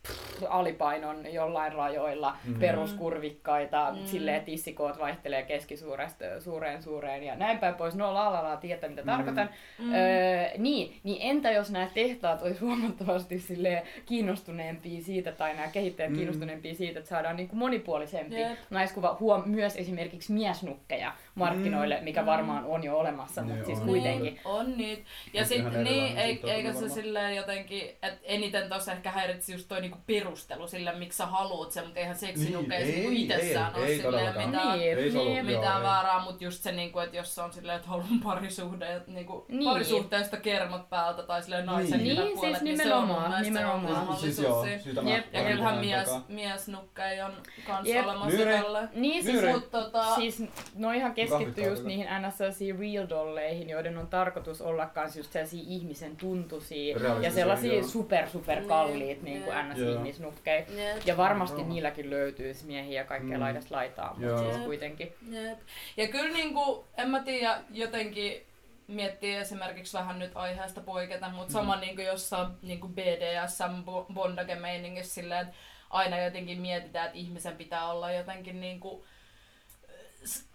alipainon 0.50 1.34
jollain 1.34 1.74
rajoilla, 1.74 2.38
Mm. 2.46 2.60
peruskurvikkaita, 2.60 3.92
Mm. 3.92 4.06
silleen 4.06 4.44
tissikoot 4.46 5.00
vaihtelee 5.00 5.44
keskisuuresta 5.44 6.26
suureen 6.40 6.84
suureen 6.84 7.24
ja 7.24 7.36
näin 7.36 7.58
päin 7.58 7.76
pois. 7.76 7.96
No 7.96 8.14
la 8.14 8.34
la 8.34 8.44
la, 8.44 8.58
tietää 8.58 8.90
mitä 8.90 9.02
Mm. 9.02 9.06
tarkoitan. 9.08 9.50
Mm. 9.80 9.94
Öö, 9.94 10.50
niin, 10.58 11.00
niin 11.04 11.18
entä 11.22 11.52
jos 11.52 11.72
nämä 11.72 11.88
tehtaat 11.94 12.42
olisi 12.42 12.60
huomattavasti 12.60 13.40
silleen 13.40 13.84
kiinnostuneempia 14.06 15.02
siitä, 15.02 15.32
tai 15.32 15.54
nämä 15.56 15.68
kehittäjät 15.68 16.12
Mm. 16.12 16.16
kiinnostuneempia 16.18 16.76
siitä, 16.76 17.00
että 17.00 17.10
saadaan 17.10 17.36
niinku 17.36 17.56
monipuolisempi 17.56 18.42
Jep. 18.42 18.58
naiskuva, 18.70 19.18
huom 19.20 19.44
myös 19.46 19.76
esimerkiksi 19.76 20.34
miesnukkeja 20.34 21.12
markkinoille, 21.40 22.00
mikä 22.02 22.22
Mm. 22.22 22.26
varmaan 22.26 22.66
on 22.66 22.84
jo 22.84 22.98
olemassa, 22.98 23.42
mutta 23.42 23.56
Niin 23.56 23.66
siis 23.66 23.80
on. 23.80 23.86
kuitenkin. 23.88 24.24
Niin, 24.24 24.42
on 24.46 24.78
niitä. 24.78 25.02
Ja 25.34 25.42
Mut 25.42 25.48
sit, 25.48 25.58
ihan 25.58 25.72
niin, 25.74 25.88
erilainen 25.88 26.18
ei, 26.18 26.34
suhtautuminen 26.36 26.66
eikä 26.68 26.80
se 26.80 26.90
silleen 26.90 27.36
jotenkin, 27.36 27.82
että 27.90 28.18
eniten 28.24 28.70
tossa 28.70 28.92
ehkä 28.92 29.12
häiritsi 29.12 29.54
just 29.54 29.68
toi 29.68 29.82
niinku 29.82 29.98
perustelu 30.08 30.68
sille, 30.68 30.94
miksi 30.96 31.18
sä 31.18 31.26
haluut 31.26 31.72
sen, 31.72 31.84
mutta 31.86 32.00
eihän 32.00 32.16
seksinukeissa 32.16 32.86
Niin, 32.86 32.96
niinku 32.96 33.10
ei, 33.12 33.22
itsessään 33.24 33.72
ei, 33.76 33.82
ole 33.82 33.88
ei 33.88 33.98
silleen 33.98 34.48
mitään, 34.48 34.80
Niin, 34.80 34.98
Ei 34.98 35.12
se 35.12 35.18
ollut- 35.18 35.34
niin. 35.34 35.50
joo, 35.50 35.58
mitään 35.60 35.84
väärää, 35.84 36.20
mutta 36.24 36.44
just 36.44 36.64
se, 36.64 36.72
niinku, 36.72 37.00
että 37.00 37.18
jos 37.18 37.36
se 37.36 37.42
on 37.42 37.54
silleen, 37.54 37.76
että 37.76 37.88
haluan 37.88 38.20
parisuhde, 38.24 39.02
niinku, 39.08 39.46
Niin. 39.50 39.64
parisuhteesta 39.70 40.38
kermat 40.38 40.90
päältä 40.90 41.24
tai 41.24 41.44
silleen 41.44 41.66
naisen 41.66 41.98
Niin. 42.04 42.04
Niin, 42.04 42.22
yläpuolet, 42.28 42.52
siis 42.52 42.62
niin 42.62 42.78
se 42.78 42.94
on 42.94 43.08
mun 43.08 43.08
nimenomaan, 43.08 43.30
mielestä 43.32 43.54
nimenomaan. 43.54 43.94
mahdollisuus 44.08 44.36
Siis 44.36 44.40
joo. 44.48 44.66
Ja 44.66 45.22
kyllähän 45.42 45.58
ihan 45.58 45.78
mies, 45.78 46.06
takaa. 46.10 46.26
miesnukkeja 46.28 47.26
on 47.26 47.34
kans 47.68 47.88
Jep. 47.88 48.06
olemassa 48.06 48.38
tälle. 48.38 48.88
Niin, 48.94 49.24
siis, 49.24 49.36
Nyre. 49.36 49.54
Mut 49.54 49.72
tota, 49.72 50.16
siis 50.16 50.44
no 50.76 50.92
ihan 50.92 51.14
keskittyy 51.30 51.64
just 51.70 51.84
niihin 51.84 52.08
ns. 52.28 52.38
sellaisiin 52.38 52.80
real 52.80 53.10
dolleihin, 53.10 53.70
joiden 53.70 53.98
on 53.98 54.08
tarkoitus 54.08 54.62
olla 54.62 54.86
kans 54.86 55.16
just 55.18 55.32
sellaisia 55.32 55.64
ihmisen 55.68 56.16
tuntuisia 56.16 56.98
ja 57.22 57.32
sellaisia 57.32 57.74
joo. 57.74 57.84
super 57.88 58.30
super 58.30 58.64
kalliit 58.66 59.22
niin 59.22 59.44
kuin 59.44 59.56
Niin, 59.56 59.70
ns. 59.70 59.78
joo. 59.78 59.96
ihmisnukkeja. 59.96 60.66
Ja 61.06 61.18
varmasti 61.18 61.64
niilläkin 61.64 62.10
löytyy 62.10 62.54
siis 62.54 62.66
miehiä 62.66 63.02
ja 63.02 63.06
kaikkea 63.08 63.38
Mm. 63.38 63.44
laidasta 63.44 63.76
laitaa, 63.76 64.16
mutta 64.18 64.44
siis 64.44 64.58
kuitenkin. 64.66 65.14
Jep. 65.32 65.60
Ja 65.98 66.08
kyllä 66.08 66.34
niinku, 66.34 66.86
en 66.98 67.10
mä 67.10 67.24
tiedä, 67.24 67.58
jotenkin 67.72 68.42
miettii 68.88 69.36
esimerkiksi 69.36 69.98
vähän 69.98 70.20
nyt 70.20 70.32
aiheesta 70.36 70.82
poiketa, 70.82 71.30
mutta 71.30 71.54
sama 71.54 71.76
Mm. 71.76 71.82
niinku 71.82 72.02
jossain 72.02 72.48
niinku 72.62 72.88
BDSM 72.88 73.84
bo- 73.86 74.14
bondage-meiningissä 74.14 75.14
silleen, 75.14 75.42
että 75.42 75.54
aina 75.90 76.20
jotenkin 76.20 76.62
mietitään, 76.62 77.06
että 77.06 77.18
ihmisen 77.18 77.56
pitää 77.58 77.92
olla 77.92 78.12
jotenkin 78.12 78.62
niinku 78.62 79.06
s- 79.06 79.19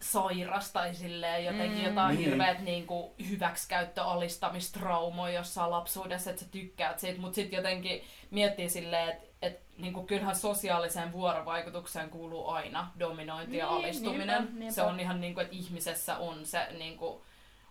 sairas 0.00 0.72
tai 0.72 0.94
silleen 0.94 1.44
jotenkin 1.44 1.78
Mm. 1.78 1.84
jotain 1.84 2.16
Niin. 2.16 2.28
hirveät 2.28 2.60
niinku 2.60 3.14
hyväksikäyttöalistamistraumoja 3.28 5.34
jossain 5.34 5.70
lapsuudessa, 5.70 6.30
että 6.30 6.42
sä 6.42 6.48
tykkäät 6.50 6.98
siitä, 6.98 7.20
mutta 7.20 7.34
sitten 7.34 7.56
jotenkin 7.56 8.02
miettii 8.30 8.68
silleen, 8.70 9.08
että 9.08 9.24
et, 9.42 9.60
niinku, 9.78 10.02
kyllähän 10.06 10.36
sosiaaliseen 10.36 11.12
vuorovaikutukseen 11.12 12.10
kuuluu 12.10 12.48
aina 12.48 12.90
dominointi 12.98 13.56
ja 13.56 13.66
Niin, 13.66 13.76
alistuminen. 13.76 14.38
niinpä, 14.42 14.58
niinpä. 14.58 14.74
Se 14.74 14.82
on 14.82 15.00
ihan 15.00 15.20
niinku, 15.20 15.40
että 15.40 15.56
ihmisessä 15.56 16.16
on 16.16 16.46
se 16.46 16.66
niinku, 16.78 17.24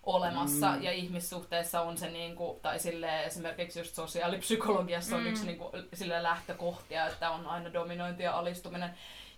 olemassa 0.03 0.71
Mm. 0.71 0.83
ja 0.83 0.91
ihmissuhteessa 0.91 1.81
on 1.81 1.97
se 1.97 2.09
niinku, 2.09 2.59
tai 2.61 2.79
sille 2.79 3.23
esimerkiksi 3.25 3.79
just 3.79 3.95
sosiaalipsykologiassa 3.95 5.15
on 5.15 5.21
Mm. 5.21 5.27
yksi 5.27 5.45
niinku, 5.45 5.71
sille 5.93 6.23
lähtökohtia, 6.23 7.07
että 7.07 7.29
on 7.31 7.47
aina 7.47 7.73
dominointi 7.73 8.23
ja 8.23 8.37
alistuminen. 8.37 8.93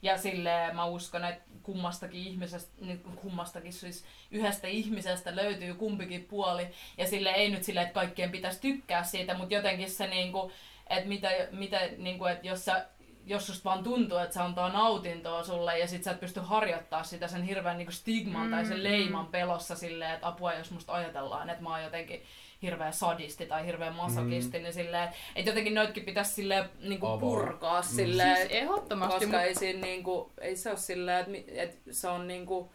Ja 0.05 0.17
sille 0.17 0.73
mä 0.73 0.85
uskon, 0.85 1.25
että 1.25 1.43
kummastakin 1.63 2.19
ihmisestä, 2.27 2.71
niin 2.81 2.99
kummastakin 2.99 3.73
siis 3.73 4.05
yhdestä 4.31 4.67
ihmisestä 4.67 5.35
löytyy 5.35 5.73
kumpikin 5.73 6.23
puoli. 6.23 6.67
Ja 6.97 7.07
sille 7.07 7.29
ei 7.29 7.49
nyt 7.49 7.63
sille, 7.63 7.81
että 7.81 7.93
kaikkien 7.93 8.31
pitäisi 8.31 8.61
tykkää 8.61 9.03
siitä, 9.03 9.33
mutta 9.33 9.53
jotenkin 9.53 9.91
se 9.91 10.07
niinku, 10.07 10.51
että 10.89 11.09
mitä, 11.09 11.29
mitä 11.51 11.79
niinku, 11.97 12.25
että 12.25 12.47
jos 12.47 12.65
sä 12.65 12.85
jos 13.27 13.47
susta 13.47 13.69
vaan 13.69 13.83
tuntuu, 13.83 14.17
että 14.17 14.33
se 14.33 14.41
antaa 14.41 14.69
nautintoa 14.69 15.43
sulle 15.43 15.79
ja 15.79 15.87
sit 15.87 16.03
sä 16.03 16.11
et 16.11 16.19
pysty 16.19 16.39
harjoittaa 16.39 17.03
sitä 17.03 17.27
sen 17.27 17.43
hirveän 17.43 17.77
niinku 17.77 17.91
stigman 17.91 18.51
tai 18.51 18.65
sen 18.65 18.77
Mm, 18.77 18.83
leiman 18.83 19.27
pelossa 19.27 19.75
silleen, 19.75 20.13
että 20.13 20.27
apua 20.27 20.53
jos 20.53 20.71
musta 20.71 20.93
ajatellaan, 20.93 21.49
että 21.49 21.63
mä 21.63 21.69
oon 21.69 21.83
jotenkin 21.83 22.23
hirveä 22.65 22.91
sadisti 22.91 23.45
tai 23.45 23.65
hirveä 23.65 23.91
masokisti, 23.91 24.59
niin 24.59 24.73
silleen, 24.73 25.09
että 25.35 25.49
jotenkin 25.51 25.73
noitkin 25.75 26.03
pitäisi 26.05 26.31
silleen 26.33 26.69
niinku 26.81 27.05
Avaa. 27.05 27.17
purkaa 27.19 27.81
Mm. 27.81 27.87
silleen, 27.87 28.37
Siis 28.37 28.51
ehdottomasti, 28.51 29.13
koska 29.19 29.37
mut- 29.37 29.45
ei, 29.45 29.55
siinä 29.55 29.79
niinku, 29.79 30.31
ei 30.41 30.55
se 30.55 30.69
ole 30.69 30.77
silleen, 30.77 31.35
että, 31.35 31.61
että 31.61 31.77
se 31.91 32.07
on 32.07 32.27
niinku, 32.27 32.71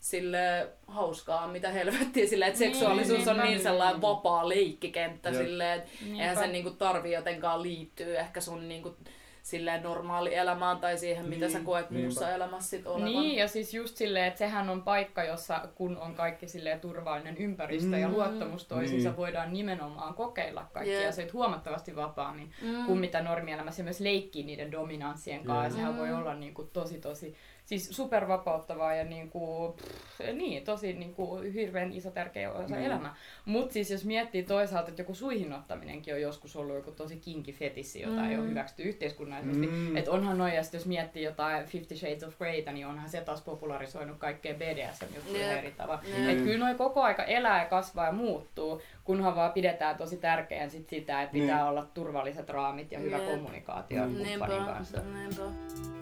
sille 0.00 0.68
hauskaa, 0.86 1.48
mitä 1.48 1.68
helvettiä, 1.70 2.26
silleen, 2.26 2.48
että 2.52 2.64
Niin, 2.64 2.72
seksuaalisuus 2.74 3.28
on 3.28 3.36
niinpä. 3.36 3.44
niin 3.50 3.62
sellainen 3.62 4.02
vapaa 4.02 4.48
leikkikenttä, 4.48 5.28
Jep. 5.30 5.38
silleen, 5.38 5.78
että 5.78 5.90
eihän 6.18 6.36
se 6.36 6.46
niinku 6.46 6.70
tarvi 6.70 7.12
jotenkaan 7.12 7.62
liittyä 7.62 8.20
ehkä 8.20 8.40
sun 8.40 8.68
niinku, 8.68 8.96
silleen 9.42 9.82
normaali 9.82 10.34
elämään 10.34 10.78
tai 10.78 10.98
siihen, 10.98 11.28
mitä 11.28 11.48
sä 11.48 11.58
Niin, 11.58 11.66
koet 11.66 11.90
niinpä. 11.90 12.04
muussa 12.06 12.30
elämässä 12.30 12.70
sit 12.70 12.86
olevan. 12.86 13.04
Niin, 13.04 13.36
ja 13.38 13.48
siis 13.48 13.74
just 13.74 13.96
silleen, 13.96 14.26
että 14.26 14.38
sehän 14.38 14.70
on 14.70 14.82
paikka, 14.82 15.24
jossa 15.24 15.68
kun 15.74 15.96
on 15.98 16.14
kaikki 16.14 16.48
silleen 16.48 16.80
turvallinen 16.80 17.36
ympäristö 17.36 17.98
ja 17.98 18.08
Mm. 18.08 18.14
luottamus 18.14 18.64
toisiinsa, 18.66 19.08
Niin. 19.08 19.16
voidaan 19.16 19.52
nimenomaan 19.52 20.14
kokeilla 20.14 20.66
kaikkia 20.72 21.00
Jep. 21.00 21.08
asioita 21.08 21.32
huomattavasti 21.32 21.96
vapaammin 21.96 22.52
Mm. 22.62 22.84
kuin 22.86 22.98
mitä 22.98 23.22
normielämässä 23.22 23.80
ja 23.80 23.84
myös 23.84 24.00
leikkii 24.00 24.42
niiden 24.44 24.72
dominanssien 24.72 25.44
kanssa. 25.44 25.62
Ja 25.62 25.68
Jep. 25.68 25.76
sehän 25.76 25.98
voi 25.98 26.08
Mm. 26.08 26.18
olla 26.18 26.34
niin 26.34 26.54
kuin 26.54 26.70
tosi 26.72 26.98
tosi 27.00 27.34
siis 27.64 27.88
supervapauttavaa 27.90 28.94
ja 28.94 29.04
niin 29.04 29.30
kuin, 29.30 29.72
pff, 29.72 30.20
niin, 30.32 30.64
tosi 30.64 30.92
niin 30.92 31.14
kuin, 31.14 31.52
hirveän 31.52 31.92
iso 31.92 32.10
tärkeä 32.10 32.52
osa 32.52 32.74
Mm. 32.74 32.82
elämää. 32.84 33.14
Mutta 33.44 33.72
siis 33.72 33.90
jos 33.90 34.04
miettii 34.04 34.42
toisaalta, 34.42 34.88
että 34.88 35.02
joku 35.02 35.14
suihin 35.14 35.52
ottaminenkin 35.52 36.14
on 36.14 36.20
joskus 36.20 36.56
ollut 36.56 36.76
joku 36.76 36.90
tosi 36.90 37.16
kinki 37.16 37.52
fetissi, 37.52 38.00
jota 38.02 38.26
ei 38.28 38.34
ole 38.36 38.44
Mm. 38.44 38.50
hyväksytty 38.50 38.82
yhteiskunnassa, 38.82 39.44
satunnaisesti. 39.44 39.76
Mm. 39.86 39.90
Mm. 39.90 39.96
Että 39.96 40.10
onhan 40.10 40.38
noin, 40.38 40.54
ja 40.54 40.62
jos 40.72 40.86
miettii 40.86 41.22
jotain 41.22 41.66
Fifty 41.66 41.96
Shades 41.96 42.24
of 42.24 42.38
Greytä, 42.38 42.72
niin 42.72 42.86
onhan 42.86 43.08
se 43.08 43.20
taas 43.20 43.42
popularisoinut 43.42 44.18
kaikkea 44.18 44.54
BDSM-juttuja 44.54 45.46
Jep. 45.48 45.58
eri 45.58 45.70
tavalla. 45.72 46.02
Jep. 46.06 46.28
Että 46.28 46.44
kyllä 46.44 46.64
noin 46.64 46.76
koko 46.76 47.02
aika 47.02 47.24
elää 47.24 47.62
ja 47.62 47.68
kasvaa 47.68 48.06
ja 48.06 48.12
muuttuu, 48.12 48.82
kunhan 49.04 49.36
vaan 49.36 49.52
pidetään 49.52 49.96
tosi 49.96 50.16
tärkeän 50.16 50.70
sit 50.70 50.88
sitä, 50.88 51.22
että 51.22 51.32
pitää 51.32 51.56
Niin. 51.58 51.66
olla 51.68 51.86
turvalliset 51.94 52.48
raamit 52.48 52.92
ja 52.92 52.98
hyvä 52.98 53.16
Jep. 53.18 53.26
kommunikaatio 53.30 54.04
Mm. 54.08 54.14
kumppanin 54.16 54.64
kanssa. 54.64 54.98
niinpä. 55.02 56.01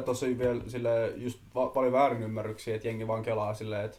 Että 0.00 0.10
on 0.10 0.38
vielä 0.38 0.60
sille 0.66 1.12
just 1.16 1.38
va- 1.54 1.66
paljon 1.68 1.92
väärinymmärryksiä, 1.92 2.74
että 2.76 2.88
jengi 2.88 3.08
vaan 3.08 3.22
kelaa 3.22 3.54
silleen, 3.54 3.84
että 3.84 3.98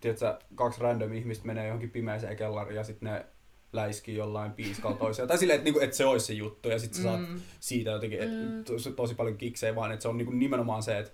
tiedätkö, 0.00 0.38
kaksi 0.54 0.80
random 0.80 1.12
ihmistä 1.12 1.46
menee 1.46 1.66
johonkin 1.66 1.90
pimeäseen 1.90 2.36
kellariin 2.36 2.76
ja 2.76 2.84
sitten 2.84 3.12
ne 3.12 3.26
läiskii 3.72 4.16
jollain 4.16 4.52
piiskalla 4.52 4.96
toiseen. 4.96 5.28
tai 5.28 5.38
silleen, 5.38 5.54
että, 5.56 5.64
niinku, 5.64 5.80
että 5.80 5.96
se 5.96 6.04
olisi 6.04 6.26
se 6.26 6.32
juttu 6.32 6.68
ja 6.68 6.78
sitten 6.78 6.96
sä 6.96 7.02
saat 7.02 7.20
Mm. 7.20 7.40
siitä 7.60 7.90
jotenkin 7.90 8.20
et, 8.22 8.30
Mm. 8.30 8.64
tosi, 8.64 8.92
tosi 8.92 9.14
paljon 9.14 9.36
kiksejä, 9.36 9.74
vaan 9.74 9.92
että 9.92 10.02
se 10.02 10.08
on 10.08 10.16
niinku 10.16 10.32
nimenomaan 10.32 10.82
se, 10.82 10.98
että 10.98 11.10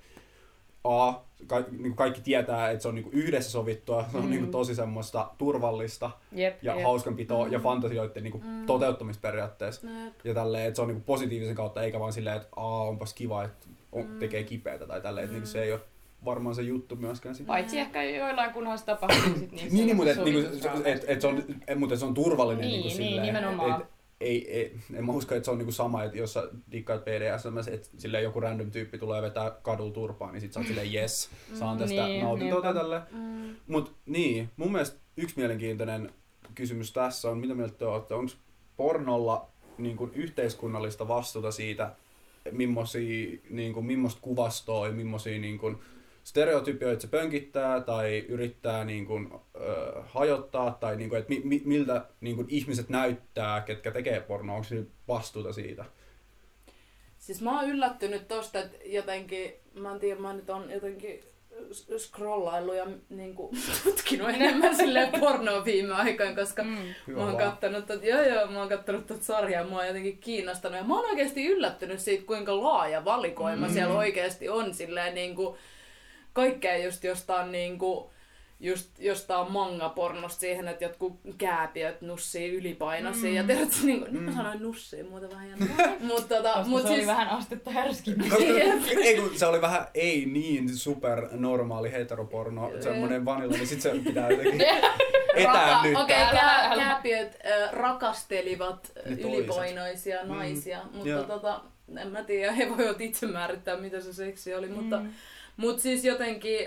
A, 0.84 1.12
ka, 1.46 1.60
niinku 1.70 1.96
kaikki 1.96 2.20
tietää, 2.20 2.70
että 2.70 2.82
se 2.82 2.88
on 2.88 2.94
niinku 2.94 3.10
yhdessä 3.12 3.50
sovittua, 3.50 4.04
se 4.12 4.16
on 4.18 4.24
Mm. 4.24 4.30
niinku 4.30 4.50
tosi 4.50 4.74
semmoista 4.74 5.30
turvallista 5.38 6.10
Jep, 6.32 6.62
ja 6.62 6.74
jep. 6.74 6.82
hauskanpitoa 6.84 7.48
ja 7.48 7.58
Mm. 7.58 7.62
fantasioiden 7.62 8.22
niinku 8.22 8.38
Mm. 8.44 8.66
toteuttamisperiaatteessa. 8.66 9.86
Jep. 10.04 10.14
Ja 10.24 10.34
tälleen, 10.34 10.66
että 10.66 10.76
se 10.76 10.82
on 10.82 10.88
niinku 10.88 11.02
positiivisen 11.06 11.54
kautta, 11.54 11.82
eikä 11.82 12.00
vaan 12.00 12.12
silleen, 12.12 12.36
että 12.36 12.48
aa, 12.56 12.82
onpas 12.84 13.14
kiva, 13.14 13.44
että 13.44 13.66
on, 13.92 14.06
Mm. 14.06 14.18
tekee 14.18 14.44
kipeätä 14.44 14.86
tai 14.86 15.00
tälleen, 15.00 15.24
että 15.24 15.32
Mm. 15.32 15.40
niinku 15.40 15.52
se 15.52 15.62
ei 15.62 15.72
ole 15.72 15.80
varmaan 16.24 16.54
se 16.54 16.62
juttu 16.62 16.96
myöskään 16.96 17.34
siinä. 17.34 17.46
Paitsi 17.46 17.78
ehkä 17.78 18.02
joillain 18.02 18.52
kunhan 18.52 18.78
se 18.78 18.84
tapahtuu 18.84 19.34
sit 19.38 19.52
niissä 19.52 19.68
Niin, 19.76 19.86
niin 19.86 19.96
mutta 19.96 20.10
et, 20.12 20.24
niinku, 20.24 20.40
sovitusraameissa. 20.42 20.88
et, 20.90 21.04
et 21.08 21.20
se 21.20 21.26
on, 21.26 21.44
et, 21.66 21.78
mutta 21.78 21.96
se 21.96 22.04
on 22.04 22.14
turvallinen 22.14 22.60
Niin, 22.60 22.72
niinku 22.72 22.88
niin, 22.88 22.96
silleen, 22.96 23.26
nimenomaan. 23.26 23.80
Et, 23.80 23.86
ei, 24.20 24.50
ei, 24.60 24.76
en 24.94 25.06
mä 25.06 25.12
usko, 25.12 25.34
että 25.34 25.44
se 25.44 25.50
on 25.50 25.58
niinku 25.58 25.72
sama, 25.72 26.04
että 26.04 26.18
jos 26.18 26.32
sä 26.32 26.48
dikkaat 26.72 27.04
BDSM, 27.04 27.58
että 27.72 27.88
silleen 27.98 28.24
joku 28.24 28.40
random 28.40 28.70
tyyppi 28.70 28.98
tulee 28.98 29.22
vetää 29.22 29.50
kadulla 29.50 29.92
turpaan, 29.92 30.32
niin 30.32 30.40
sit 30.40 30.52
sä 30.52 30.60
oot 30.60 30.66
silleen 30.66 30.94
yes, 30.94 31.30
saan 31.54 31.78
tästä 31.78 32.06
Niin, 32.06 32.22
nautintoa 32.24 32.62
tai 32.62 32.74
tälleen. 32.74 33.02
Mm. 33.12 33.56
Mut 33.66 33.94
niin, 34.06 34.50
mun 34.56 34.72
mielestä 34.72 34.96
yksi 35.16 35.36
mielenkiintoinen 35.38 36.10
kysymys 36.54 36.92
tässä 36.92 37.30
on, 37.30 37.38
mitä 37.38 37.54
mieltä 37.54 37.74
te 37.78 37.84
olette, 37.86 38.14
onko 38.14 38.32
pornolla 38.76 39.48
niin 39.78 39.96
kuin 39.96 40.10
yhteiskunnallista 40.14 41.08
vastuuta 41.08 41.50
siitä, 41.50 41.92
millaisia, 42.50 43.38
niin 43.50 43.72
kuin, 43.72 43.86
millaista 43.86 44.20
kuvastoa 44.20 44.86
ja 44.86 44.92
millaisia 44.92 45.38
niin 45.38 45.58
kuin, 45.58 45.76
stereotypioita 46.24 47.02
se 47.02 47.08
pönkittää 47.08 47.80
tai 47.80 48.18
yrittää 48.18 48.84
niin 48.84 49.06
kuin, 49.06 49.32
ö, 49.54 50.02
hajottaa 50.02 50.70
tai 50.70 50.96
niin 50.96 51.08
kuin, 51.08 51.18
että 51.18 51.28
mi, 51.28 51.40
mi, 51.44 51.62
miltä 51.64 52.06
niin 52.20 52.36
kuin, 52.36 52.46
ihmiset 52.50 52.88
näyttää, 52.88 53.60
ketkä 53.60 53.90
tekee 53.90 54.20
pornoa, 54.20 54.56
onko 54.56 54.68
se 54.68 54.86
vastuuta 55.08 55.52
siitä? 55.52 55.84
Siis 57.18 57.42
mä 57.42 57.60
oon 57.60 57.70
yllättynyt 57.70 58.28
tosta, 58.28 58.58
että 58.58 58.78
jotenkin, 58.84 59.52
mä 59.74 59.92
en 59.92 60.00
tiedä, 60.00 60.20
mä 60.20 60.32
nyt 60.32 60.50
on 60.50 60.70
jotenkin 60.70 61.20
scrollaillut 61.98 62.74
ja 62.76 62.86
niinku, 63.10 63.50
tutkinut 63.84 64.28
enemmän 64.34 64.76
silleen 64.76 65.20
pornoa 65.20 65.64
viime 65.64 65.94
aikoina, 65.94 66.34
koska 66.34 66.62
Mm. 66.62 66.78
Mä 67.06 67.22
oon 67.24 67.36
kattonut 67.36 67.86
tot, 67.86 68.04
joo 68.04 68.22
joo, 68.22 68.46
mä 68.46 68.58
oon 68.58 68.68
kattonut 68.68 69.06
tot 69.06 69.22
sarjaa, 69.22 69.64
mua 69.64 69.78
on 69.80 69.86
jotenkin 69.86 70.18
kiinnostanut 70.18 70.78
ja 70.78 70.84
mä 70.84 70.96
oon 71.00 71.10
oikeasti 71.10 71.46
yllättynyt 71.46 72.00
siitä, 72.00 72.26
kuinka 72.26 72.62
laaja 72.62 73.04
valikoima 73.04 73.66
Mm. 73.66 73.72
siellä 73.72 73.94
oikeasti 73.94 74.48
on 74.48 74.74
silleen 74.74 75.14
niinku, 75.14 75.58
kaikkea 76.32 76.76
just 76.76 77.04
jostain 77.04 77.52
niinku, 77.52 78.11
just 78.64 78.90
jostain 78.98 79.52
manga-pornosta 79.52 80.40
siihen, 80.40 80.68
että 80.68 80.84
jotkut 80.84 81.20
kääpiöt 81.38 82.00
nussii 82.02 82.54
ylipainoisia 82.54 83.30
mm. 83.30 83.36
ja 83.36 83.44
tiedätkö, 83.44 83.76
nyt 83.86 84.12
mä 84.12 84.30
Mm. 84.30 84.36
sanoin 84.36 84.62
nussii, 84.62 85.02
muuten 85.02 85.30
vähän 85.30 85.48
jännä. 85.50 85.66
Mut 86.00 86.28
tota, 86.28 86.52
Koska 86.52 86.68
mut 86.68 86.82
se 86.82 86.86
siis, 86.88 86.98
oli 86.98 87.06
vähän 87.06 87.28
astetta. 87.28 87.70
Koska, 87.88 88.10
ei 89.04 89.16
kun 89.20 89.30
se 89.36 89.46
oli 89.46 89.60
vähän 89.60 89.86
ei 89.94 90.26
niin 90.26 90.76
super 90.76 91.28
normaali 91.32 91.92
heteroporno, 91.92 92.70
semmonen 92.80 93.24
vanilla, 93.24 93.56
niin 93.56 93.66
sit 93.66 93.80
se 93.80 93.90
pitää 94.04 94.30
jotenkin 94.30 94.62
etäännyttää. 95.34 96.02
Okei, 96.04 96.16
Älä- 96.22 96.30
kää, 96.32 96.72
kääpiöt 96.76 97.38
äh, 97.46 97.72
rakastelivat 97.72 98.92
Ne 98.96 99.02
toiset. 99.16 99.24
ylipainoisia 99.24 100.18
Mm. 100.22 100.28
naisia, 100.28 100.80
mutta 100.92 101.08
Joo. 101.08 101.22
tota, 101.22 101.60
en 101.98 102.08
mä 102.08 102.22
tiedä, 102.24 102.52
he 102.52 102.68
voivat 102.76 103.00
itse 103.00 103.26
määrittää, 103.26 103.76
mitä 103.76 104.00
se 104.00 104.12
seksi 104.12 104.54
oli, 104.54 104.68
mutta, 104.68 104.96
Mm. 105.00 105.12
mut 105.56 105.78
siis 105.80 106.04
jotenkin, 106.04 106.58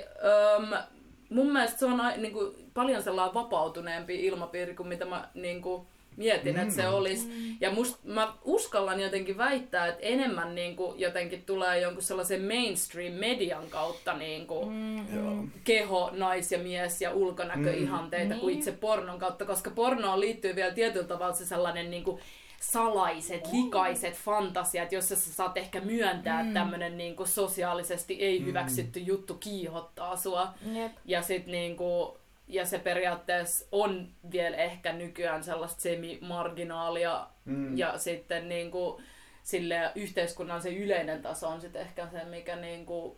mun 1.30 1.52
mielestä 1.54 1.80
se 1.80 1.86
on 1.86 2.02
ai, 2.02 2.18
niinku, 2.18 2.56
paljon 2.74 3.04
sellainen 3.04 3.34
vapautuneempi 3.34 4.26
ilmapiiri 4.26 4.76
kuin 4.76 4.88
mitä 4.88 5.06
mä 5.06 5.30
niinku, 5.34 5.88
mietin, 6.18 6.60
että 6.60 6.74
se 6.74 6.82
Mm. 6.82 6.94
olisi. 6.94 7.30
Ja 7.62 7.72
must, 7.72 8.04
mä 8.04 8.34
uskallan 8.44 9.00
jotenkin 9.00 9.38
väittää, 9.38 9.88
että 9.88 10.00
enemmän 10.06 10.56
niinku, 10.56 10.94
jotenkin 10.98 11.44
tulee 11.46 11.80
jonkun 11.80 12.04
sellaisen 12.04 12.42
mainstream-median 12.42 13.70
kautta 13.70 14.14
niinku, 14.14 14.66
Mm, 14.66 15.16
Joo. 15.16 15.34
mm. 15.34 15.52
keho, 15.64 16.10
nais 16.14 16.52
ja 16.52 16.60
mies 16.60 17.02
ja 17.02 17.12
ulkonäköihanteita 17.12 18.34
Mm. 18.34 18.40
kuin 18.40 18.48
Niin. 18.52 18.60
itse 18.60 18.72
pornon 18.72 19.20
kautta, 19.20 19.46
koska 19.46 19.70
pornoon 19.72 20.20
liittyy 20.20 20.56
vielä 20.56 20.72
tietyllä 20.74 21.08
tavalla 21.08 21.34
se 21.34 21.46
sellainen 21.46 21.92
niinku 21.92 22.20
salaiset, 22.62 23.48
likaiset 23.54 24.14
fantasiat, 24.16 24.92
jossa 24.92 25.16
sä 25.16 25.34
saat 25.34 25.58
ehkä 25.58 25.82
myöntää, 25.82 26.42
Mm. 26.44 26.48
että 26.50 26.60
tämmönen 26.60 26.98
niinku 26.98 27.26
sosiaalisesti 27.26 28.14
ei 28.14 28.46
hyväksytty 28.46 29.00
juttu 29.00 29.34
kiihottaa 29.34 30.16
sua. 30.16 30.54
Jep. 30.74 30.92
Ja 31.06 31.22
sit 31.22 31.48
niinku, 31.48 32.18
ja 32.48 32.66
se 32.66 32.80
periaatteessa 32.80 33.66
on 33.72 34.08
vielä 34.32 34.58
ehkä 34.58 34.94
nykyään 34.94 35.44
sellaista 35.44 35.82
semi-marginaalia 35.82 37.28
Mm. 37.46 37.78
ja 37.78 37.98
sitten 37.98 38.50
niinku, 38.50 39.02
sille 39.44 39.92
yhteiskunnan 39.96 40.62
se 40.62 40.70
yleinen 40.74 41.22
taso 41.22 41.48
on 41.48 41.62
sitten 41.62 41.82
ehkä 41.82 42.08
se, 42.08 42.24
mikä 42.24 42.56
niinku, 42.56 43.18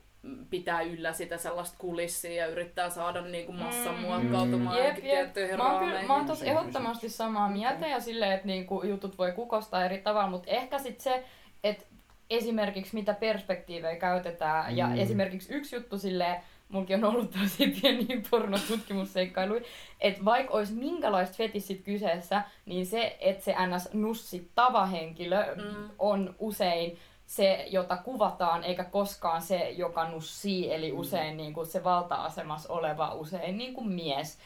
pitää 0.49 0.81
yllä 0.81 1.13
sitä 1.13 1.37
sellaista 1.37 1.77
kulissia 1.77 2.31
ja 2.33 2.45
yrittää 2.47 2.89
saada 2.89 3.21
niinku 3.21 3.51
massan 3.51 3.95
Mm. 3.95 4.01
muokkautumaan 4.01 4.77
Jep, 4.77 4.85
johonkin 4.87 5.05
jep. 5.09 5.15
tiettyihin 5.19 5.57
Mä 5.57 5.71
oon, 5.73 5.85
kyllä, 5.85 6.03
mä 6.03 6.13
oon 6.15 6.25
tossa 6.25 6.45
ehdottomasti 6.45 7.09
samaa 7.09 7.49
mieltä 7.49 7.87
ja 7.87 7.99
silleen, 7.99 8.31
että 8.31 8.47
niinku 8.47 8.83
jutut 8.85 9.17
voi 9.17 9.31
kukostaa 9.31 9.85
eri 9.85 9.97
tavalla, 9.97 10.29
mutta 10.29 10.51
ehkä 10.51 10.79
sit 10.79 10.99
se, 11.01 11.23
että 11.63 11.83
esimerkiksi 12.29 12.93
mitä 12.95 13.13
perspektiivejä 13.13 13.95
käytetään 13.95 14.77
ja 14.77 14.87
Mm. 14.87 14.97
esimerkiksi 14.97 15.53
yksi 15.53 15.75
juttu 15.75 15.97
silleen, 15.97 16.41
mulki 16.69 16.93
on 16.93 17.03
ollut 17.03 17.31
tosi 17.41 17.67
pieni 17.81 18.21
pornotutkimusseikkailu, 18.29 19.59
että 20.01 20.25
vaikka 20.25 20.53
olisi 20.53 20.73
minkälaista 20.73 21.35
fetissit 21.37 21.81
kyseessä, 21.83 22.41
niin 22.65 22.85
se, 22.85 23.17
että 23.19 23.43
se 23.43 23.55
ns. 23.67 23.89
nussittava 23.93 24.85
henkilö 24.85 25.55
Mm. 25.55 25.89
on 25.99 26.35
usein 26.39 26.97
se, 27.27 27.65
jota 27.69 27.97
kuvataan, 27.97 28.63
eikä 28.63 28.83
koskaan 28.83 29.41
se, 29.41 29.69
joka 29.69 30.09
nussii, 30.09 30.73
eli 30.73 30.91
usein 30.91 31.37
niin 31.37 31.53
kuin 31.53 31.65
se 31.67 31.83
valta-asemassa 31.83 32.73
oleva 32.73 33.13
usein 33.13 33.57
niin 33.57 33.73
kuin 33.73 33.87
mies 33.89 34.37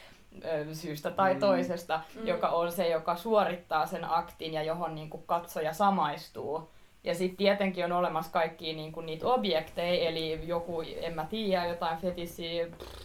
syystä 0.74 1.12
tai 1.12 1.34
Mm. 1.34 1.40
toisesta, 1.40 2.02
Mm. 2.16 2.28
joka 2.28 2.48
on 2.50 2.72
se, 2.72 2.90
joka 2.90 3.16
suorittaa 3.16 3.86
sen 3.86 4.12
aktin 4.12 4.54
ja 4.54 4.64
johon 4.64 4.96
niin 4.96 5.10
kuin 5.10 5.24
katsoja 5.26 5.74
samaistuu. 5.74 6.70
Ja 7.04 7.16
sitten 7.16 7.38
tietenkin 7.38 7.86
on 7.86 7.92
olemassa 7.92 8.32
kaikkia 8.32 8.74
niinku 8.76 9.02
niitä 9.02 9.28
objekteja, 9.28 10.10
eli 10.10 10.48
joku, 10.48 10.82
en 10.82 11.14
mä 11.14 11.26
tiedä, 11.30 11.66
jotain 11.66 11.98
fetissi, 11.98 12.48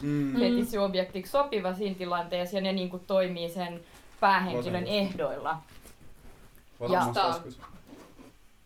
Mm. 0.03 0.33
fetissioobjektiksi 0.39 1.33
sopiva 1.33 1.75
siinä 1.75 1.95
tilanteessa, 1.99 2.57
ja 2.57 2.63
ne 2.63 2.73
niinku 2.73 2.99
toimii 2.99 3.49
sen 3.49 3.81
päähenkilön 4.21 4.65
Vasemmisto. 4.85 4.95
ehdoilla. 5.23 5.57
Vasemmosta 6.81 7.21
Ja-. 7.21 7.67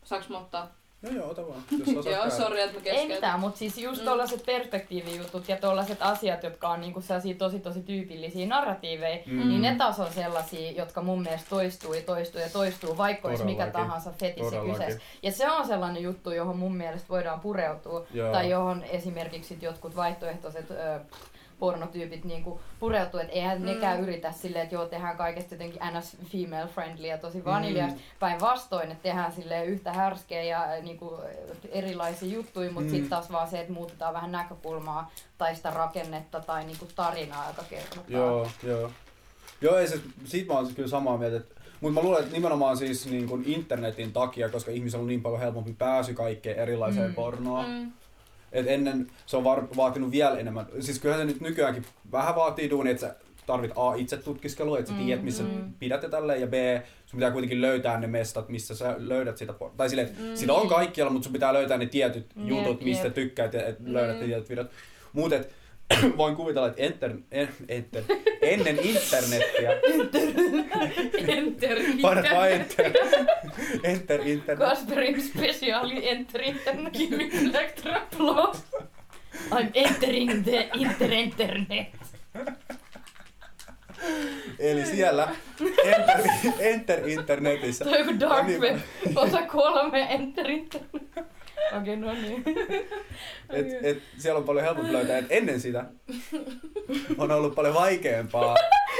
Saanko 0.04 0.26
mä 0.30 0.38
ottaa? 0.38 0.68
Joo, 1.03 1.12
joo, 1.18 1.30
ota 1.30 1.46
vaan. 1.48 1.62
Jos 1.94 2.07
Joo, 2.07 2.30
sori, 2.30 2.61
että 2.61 2.72
mä 2.74 2.78
Ei 2.78 2.82
keskeytin. 2.82 3.14
mitään, 3.16 3.40
mutta 3.40 3.59
siis 3.59 3.78
just 3.78 4.01
Mm. 4.01 4.05
tollaset 4.05 4.46
perspektiivijutut 4.46 5.48
ja 5.48 5.57
tollaset 5.57 5.98
asiat, 6.03 6.42
jotka 6.42 6.68
on 6.68 6.80
niinku 6.80 7.01
sellaisia 7.01 7.34
tosi 7.34 7.59
tosi 7.61 7.82
tyypillisiä 7.82 8.46
narratiiveja, 8.46 9.18
Mm. 9.26 9.48
niin 9.48 9.62
ne 9.62 9.74
taas 9.74 10.01
on 10.01 10.12
sellaisia, 10.12 10.70
jotka 10.70 11.03
mun 11.03 11.22
mielestä 11.22 11.51
toistuu 11.51 11.94
ja 11.94 12.03
toistuu 12.03 12.40
ja 12.40 12.48
toistuu, 12.51 12.96
vaikka 12.98 13.28
olisi 13.28 13.44
mikä 13.44 13.66
tahansa 13.66 14.11
fetissi 14.12 14.57
kyseessä. 14.57 15.01
Ja 15.22 15.32
se 15.32 15.51
on 15.51 15.66
sellainen 15.66 16.03
juttu, 16.03 16.30
johon 16.30 16.57
mun 16.59 16.76
mielestä 16.76 17.09
voidaan 17.09 17.40
pureutua. 17.40 18.07
Joo. 18.14 18.32
Tai 18.32 18.51
johon 18.51 18.82
esimerkiksi 18.84 19.59
jotkut 19.61 19.96
vaihtoehtoiset 19.96 20.70
ö, 20.70 21.01
pornotyypit 21.61 22.24
niinku 22.24 22.61
pureutuu, 22.80 23.20
että 23.20 23.32
eihän 23.32 23.58
Mm. 23.58 23.64
nekään 23.66 24.00
yritä 24.00 24.32
silleen, 24.32 24.62
että 24.62 24.74
joo, 24.74 24.86
tehdään 24.86 25.16
kaikesta 25.16 25.54
jotenkin 25.54 25.80
ns. 25.98 26.16
female 26.32 26.68
friendly 26.68 27.06
ja 27.06 27.18
tosi 27.18 27.44
vaniljasta. 27.44 27.98
Mm. 27.98 28.02
Päinvastoin, 28.20 28.90
että 28.90 29.02
tehdään 29.02 29.32
silleen 29.32 29.66
yhtä 29.66 29.92
härskeä 29.92 30.42
ja 30.42 30.62
äh, 30.64 30.82
niinku 30.82 31.18
erilaisia 31.70 32.28
juttuja, 32.34 32.70
mutta 32.70 32.84
Mm. 32.86 32.90
sitten 32.90 33.11
taas 33.11 33.32
vaan 33.32 33.48
se, 33.48 33.61
että 33.61 33.72
muutetaan 33.72 34.14
vähän 34.14 34.32
näkökulmaa 34.32 35.11
tai 35.38 35.56
sitä 35.56 35.70
rakennetta 35.70 36.40
tai 36.40 36.64
niinku 36.64 36.86
tarinaa, 36.96 37.46
joka 37.46 37.62
kerrotaan. 37.70 38.04
Joo, 38.08 38.48
joo. 38.62 38.90
Joo, 39.61 39.76
ei 39.78 39.88
se, 39.88 40.00
siitä 40.24 40.52
mä 40.52 40.58
oon 40.58 40.74
kyllä 40.74 40.88
samaa 40.88 41.16
mieltä. 41.18 41.36
että- 41.36 41.61
Mutta 41.80 42.00
mä 42.00 42.04
luulen, 42.06 42.22
että 42.22 42.32
nimenomaan 42.34 42.76
siis 42.76 43.06
niin 43.11 43.28
kuin 43.28 43.42
internetin 43.46 44.12
takia, 44.12 44.48
koska 44.48 44.70
ihmisillä 44.70 45.00
on 45.02 45.06
niin 45.08 45.22
paljon 45.22 45.40
helpompi 45.40 45.72
pääsy 45.78 46.14
kaikkeen 46.14 46.58
erilaiseen 46.58 47.08
Mm. 47.08 47.14
pornoon. 47.14 47.66
Mm. 47.68 47.92
Et 48.53 48.66
ennen 48.68 49.07
se 49.26 49.36
on 49.36 49.44
var, 49.44 49.62
vaatinut 49.76 50.11
vielä 50.11 50.38
enemmän. 50.38 50.66
Siis 50.80 50.98
kyllähän 50.98 51.26
se 51.28 51.32
nyt 51.32 51.40
nykyäänkin 51.40 51.84
vähän 52.12 52.34
vaatii 52.34 52.70
duunia, 52.70 52.90
että 52.90 53.01
sä 53.07 53.14
tarvit 53.46 53.70
A 53.76 53.94
itse 53.94 54.16
tutkiskelua, 54.16 54.78
että 54.78 54.90
sä 54.90 54.96
Mm, 54.98 55.05
tiedät 55.05 55.24
missä 55.24 55.42
mm. 55.42 55.72
pidät 55.78 56.03
ja 56.03 56.09
tälleen, 56.09 56.40
ja 56.40 56.46
B 56.46 56.55
sun 57.07 57.18
pitää 57.18 57.30
kuitenkin 57.30 57.61
löytää 57.61 58.01
ne 58.01 58.07
mestat, 58.07 58.48
missä 58.48 58.74
sä 58.74 58.94
löydät 58.98 59.36
sitä 59.36 59.53
por- 59.53 59.70
Tai 59.76 59.88
silleen, 59.88 60.09
että 60.09 60.22
Mm. 60.22 60.36
sitä 60.36 60.53
on 60.53 60.68
kaikkialla, 60.68 61.12
mutta 61.12 61.24
sun 61.24 61.32
pitää 61.32 61.53
löytää 61.53 61.78
ne 61.78 61.86
tietyt 61.86 62.26
Jep, 62.36 62.48
jutut, 62.48 62.80
mistä 62.80 63.07
jep. 63.07 63.14
tykkäät 63.14 63.55
ja 63.55 63.66
et 63.66 63.76
löydät 63.84 64.16
ne 64.16 64.22
Mm. 64.22 64.28
tietyt 64.28 64.48
videot. 64.51 64.70
Mut 65.12 65.32
et, 65.32 65.55
voin 66.16 66.36
kuvitella, 66.36 66.68
että 66.68 66.82
enter, 66.82 67.12
en, 67.30 67.48
enter, 67.68 68.03
ennen 68.42 68.78
internettiä, 68.82 69.70
Enter. 71.28 71.78
vaan 72.03 72.26
enter, 72.53 72.93
enter 73.85 74.20
internet. 74.26 74.68
Kasperin 74.68 75.22
spesiaali 75.22 76.09
Enter 76.09 76.43
Internet. 76.43 76.95
Electra 77.33 78.07
Plus. 78.16 78.64
I'm 79.53 79.70
entering 79.74 80.45
the 80.45 80.70
inter 80.74 81.12
internet. 81.12 81.87
Eli 84.59 84.87
siellä 84.87 85.28
enter, 85.85 86.20
enter 86.61 87.09
internetissä. 87.09 87.85
Toi 87.85 88.01
on 88.01 88.20
dark 88.20 88.47
web. 88.47 88.76
Osa 89.16 89.43
kolme 89.43 90.07
Enter 90.11 90.51
Internet. 90.51 91.09
Okei, 91.78 91.96
no 91.96 92.12
niin. 92.14 92.44
Et, 93.50 93.66
et 93.84 94.02
siellä 94.18 94.38
on 94.38 94.44
paljon 94.44 94.64
helpompi 94.64 94.92
löytää, 94.92 95.18
että 95.18 95.34
ennen 95.34 95.60
sitä 95.60 95.84
on 97.18 97.30
ollut 97.30 97.54
paljon 97.54 97.74
vaikeampaa. 97.74 98.56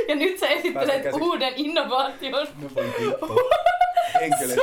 Ja 0.09 0.15
nyt 0.15 0.39
sä 0.39 0.49
esittelet 0.49 1.13
uuden 1.13 1.53
innovaation. 1.57 2.33
No 2.63 2.69
voi 2.77 2.85
vittu. 3.01 3.41
Henkilö. 4.21 4.55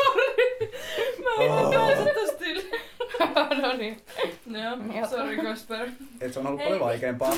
Mä 1.23 1.43
en 1.43 1.51
Oh. 1.51 1.73
yli. 2.41 2.69
no 3.61 3.73
niin. 3.77 3.97
Joo, 4.51 4.77
Joo. 4.97 5.07
sorry 5.09 5.37
Kasper. 5.37 5.87
Et 6.21 6.33
se 6.33 6.39
on 6.39 6.47
ollut 6.47 6.59
Hei. 6.59 6.67
paljon 6.67 6.85
vaikeampaa 6.85 7.33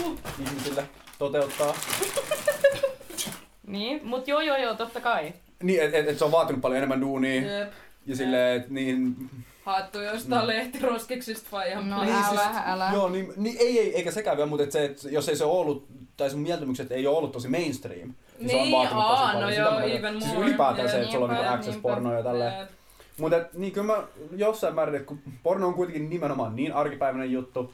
ihmisille 0.47 0.84
toteuttaa. 1.20 1.76
Niin, 3.67 3.99
mut 4.03 4.28
joo 4.28 4.41
joo 4.41 4.57
joo, 4.57 4.76
totta 4.76 5.01
kai. 5.01 5.34
Niin, 5.63 5.84
et, 5.84 5.93
et, 5.95 6.07
et 6.09 6.17
se 6.17 6.26
on 6.26 6.32
vaatinut 6.32 6.61
paljon 6.61 6.78
enemmän 6.78 7.01
duunia. 7.01 7.59
Jep. 7.59 7.72
Ja 8.05 8.15
silleen, 8.15 8.57
että 8.61 8.74
niin... 8.74 9.15
Haettu 9.70 10.01
jostain 10.01 10.41
Mm. 10.41 10.47
lehtiroskiksista 10.47 11.49
vai 11.51 11.70
ihan 11.70 11.89
No 11.89 12.01
Niin, 12.03 12.13
älä, 12.15 12.24
siis- 12.30 12.41
älä. 12.65 12.89
Joo, 12.93 13.09
niin, 13.09 13.34
niin 13.38 13.57
ei, 13.59 13.80
ei, 13.80 13.95
eikä 13.95 14.11
sekään 14.11 14.38
vielä, 14.38 14.49
mutta 14.49 14.63
et 14.63 14.72
se, 14.72 14.86
et, 14.86 15.03
jos 15.11 15.30
ei 15.30 15.36
se 15.36 15.43
ole 15.45 15.59
ollut, 15.59 15.86
tai 16.17 16.30
sun 16.30 16.39
mieltymykset 16.39 16.91
ei 16.91 17.07
ole 17.07 17.17
ollut 17.17 17.32
tosi 17.32 17.47
mainstream, 17.47 18.13
niin, 18.39 18.49
se 18.49 18.55
on 18.55 18.61
Niin, 18.61 18.72
vaatinut 18.78 19.03
tosi 19.03 19.22
aa, 19.22 19.34
paljon. 19.34 19.41
no 19.41 19.49
joo, 19.49 19.80
even 19.80 20.22
Siis 20.22 20.34
more. 20.34 20.47
ylipäätään 20.47 20.89
se, 20.89 20.95
Jep, 20.95 21.03
että 21.03 21.11
sulla 21.13 21.26
on 21.26 21.32
niinku 21.34 21.49
access 21.53 21.67
niinpä. 21.67 21.82
pornoa 21.89 22.13
ja 22.13 22.24
tälleen. 22.24 22.67
Mutta 23.17 23.38
niin 23.53 23.74
kyllä 23.74 23.88
mä 23.88 24.03
jossain 24.36 24.76
määrin, 24.76 24.95
että 24.95 25.07
kun 25.07 25.20
porno 25.43 25.67
on 25.67 25.74
kuitenkin 25.74 26.09
nimenomaan 26.09 26.55
niin 26.55 26.74
arkipäiväinen 26.74 27.32
juttu, 27.32 27.74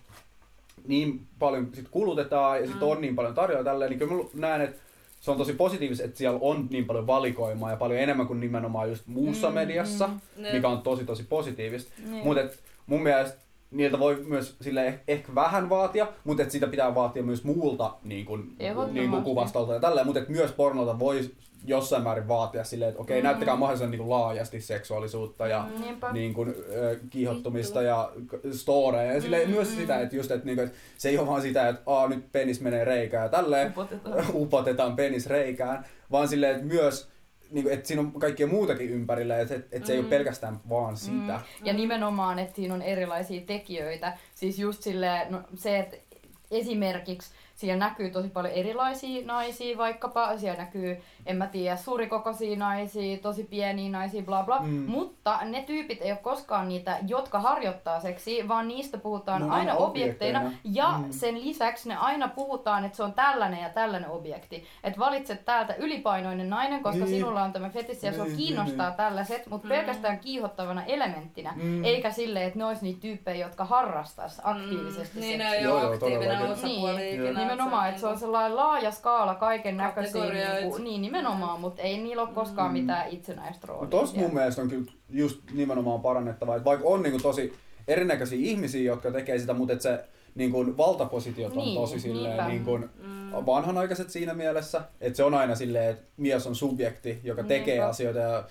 niin 0.87 1.21
paljon 1.39 1.69
sit 1.73 1.87
kulutetaan 1.91 2.59
ja 2.61 2.67
sit 2.67 2.75
Mm. 2.75 2.87
on 2.87 3.01
niin 3.01 3.15
paljon 3.15 3.35
tarjolla 3.35 3.63
tälleen, 3.63 3.89
niin 3.89 3.99
kyllä 3.99 4.13
mä 4.13 4.23
näen, 4.33 4.61
että 4.61 4.79
se 5.21 5.31
on 5.31 5.37
tosi 5.37 5.53
positiivista, 5.53 6.03
että 6.05 6.17
siellä 6.17 6.39
on 6.41 6.67
niin 6.69 6.85
paljon 6.85 7.07
valikoimaa 7.07 7.71
ja 7.71 7.77
paljon 7.77 7.99
enemmän 7.99 8.27
kuin 8.27 8.39
nimenomaan 8.39 8.89
just 8.89 9.07
muussa 9.07 9.49
Mm, 9.49 9.53
mediassa, 9.53 10.07
mm. 10.07 10.43
Mikä 10.53 10.67
on 10.69 10.81
tosi 10.81 11.05
tosi 11.05 11.23
positiivista. 11.23 11.91
Niin. 12.09 12.23
Mutta 12.23 12.41
mun 12.85 13.03
mielestä 13.03 13.37
niiltä 13.71 13.99
voi 13.99 14.23
myös 14.27 14.55
sille 14.61 14.89
eh- 14.89 15.03
ehkä 15.07 15.35
vähän 15.35 15.69
vaatia, 15.69 16.07
mutta 16.23 16.43
et 16.43 16.51
sitä 16.51 16.67
pitää 16.67 16.95
vaatia 16.95 17.23
myös 17.23 17.43
muulta 17.43 17.93
niin 18.03 18.25
kuin, 18.25 18.55
niin 18.93 19.09
kuin 19.09 19.23
kuvastolta 19.23 19.73
ja 19.73 19.79
tälleen, 19.79 20.05
mutta 20.07 20.19
et 20.21 20.29
myös 20.29 20.51
pornolta 20.51 20.99
voi 20.99 21.31
jossain 21.67 22.03
määrin 22.03 22.27
vaatia 22.27 22.63
silleen, 22.63 22.89
että 22.89 23.01
okei, 23.01 23.21
Mm. 23.21 23.23
näyttäkää 23.25 23.55
mahdollisimman 23.55 23.91
niin 23.91 23.99
kuin 23.99 24.09
laajasti 24.09 24.61
seksuaalisuutta 24.61 25.47
ja 25.47 25.67
Niinpä. 25.79 26.11
niin 26.13 26.33
kuin, 26.33 26.55
ö, 26.75 26.99
kiihottumista 27.09 27.81
ja 27.81 28.11
storeja. 28.51 29.13
Ja 29.13 29.21
silleen 29.21 29.47
Mm, 29.49 29.53
myös 29.55 29.69
mm. 29.69 29.75
sitä, 29.75 29.99
että, 30.01 30.15
just, 30.15 30.31
että, 30.31 30.45
niin 30.45 30.55
kuin, 30.57 30.65
että 30.67 30.77
se 30.97 31.09
ei 31.09 31.17
ole 31.17 31.27
vaan 31.27 31.41
sitä, 31.41 31.69
että 31.69 31.81
Aa, 31.85 32.07
nyt 32.07 32.31
penis 32.31 32.61
menee 32.61 32.85
reikään 32.85 33.23
ja 33.23 33.29
tälleen, 33.29 33.69
Upotetaan. 33.71 34.25
upotetaan 34.43 34.95
penis 34.95 35.27
reikään, 35.27 35.85
vaan 36.11 36.27
silleen, 36.27 36.55
että 36.55 36.65
myös 36.67 37.09
niin 37.51 37.63
kuin, 37.63 37.73
että 37.73 37.87
siinä 37.87 38.01
on 38.01 38.11
kaikkea 38.11 38.47
muutakin 38.47 38.89
ympärillä, 38.89 39.39
että, 39.39 39.55
että, 39.55 39.75
että 39.75 39.87
se 39.87 39.93
ei 39.93 39.99
ole 39.99 40.05
Mm. 40.05 40.09
pelkästään 40.09 40.59
vaan 40.69 40.97
sitä. 40.97 41.13
Mm. 41.59 41.65
Ja 41.65 41.73
nimenomaan, 41.73 42.39
että 42.39 42.55
siinä 42.55 42.73
on 42.73 42.81
erilaisia 42.81 43.41
tekijöitä. 43.41 44.17
Siis 44.35 44.59
just 44.59 44.81
silleen, 44.83 45.31
no, 45.31 45.41
se, 45.55 45.79
että 45.79 45.97
esimerkiksi 46.51 47.29
siellä 47.55 47.85
näkyy 47.85 48.09
tosi 48.09 48.27
paljon 48.29 48.53
erilaisia 48.53 49.25
naisia 49.25 49.77
vaikkapa. 49.77 50.37
Siellä 50.37 50.57
näkyy, 50.63 51.01
en 51.25 51.35
mä 51.37 51.47
tiedä, 51.47 51.75
suurikokoisia 51.75 52.57
naisia, 52.57 53.17
tosi 53.17 53.43
pieniä 53.43 53.89
naisia, 53.91 54.21
bla 54.23 54.43
bla. 54.43 54.59
Mm. 54.59 54.83
Mutta 54.87 55.39
ne 55.45 55.61
tyypit 55.61 56.01
ei 56.01 56.11
ole 56.11 56.19
koskaan 56.19 56.67
niitä, 56.67 56.97
jotka 57.07 57.39
harjoittaa 57.39 57.99
seksiä, 57.99 58.47
vaan 58.47 58.67
niistä 58.67 58.97
puhutaan 58.97 59.39
Ne 59.41 59.45
on 59.45 59.51
aina 59.51 59.71
aina 59.71 59.83
objekteina. 59.85 60.39
objekteina. 60.39 60.73
Ja 60.73 60.97
Mm. 60.97 61.11
sen 61.11 61.41
lisäksi 61.41 61.89
ne 61.89 61.95
aina 61.95 62.27
puhutaan, 62.27 62.85
että 62.85 62.97
se 62.97 63.03
on 63.03 63.13
tällainen 63.13 63.61
ja 63.61 63.69
tällainen 63.69 64.09
objekti. 64.09 64.65
Että 64.83 64.99
valitset 64.99 65.45
täältä 65.45 65.75
ylipainoinen 65.75 66.49
nainen, 66.49 66.83
koska 66.83 67.05
Niin. 67.05 67.15
sinulla 67.15 67.43
on 67.43 67.53
tämä 67.53 67.69
fetissi 67.69 68.07
ja 68.07 68.13
sua 68.13 68.25
Niin, 68.25 68.37
kiinnostaa 68.37 68.87
niin, 68.89 68.97
tällaiset, 68.97 69.47
mutta 69.47 69.67
Mm. 69.67 69.69
pelkästään 69.69 70.19
kiihottavana 70.19 70.83
elementtinä. 70.85 71.53
Mm. 71.55 71.83
Eikä 71.83 72.11
silleen, 72.11 72.45
että 72.47 72.59
ne 72.59 72.65
olisi 72.65 72.83
niitä 72.83 72.99
tyyppejä, 73.01 73.45
jotka 73.45 73.65
harrastais 73.65 74.41
aktiivisesti 74.43 75.19
Niin, 75.19 75.31
seksiä. 75.31 75.37
ne 75.51 75.55
ei 75.57 75.63
Joo, 75.63 75.73
ole 75.75 75.83
joo, 75.83 75.93
aktiivinen 75.93 76.41
osapuoli 76.51 76.95
Niin, 77.01 77.23
ikinä. 77.25 77.44
Nimenomaan, 77.51 77.89
että 77.89 78.01
se 78.01 78.07
on 78.07 78.19
sellainen 78.19 78.55
laaja 78.55 78.91
skaala 78.91 79.35
kaiken 79.35 79.77
näköisiä. 79.77 80.23
Niin, 80.23 80.69
kuin, 80.69 80.83
niin, 80.83 81.01
nimenomaan, 81.01 81.59
mutta 81.59 81.81
ei 81.81 81.97
niillä 81.97 82.21
ole 82.23 82.31
koskaan 82.33 82.71
Mm. 82.71 82.79
mitään 82.79 83.09
itsenäistä 83.09 83.67
roolia. 83.67 83.89
Mutta 84.01 84.19
mun 84.19 84.33
mielestä 84.33 84.61
on 84.61 84.69
kyllä 84.69 84.91
just 85.09 85.39
nimenomaan 85.53 86.01
parannettava, 86.01 86.55
että 86.55 86.65
vaikka 86.65 86.87
on 86.87 87.03
niinku 87.03 87.19
tosi 87.19 87.53
erinäköisiä 87.87 88.39
ihmisiä, 88.41 88.81
jotka 88.83 89.11
tekee 89.11 89.39
sitä, 89.39 89.53
mutta 89.53 89.73
et 89.73 89.81
se 89.81 90.05
niinku 90.35 90.77
valtapositiot 90.77 91.51
on 91.51 91.57
Niin, 91.57 91.75
tosi 91.81 91.99
silleen 91.99 92.47
niinpä. 92.47 92.47
niinku 92.47 92.77
Mm. 92.77 93.31
vanhanaikaiset 93.45 94.09
siinä 94.09 94.33
mielessä, 94.33 94.81
että 95.01 95.17
se 95.17 95.23
on 95.23 95.33
aina 95.33 95.55
silleen, 95.55 95.89
että 95.91 96.03
mies 96.17 96.47
on 96.47 96.55
subjekti, 96.55 97.19
joka 97.23 97.43
tekee 97.43 97.73
Niinpä. 97.75 97.87
asioita 97.89 98.19
ja 98.19 98.43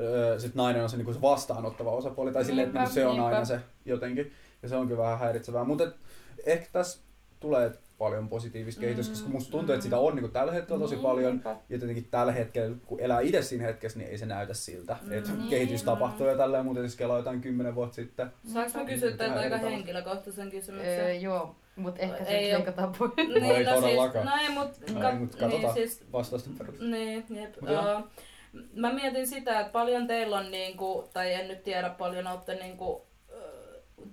öö, 0.00 0.38
sit 0.38 0.54
nainen 0.54 0.82
on 0.82 0.88
se, 0.90 0.96
niinku 0.96 1.12
se 1.12 1.22
vastaanottava 1.22 1.90
osapuoli, 1.90 2.32
tai 2.32 2.44
silleen, 2.44 2.66
että 2.66 2.78
niinku 2.78 2.94
se 2.94 3.06
on 3.06 3.12
niinpä. 3.12 3.26
aina 3.28 3.44
se 3.44 3.60
jotenkin, 3.84 4.32
ja 4.62 4.68
se 4.68 4.76
on 4.76 4.88
kyllä 4.88 5.02
vähän 5.02 5.18
häiritsevää, 5.18 5.64
mutta 5.64 5.84
ehkä 6.46 6.66
tässä 6.72 6.98
tulee 7.40 7.72
paljon 7.98 8.28
positiivista 8.28 8.80
kehitystä, 8.80 9.12
Mm, 9.12 9.14
koska 9.16 9.28
musta 9.30 9.50
tuntuu, 9.50 9.72
että 9.74 9.84
sitä 9.84 9.98
on 9.98 10.14
niinku 10.14 10.28
tällä 10.30 10.52
hetkellä 10.52 10.80
tosi 10.80 10.94
Niin, 10.94 11.02
paljon, 11.02 11.32
niinpä. 11.32 11.50
ja 11.50 11.78
tietenkin 11.78 12.08
tällä 12.10 12.32
hetkellä, 12.32 12.76
kun 12.86 13.00
elää 13.00 13.20
itse 13.20 13.42
siinä 13.42 13.64
hetkessä, 13.64 13.98
niin 13.98 14.10
ei 14.10 14.18
se 14.18 14.26
näytä 14.26 14.54
siltä. 14.54 14.96
Mm. 15.02 15.12
että 15.12 15.30
Niin. 15.32 15.48
kehitys 15.50 15.82
tapahtuu 15.82 16.26
ja 16.26 16.36
tälleen, 16.36 16.64
mutta 16.64 16.80
jos 16.82 16.96
kelaa 16.96 17.16
jotain 17.16 17.40
kymmenen 17.40 17.74
vuotta 17.74 17.94
sitten. 17.94 18.30
Saanko 18.52 18.78
mä 18.78 18.84
kysyä 18.84 19.18
Vähän 19.18 19.38
aika 19.38 19.56
henkilökohtaisen 19.56 20.44
Öö, 20.46 20.50
kysymyksen? 20.50 21.22
joo, 21.22 21.56
mutta 21.76 22.00
ehkä 22.02 22.24
Ei 22.24 22.44
se 22.46 22.52
oo- 22.52 22.58
leikataan 22.58 22.92
pois. 22.98 23.12
No 23.40 23.54
ei 23.54 23.64
todellakaan. 23.64 24.28
Siis, 24.28 24.36
no 24.36 24.42
ei, 24.42 24.48
mut, 24.66 25.00
No 25.02 25.08
ei, 25.08 25.14
mut 25.16 25.30
katsotaan. 25.34 25.74
Niin, 25.74 25.88
siis, 25.88 26.04
Vastausten 26.12 26.52
perusteella. 26.58 26.96
niin, 26.96 27.24
jep. 27.30 27.60
Mut 27.60 27.70
joo. 27.70 27.98
Uh, 27.98 28.04
mä 28.74 28.92
mietin 28.92 29.26
sitä, 29.26 29.60
että 29.60 29.72
paljon 29.72 30.06
teillä 30.06 30.36
on 30.38 30.50
niinku, 30.50 31.08
tai 31.12 31.32
en 31.34 31.48
nyt 31.48 31.62
tiedä 31.62 31.88
paljon 31.90 32.26
olette 32.26 32.54
niinku, 32.54 33.02
ö, 33.02 33.07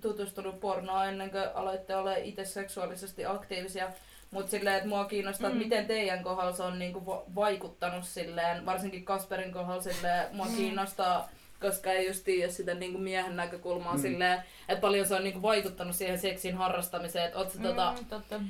tutustunut 0.00 0.60
pornoon 0.60 1.08
ennen 1.08 1.30
kuin 1.30 1.44
aloitte 1.54 1.96
olla 1.96 2.16
itse 2.16 2.44
seksuaalisesti 2.44 3.26
aktiivisia. 3.26 3.88
Mutta 4.30 4.50
silleen, 4.50 4.76
että 4.76 4.88
mua 4.88 5.04
kiinnostaa, 5.04 5.50
Mm. 5.50 5.56
että 5.56 5.64
miten 5.64 5.86
teidän 5.86 6.22
kohdalla 6.22 6.52
se 6.52 6.62
on 6.62 6.78
niinku 6.78 7.06
va- 7.06 7.22
vaikuttanut 7.34 8.04
silleen, 8.04 8.66
varsinkin 8.66 9.04
Kasperin 9.04 9.52
kohdalla 9.52 9.82
silleen, 9.82 10.36
mua 10.36 10.46
Mm. 10.46 10.56
kiinnostaa, 10.56 11.28
koska 11.60 11.92
ei 11.92 12.06
just 12.06 12.24
tiedä 12.24 12.52
sitä 12.52 12.74
niinku 12.74 12.98
miehen 12.98 13.36
näkökulmaa 13.36 13.94
Mm. 13.94 14.00
silleen, 14.02 14.42
että 14.68 14.80
paljon 14.80 15.06
se 15.06 15.14
on 15.14 15.24
niinku 15.24 15.42
vaikuttanut 15.42 15.96
siihen 15.96 16.18
seksin 16.18 16.54
harrastamiseen, 16.56 17.24
että 17.24 17.38
oot 17.38 17.50
sä 17.52 17.62
tota, 17.62 17.94
Mm, 18.00 18.06
totta. 18.06 18.40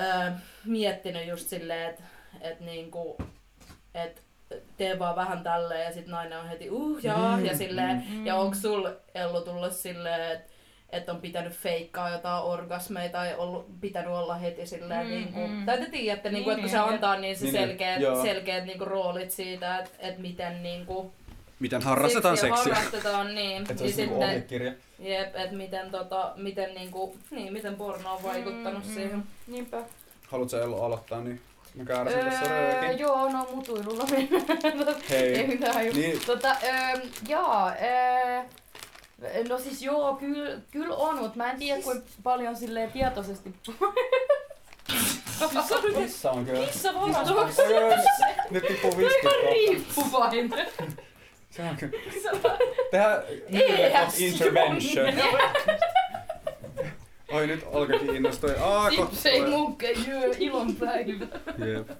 öö, 0.00 0.30
miettinyt 0.64 1.26
just 1.28 1.48
silleen, 1.48 1.90
että 1.90 2.02
et 2.40 2.60
niinku, 2.60 3.16
et 3.94 4.22
tee 4.76 4.98
vaan 4.98 5.16
vähän 5.16 5.42
tälleen 5.42 5.84
ja 5.84 5.92
sit 5.92 6.06
nainen 6.06 6.38
on 6.38 6.48
heti 6.48 6.70
uh 6.70 7.04
jaa 7.04 7.36
Mm, 7.36 7.44
ja 7.44 7.56
silleen, 7.56 8.04
mm. 8.10 8.26
ja 8.26 8.34
onko 8.36 8.54
sul 8.54 8.88
Ellu 9.14 9.40
tullut 9.40 9.72
silleen, 9.72 10.32
että 10.32 10.50
et 10.92 11.08
on 11.08 11.20
pitänyt 11.20 11.52
feikkaa 11.52 12.10
jotain 12.10 12.42
orgasmeja 12.44 13.08
tai 13.10 13.34
ollut, 13.34 13.80
pitänyt 13.80 14.10
olla 14.10 14.34
heti 14.34 14.66
silleen, 14.66 15.06
Mm, 15.06 15.10
niinku, 15.12 15.46
mm. 15.46 15.66
tai 15.66 15.78
te 15.78 15.86
tiedätte, 15.90 16.30
niinku, 16.30 16.50
Niin, 16.50 16.58
että 16.58 16.62
kun 16.62 16.70
se 16.70 16.84
niin, 16.84 16.94
antaa 16.94 17.16
niin 17.16 17.36
se 17.36 17.44
Niin, 17.44 17.54
niin, 17.54 17.66
selkeät, 17.68 18.00
joo. 18.00 18.22
selkeät 18.22 18.64
niinku, 18.64 18.84
roolit 18.84 19.30
siitä, 19.30 19.78
että 19.78 19.90
et 19.98 20.18
miten 20.18 20.62
niinku, 20.62 21.12
Miten 21.60 21.82
harrastetaan, 21.82 23.34
niin, 23.34 23.62
Että 23.70 23.74
se 23.74 23.74
niin 23.74 23.82
olisi 23.82 23.92
sitten, 23.96 24.16
ohjekirja. 24.28 24.72
jep, 24.98 25.36
että 25.36 25.56
miten, 25.56 25.90
tota, 25.90 26.32
miten, 26.36 26.74
niinku, 26.74 27.16
niin, 27.30 27.52
miten 27.52 27.74
porno 27.76 28.12
on 28.14 28.22
vaikuttanut 28.22 28.84
Mm, 28.84 28.88
mm. 28.90 28.94
siihen. 28.94 29.22
Niinpä. 29.46 29.82
Haluatko 30.28 30.56
Ello 30.56 30.84
aloittaa, 30.84 31.20
niin 31.20 31.40
mä 31.74 31.84
tässä 31.84 32.54
Öö, 32.54 32.72
röökin. 32.80 32.98
joo, 32.98 33.28
no 33.32 33.48
mutuilulla 33.54 34.04
mennään. 34.10 34.44
Ei 35.10 35.36
Hei. 35.36 35.46
mitään 35.46 35.86
ju- 35.86 35.92
Niin, 35.92 36.20
Tota, 36.26 36.56
öö, 36.64 37.00
jaa, 37.28 37.72
öö, 37.82 38.42
no 39.48 39.58
siis 39.58 39.82
joo, 39.82 40.16
kyllä 40.16 40.60
kyl 40.70 40.92
on, 40.96 41.18
mutta 41.18 41.36
mä 41.36 41.50
en 41.50 41.58
tiedä 41.58 41.82
kuinka 41.82 42.06
paljon 42.22 42.56
silleen 42.56 42.92
tietoisesti... 42.92 43.54
missä 45.96 46.30
on 46.30 46.46
kyllä? 46.46 46.66
Missä 46.66 46.94
varastossa? 46.94 47.62
Nyt 48.50 48.66
tippuu 48.66 48.96
viskit 48.96 49.22
kohta. 49.22 49.50
Riippuvainen. 49.50 50.50
Se 51.50 51.62
on 51.62 51.76
kyllä. 51.76 51.98
Tehdään 52.90 53.22
ES 54.06 54.20
intervention. 54.20 55.14
Oi 57.32 57.46
nyt 57.46 57.64
alkoi 57.72 58.16
innostua. 58.16 58.50
Aa, 58.60 58.90
Sipsei 58.90 59.46
munkke, 59.46 59.90
jö, 59.90 60.34
ilonpäivä. 60.38 61.26
Jep. 61.66 61.90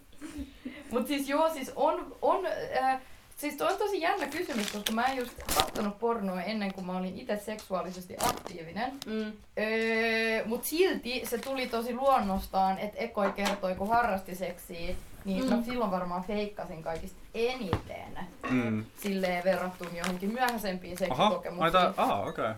Mut 0.91 1.07
siis 1.07 1.29
joo, 1.29 1.53
siis 1.53 1.73
on, 1.77 2.17
on 2.23 2.47
äh, 2.83 3.01
siis 3.39 3.55
toi 3.57 3.73
on 3.73 3.79
tosi 3.79 4.01
jännä 4.01 4.27
kysymys, 4.27 4.73
koska 4.73 4.93
mä 4.93 5.05
en 5.07 5.17
just 5.17 5.33
kattonut 5.57 5.99
pornoa 5.99 6.43
ennen 6.43 6.75
kuin 6.75 6.87
mä 6.87 6.97
olin 6.97 7.19
itse 7.19 7.37
seksuaalisesti 7.37 8.17
aktiivinen. 8.25 8.93
Mm. 9.07 9.33
Öö, 9.59 10.45
mut 10.47 10.65
silti 10.65 11.23
se 11.25 11.39
tuli 11.39 11.67
tosi 11.67 11.95
luonnostaan, 11.95 12.79
että 12.79 12.99
Ekoi 12.99 13.33
kertoi, 13.33 13.75
kun 13.75 13.89
harrasti 13.89 14.35
seksiä, 14.35 14.95
niin 15.25 15.45
mm. 15.45 15.55
mä 15.55 15.63
silloin 15.63 15.91
varmaan 15.91 16.25
feikkasin 16.25 16.83
kaikista 16.83 17.19
eniten. 17.35 18.19
Mm. 18.51 18.85
Silleen 19.03 19.45
verrattuna 19.45 19.91
johonkin 19.97 20.33
myöhäisempiin 20.33 20.97
Aha, 21.11 21.25
seksikokemuksiin. 21.25 21.73
tää, 21.73 21.93
aha, 21.97 22.21
okei. 22.21 22.45
Okay. 22.45 22.55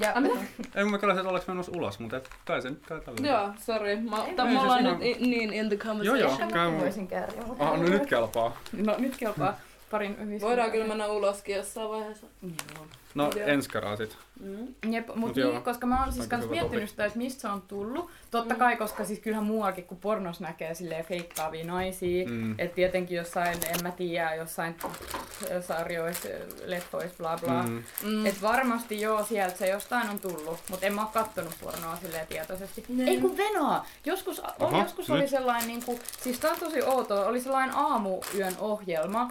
Ja, 0.00 0.20
mitä? 0.20 0.34
Ei 0.74 0.84
mä 0.84 0.98
kyllä 0.98 1.14
että 1.14 1.28
oleks 1.28 1.46
menossa 1.46 1.72
ulos, 1.76 1.98
mutta 1.98 2.16
et, 2.16 2.30
kai 2.44 2.62
se 2.62 2.70
nyt 2.70 2.86
käy 2.86 3.00
tällä. 3.00 3.28
Joo, 3.28 3.50
sorry. 3.60 4.00
Mä, 4.00 4.24
Ei 4.24 4.34
me 4.36 4.60
ollaan 4.60 4.82
siinä 4.82 4.98
nyt 4.98 5.20
niin 5.20 5.52
in 5.52 5.68
the 5.68 5.76
conversation. 5.76 6.20
Joo, 6.20 6.32
Ehkä 6.32 6.46
käy 6.46 6.72
voisin 6.72 7.08
mutta- 7.46 7.64
Ah, 7.64 7.78
no 7.78 7.88
nyt 7.88 8.06
kelpaa. 8.06 8.56
No 8.72 8.94
nyt 8.98 9.16
kelpaa 9.16 9.56
parin 9.94 10.10
yhdistelmää. 10.12 10.48
Voidaan 10.48 10.70
kyllä 10.70 10.86
mennä 10.86 11.06
uloskin 11.06 11.56
jossain 11.56 11.88
vaiheessa. 11.88 12.26
Joo. 12.42 12.86
No 13.14 13.30
Joo. 13.36 13.46
ensi 13.48 13.68
kerralla 13.70 13.96
sit. 13.96 14.16
Mm. 14.40 14.92
Jep, 14.92 15.06
mut 15.06 15.16
Mut 15.16 15.36
niin, 15.36 15.62
koska 15.62 15.86
mä 15.86 16.02
oon 16.04 16.12
siis 16.12 16.26
kans 16.26 16.48
miettinyt 16.48 16.90
sitä, 16.90 17.04
että 17.04 17.18
mistä 17.18 17.40
se 17.40 17.48
on 17.48 17.62
tullut. 17.62 18.10
Totta 18.30 18.54
Mm. 18.54 18.58
kai, 18.58 18.76
koska 18.76 19.04
siis 19.04 19.18
kyllähän 19.18 19.44
muuallakin, 19.46 19.84
kun 19.84 19.96
pornos 19.98 20.40
näkee 20.40 20.74
silleen 20.74 21.04
feikkaavia 21.04 21.64
naisia, 21.64 22.28
Mm. 22.28 22.54
Et 22.58 22.74
tietenkin 22.74 23.16
jossain, 23.16 23.58
en 23.68 23.82
mä 23.82 23.90
tiedä, 23.90 24.34
jossain 24.34 24.76
sarjoissa, 25.60 26.28
leffoissa, 26.64 27.16
bla 27.18 27.38
bla. 27.44 27.62
Mm. 27.62 27.68
Mm. 28.02 28.08
Mm. 28.10 28.26
Et 28.26 28.42
varmasti 28.42 29.00
joo, 29.00 29.24
sieltä 29.24 29.56
se 29.56 29.68
jostain 29.68 30.08
on 30.10 30.18
tullut, 30.18 30.58
mutta 30.70 30.86
en 30.86 30.94
mä 30.94 31.00
oo 31.02 31.10
kattonut 31.14 31.54
pornoa 31.60 31.96
silleen 31.96 32.26
tietoisesti. 32.26 32.84
Niin. 32.88 33.08
Ei 33.08 33.20
kun 33.20 33.36
Venoa! 33.36 33.86
Joskus, 34.04 34.40
oli, 34.40 34.50
Aha, 34.60 34.78
joskus 34.82 35.10
oli 35.10 35.20
nyt. 35.20 35.30
sellainen, 35.30 35.68
niinku, 35.68 35.98
siis 36.22 36.38
tää 36.38 36.50
on 36.50 36.58
tosi 36.60 36.82
outoa, 36.82 37.26
oli 37.26 37.40
sellainen 37.40 37.74
aamuyön 37.76 38.54
ohjelma, 38.58 39.30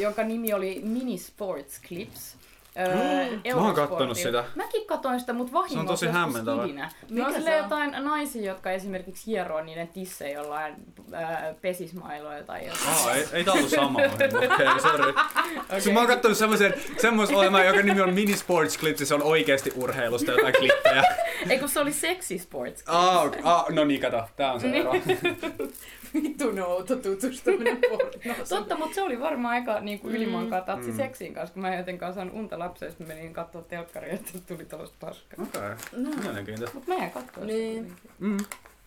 jonka 0.00 0.22
nimi 0.24 0.52
oli 0.52 0.80
Mini 0.84 1.18
Sports 1.18 1.80
Clips. 1.88 2.36
Öö, 2.78 3.54
Mä 3.54 3.60
oon 3.66 3.74
kattonut 3.74 4.16
sitä. 4.18 4.44
Mäkin 4.54 4.86
katsoin 4.86 5.20
sitä, 5.20 5.32
mutta 5.32 5.52
vahingossa 5.52 5.96
Se 5.96 6.06
on 6.06 6.12
tosi 6.14 6.18
hämmentävä. 6.20 6.62
kidinä. 6.62 6.84
Ne 6.86 6.90
Mikä 7.24 7.26
on 7.26 7.42
se 7.42 7.56
on? 7.56 7.62
jotain 7.62 7.90
naisia, 8.04 8.42
jotka 8.42 8.70
esimerkiksi 8.70 9.26
hieroo 9.26 9.60
niiden 9.62 9.88
tissejä 9.88 10.38
jollain 10.38 10.74
ää, 11.12 11.54
pesismailoilla 11.60 12.44
tai 12.44 12.66
jotain. 12.66 12.88
Aa, 12.88 13.14
ei, 13.14 13.24
ei 13.32 13.44
tää 13.44 13.54
ollut 13.54 13.70
sama. 13.70 13.98
Okei, 14.14 14.26
okay, 14.26 14.80
sorry. 14.82 15.10
Okay. 15.10 15.92
Mä 15.92 15.98
oon 15.98 16.08
kattonut 16.08 16.38
semmoisen, 16.38 16.74
semmoisen 17.00 17.36
joka 17.66 17.82
nimi 17.82 18.00
on 18.00 18.14
Mini 18.14 18.36
Sports 18.36 18.78
Clips, 18.78 19.00
ja 19.00 19.06
se 19.06 19.14
on 19.14 19.22
oikeesti 19.22 19.72
urheilusta 19.76 20.30
jotain 20.32 20.54
klippejä. 20.58 21.02
Ei 21.50 21.58
kun 21.58 21.68
se 21.68 21.80
oli 21.80 21.92
sexy 21.92 22.38
sports. 22.38 22.82
Aa, 22.86 23.22
okay. 23.22 23.40
ah, 23.44 23.64
no 23.70 23.84
niin, 23.84 24.00
kato. 24.00 24.22
Tää 24.36 24.52
on 24.52 24.60
se 24.60 24.68
ero. 24.70 24.92
Vittu 26.22 26.44
outo 26.66 26.96
tutustuminen 26.96 27.78
pornoon. 27.90 28.46
Totta, 28.48 28.76
mutta 28.76 28.94
se 28.94 29.02
oli 29.02 29.20
varmaan 29.20 29.54
aika 29.54 29.80
niin 29.80 29.98
kuin 29.98 30.16
ylimankaa 30.16 30.60
tatsi 30.60 30.90
Mm. 30.90 30.96
seksiin 30.96 31.34
kanssa, 31.34 31.52
kun 31.52 31.62
mä 31.62 31.72
en 31.72 31.78
jotenkaan 31.78 32.14
saanut 32.14 32.34
unta 32.34 32.58
lapsesta, 32.58 33.02
mä 33.04 33.08
menin 33.08 33.32
katsoa 33.32 33.62
telkkaria, 33.62 34.14
että 34.14 34.32
tuli 34.46 34.64
tollaista 34.64 34.96
paskaa. 35.06 35.42
Okei, 35.46 35.60
okay. 35.60 35.76
No. 36.02 36.10
mielenkiintoista. 36.22 36.74
Mut 36.78 36.86
mä 36.86 36.94
en 36.94 37.10
katsoa 37.10 37.44
Niin. 37.44 37.92
Mm. 38.18 38.36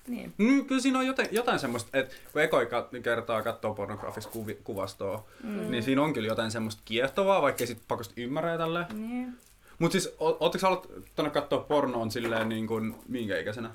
Niin. 0.07 0.33
Mm, 0.37 0.65
kyllä 0.65 0.81
siinä 0.81 0.99
on 0.99 1.07
jotain, 1.07 1.27
jotain 1.31 1.59
semmoista, 1.59 1.97
että 1.97 2.15
kun 2.33 2.41
ekoi 2.41 2.65
kat- 2.65 3.01
kertaa 3.01 3.41
katsoo 3.41 3.73
pornografista 3.73 4.31
kuvi- 4.31 4.57
kuvastoa, 4.63 5.25
Mm. 5.43 5.71
niin 5.71 5.83
siinä 5.83 6.01
on 6.03 6.13
kyllä 6.13 6.27
jotain 6.27 6.51
semmoista 6.51 6.81
kiehtovaa, 6.85 7.41
vaikka 7.41 7.63
ei 7.63 7.67
sit 7.67 7.81
pakosti 7.87 8.23
ymmärrä 8.23 8.51
ja 8.51 8.57
tälleen. 8.57 8.85
Niin. 8.93 9.33
Mut 9.79 9.91
siis, 9.91 10.15
ootteko 10.19 10.57
sä 10.57 10.67
aloittanut 10.67 11.33
katsoa 11.33 11.59
pornoon 11.59 12.11
silleen 12.11 12.49
niin 12.49 12.67
kuin 12.67 12.95
minkä 13.07 13.39
ikäisenä? 13.39 13.71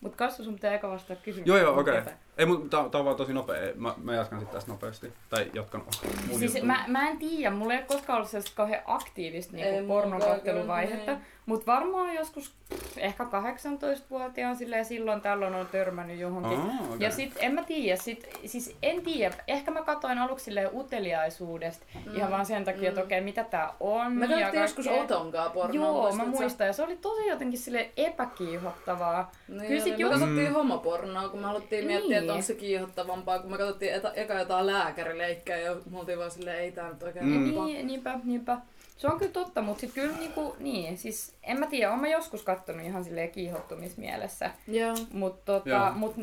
Mut 0.00 0.16
Kassu, 0.16 0.44
sun 0.44 0.54
pitää 0.54 0.74
eka 0.74 0.90
vastata 0.90 1.20
kysymykseen. 1.20 1.58
Joo, 1.58 1.70
joo, 1.70 1.80
okei. 1.80 1.94
tietää. 1.94 2.18
Ei, 2.36 2.46
mutta 2.46 2.76
tää, 2.80 2.88
tää 2.88 2.98
on 2.98 3.04
vaan 3.04 3.16
tosi 3.16 3.32
nopea. 3.32 3.72
Mä, 3.74 3.94
mä 4.02 4.14
jatkan 4.14 4.38
sitten 4.40 4.54
tästä 4.54 4.70
nopeasti. 4.72 5.12
Tai 5.30 5.50
jatkan 5.54 5.82
mun 6.28 6.38
Siis 6.38 6.62
mä, 6.62 6.84
mä 6.88 7.08
en 7.08 7.18
tiedä, 7.18 7.50
mulla 7.50 7.72
ei 7.72 7.78
ole 7.78 7.86
koskaan 7.86 8.16
ollut 8.16 8.30
sellaista 8.30 8.56
kauhean 8.56 8.82
aktiivista 8.86 9.56
niinku 9.56 9.86
pornokatteluvaihetta. 9.88 11.12
niin. 11.12 11.22
Mut 11.46 11.66
varmaan 11.66 12.14
joskus 12.14 12.54
pff, 12.68 12.98
ehkä 12.98 13.24
18-vuotiaan 13.24 14.56
silleen 14.56 14.84
silloin 14.84 15.20
tällöin 15.20 15.54
on 15.54 15.66
törmännyt 15.66 16.18
johonkin. 16.18 16.58
Aa, 16.60 16.66
okay. 16.84 16.96
Ja 17.00 17.10
sit 17.10 17.34
en 17.40 17.54
mä 17.54 17.62
tiedä, 17.64 17.96
sit, 17.96 18.30
siis 18.46 18.76
en 18.82 19.02
tiedä, 19.02 19.34
ehkä 19.46 19.70
mä 19.70 19.82
katoin 19.82 20.18
aluksi 20.18 20.44
silleen 20.44 20.70
uteliaisuudesta 20.72 21.86
mm. 22.06 22.16
ihan 22.16 22.30
vaan 22.30 22.46
sen 22.46 22.64
takia, 22.64 22.88
että 22.88 23.00
Mm. 23.00 23.04
okei, 23.06 23.20
mitä 23.20 23.44
tää 23.44 23.72
on. 23.80 24.12
Me 24.12 24.26
ja 24.26 24.30
katsottiin 24.30 24.62
joskus 24.62 24.84
kaikkea. 24.86 25.04
Otonkaa 25.04 25.50
pornoa. 25.50 25.74
Joo, 25.86 26.12
mä 26.16 26.24
muistan. 26.24 26.66
Ja 26.66 26.72
se 26.72 26.82
oli 26.82 26.96
tosi 26.96 27.26
jotenkin 27.26 27.58
sille 27.58 27.90
epäkiihottavaa. 27.96 29.32
Niin, 29.48 29.66
Kyllä 29.66 29.82
sit 29.84 29.92
me 29.98 30.04
just- 30.04 30.10
katsottiin 30.12 30.48
Mm. 30.48 30.54
homopornoa, 30.54 31.28
kun 31.28 31.40
me 31.40 31.46
haluttiin 31.46 31.86
miettiä, 31.86 32.20
Niin. 32.20 32.25
Että 32.26 32.32
onko 32.34 32.46
se 32.46 32.54
kiihottavampaa, 32.54 33.38
kun 33.38 33.50
me 33.50 33.58
katsottiin 33.58 33.94
eta, 33.94 34.12
eka 34.12 34.34
jotain 34.34 34.66
lääkärileikkää 34.66 35.56
ja 35.58 35.76
me 35.90 35.98
oltiin 35.98 36.18
vaan 36.18 36.30
silleen, 36.30 36.58
ei 36.60 36.72
tää 36.72 36.92
nyt 36.92 37.02
oikein 37.02 37.24
Mm. 37.26 37.32
mm. 37.32 37.64
Niin, 37.64 37.86
niinpä, 37.86 38.20
niinpä. 38.24 38.58
Se 38.96 39.08
on 39.08 39.18
kyllä 39.18 39.32
totta, 39.32 39.62
mutta 39.62 39.80
sit 39.80 39.92
kyllä 39.94 40.16
niinku, 40.16 40.56
niin, 40.58 40.98
siis 40.98 41.34
en 41.42 41.58
mä 41.60 41.66
tiedä, 41.66 41.90
oon 41.90 42.00
mä 42.00 42.08
joskus 42.08 42.42
kattonut 42.42 42.86
ihan 42.86 43.04
silleen 43.04 43.30
kiihottumismielessä. 43.30 44.50
Joo. 44.68 44.96
Mut, 45.12 45.44
tota, 45.44 45.68
Joo. 45.68 45.92
mut 45.92 46.16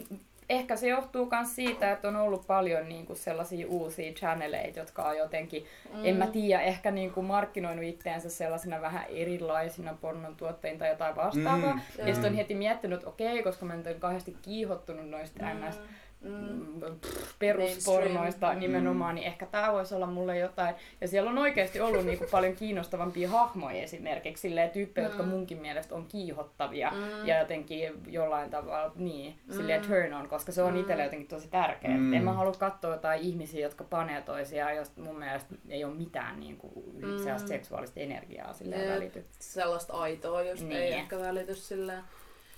ehkä 0.50 0.76
se 0.76 0.88
johtuu 0.88 1.30
myös 1.32 1.56
siitä, 1.56 1.92
että 1.92 2.08
on 2.08 2.16
ollut 2.16 2.48
paljon 2.48 2.90
niinku 2.90 3.16
sellaisia 3.16 3.68
uusia 3.68 4.14
channeleita, 4.14 4.80
jotka 4.80 5.04
on 5.04 5.18
jotenkin, 5.18 5.66
mm. 5.94 6.06
en 6.06 6.16
mä 6.16 6.28
tiedä, 6.28 6.62
ehkä 6.62 6.92
niinku 6.92 7.22
markkinoinut 7.22 7.86
itteensä 7.86 8.30
sellaisena 8.30 8.82
vähän 8.82 9.06
erilaisina 9.10 9.98
pornontuottajina 10.02 10.80
tai 10.80 10.90
jotain 10.90 11.16
vastaavaa. 11.16 11.74
Mm, 11.74 11.80
Mm. 11.98 12.08
Ja 12.08 12.14
sitten 12.14 12.26
on 12.26 12.32
mm. 12.32 12.36
heti 12.38 12.56
miettinyt, 12.56 12.98
että 12.98 13.10
okei, 13.10 13.44
koska 13.44 13.66
mä 13.66 13.76
nyt 13.76 13.88
en 13.88 14.00
kauheasti 14.00 14.38
kiihottunut 14.42 15.10
noista 15.10 15.44
Mm. 15.46 15.68
ns 15.70 15.80
Mm. 16.24 16.30
mm, 16.32 17.00
peruspornoista 17.40 18.20
Mainstream. 18.48 18.60
nimenomaan, 18.60 19.16
niin 19.16 19.28
ehkä 19.28 19.46
tämä 19.46 19.74
voisi 19.74 19.96
olla 19.96 20.08
mulle 20.08 20.38
jotain. 20.38 20.76
Ja 21.02 21.08
siellä 21.08 21.30
on 21.30 21.38
oikeasti 21.38 21.80
ollut 21.82 22.06
niinku 22.06 22.26
paljon 22.32 22.56
kiinnostavampia 22.56 23.30
hahmoja 23.30 23.84
esimerkiksi, 23.84 24.42
silleen 24.42 24.70
tyyppejä, 24.70 25.08
jotka 25.08 25.24
Mm. 25.24 25.30
munkin 25.30 25.62
mielestä 25.62 25.96
on 25.96 26.06
kiihottavia 26.06 26.92
Mm. 26.92 27.28
ja 27.28 27.40
jotenkin 27.40 27.94
jollain 28.08 28.50
tavalla, 28.50 28.92
niin, 28.96 29.36
silleen 29.52 29.82
Mm. 29.82 29.88
turn 29.88 30.14
on, 30.14 30.30
koska 30.30 30.52
se 30.52 30.62
on 30.64 30.74
Mm. 30.74 30.80
itselle 30.80 31.04
jotenkin 31.04 31.28
tosi 31.28 31.48
tärkeää. 31.48 31.94
Mm. 31.98 32.04
Mm. 32.04 32.14
En 32.14 32.24
mä 32.24 32.34
halua 32.34 32.54
katsoa 32.54 32.92
jotain 32.92 33.22
ihmisiä, 33.22 33.62
jotka 33.62 33.84
panee 33.84 34.22
toisiaan, 34.22 34.76
josta 34.76 35.02
mun 35.02 35.20
mielestä 35.20 35.56
ei 35.70 35.84
ole 35.84 35.94
mitään 35.94 36.40
niinku, 36.40 36.84
Mm. 36.94 37.08
mm. 37.08 37.48
seksuaalista 37.48 38.00
energiaa 38.00 38.54
silleen 38.54 38.82
Jep. 38.82 38.96
välity. 38.96 39.26
Sellaista 39.40 39.94
aitoa, 39.94 40.42
jos 40.44 40.62
niin. 40.62 40.78
ei 40.82 40.94
ehkä 40.94 41.20
välity 41.20 41.56
silleen. 41.56 42.04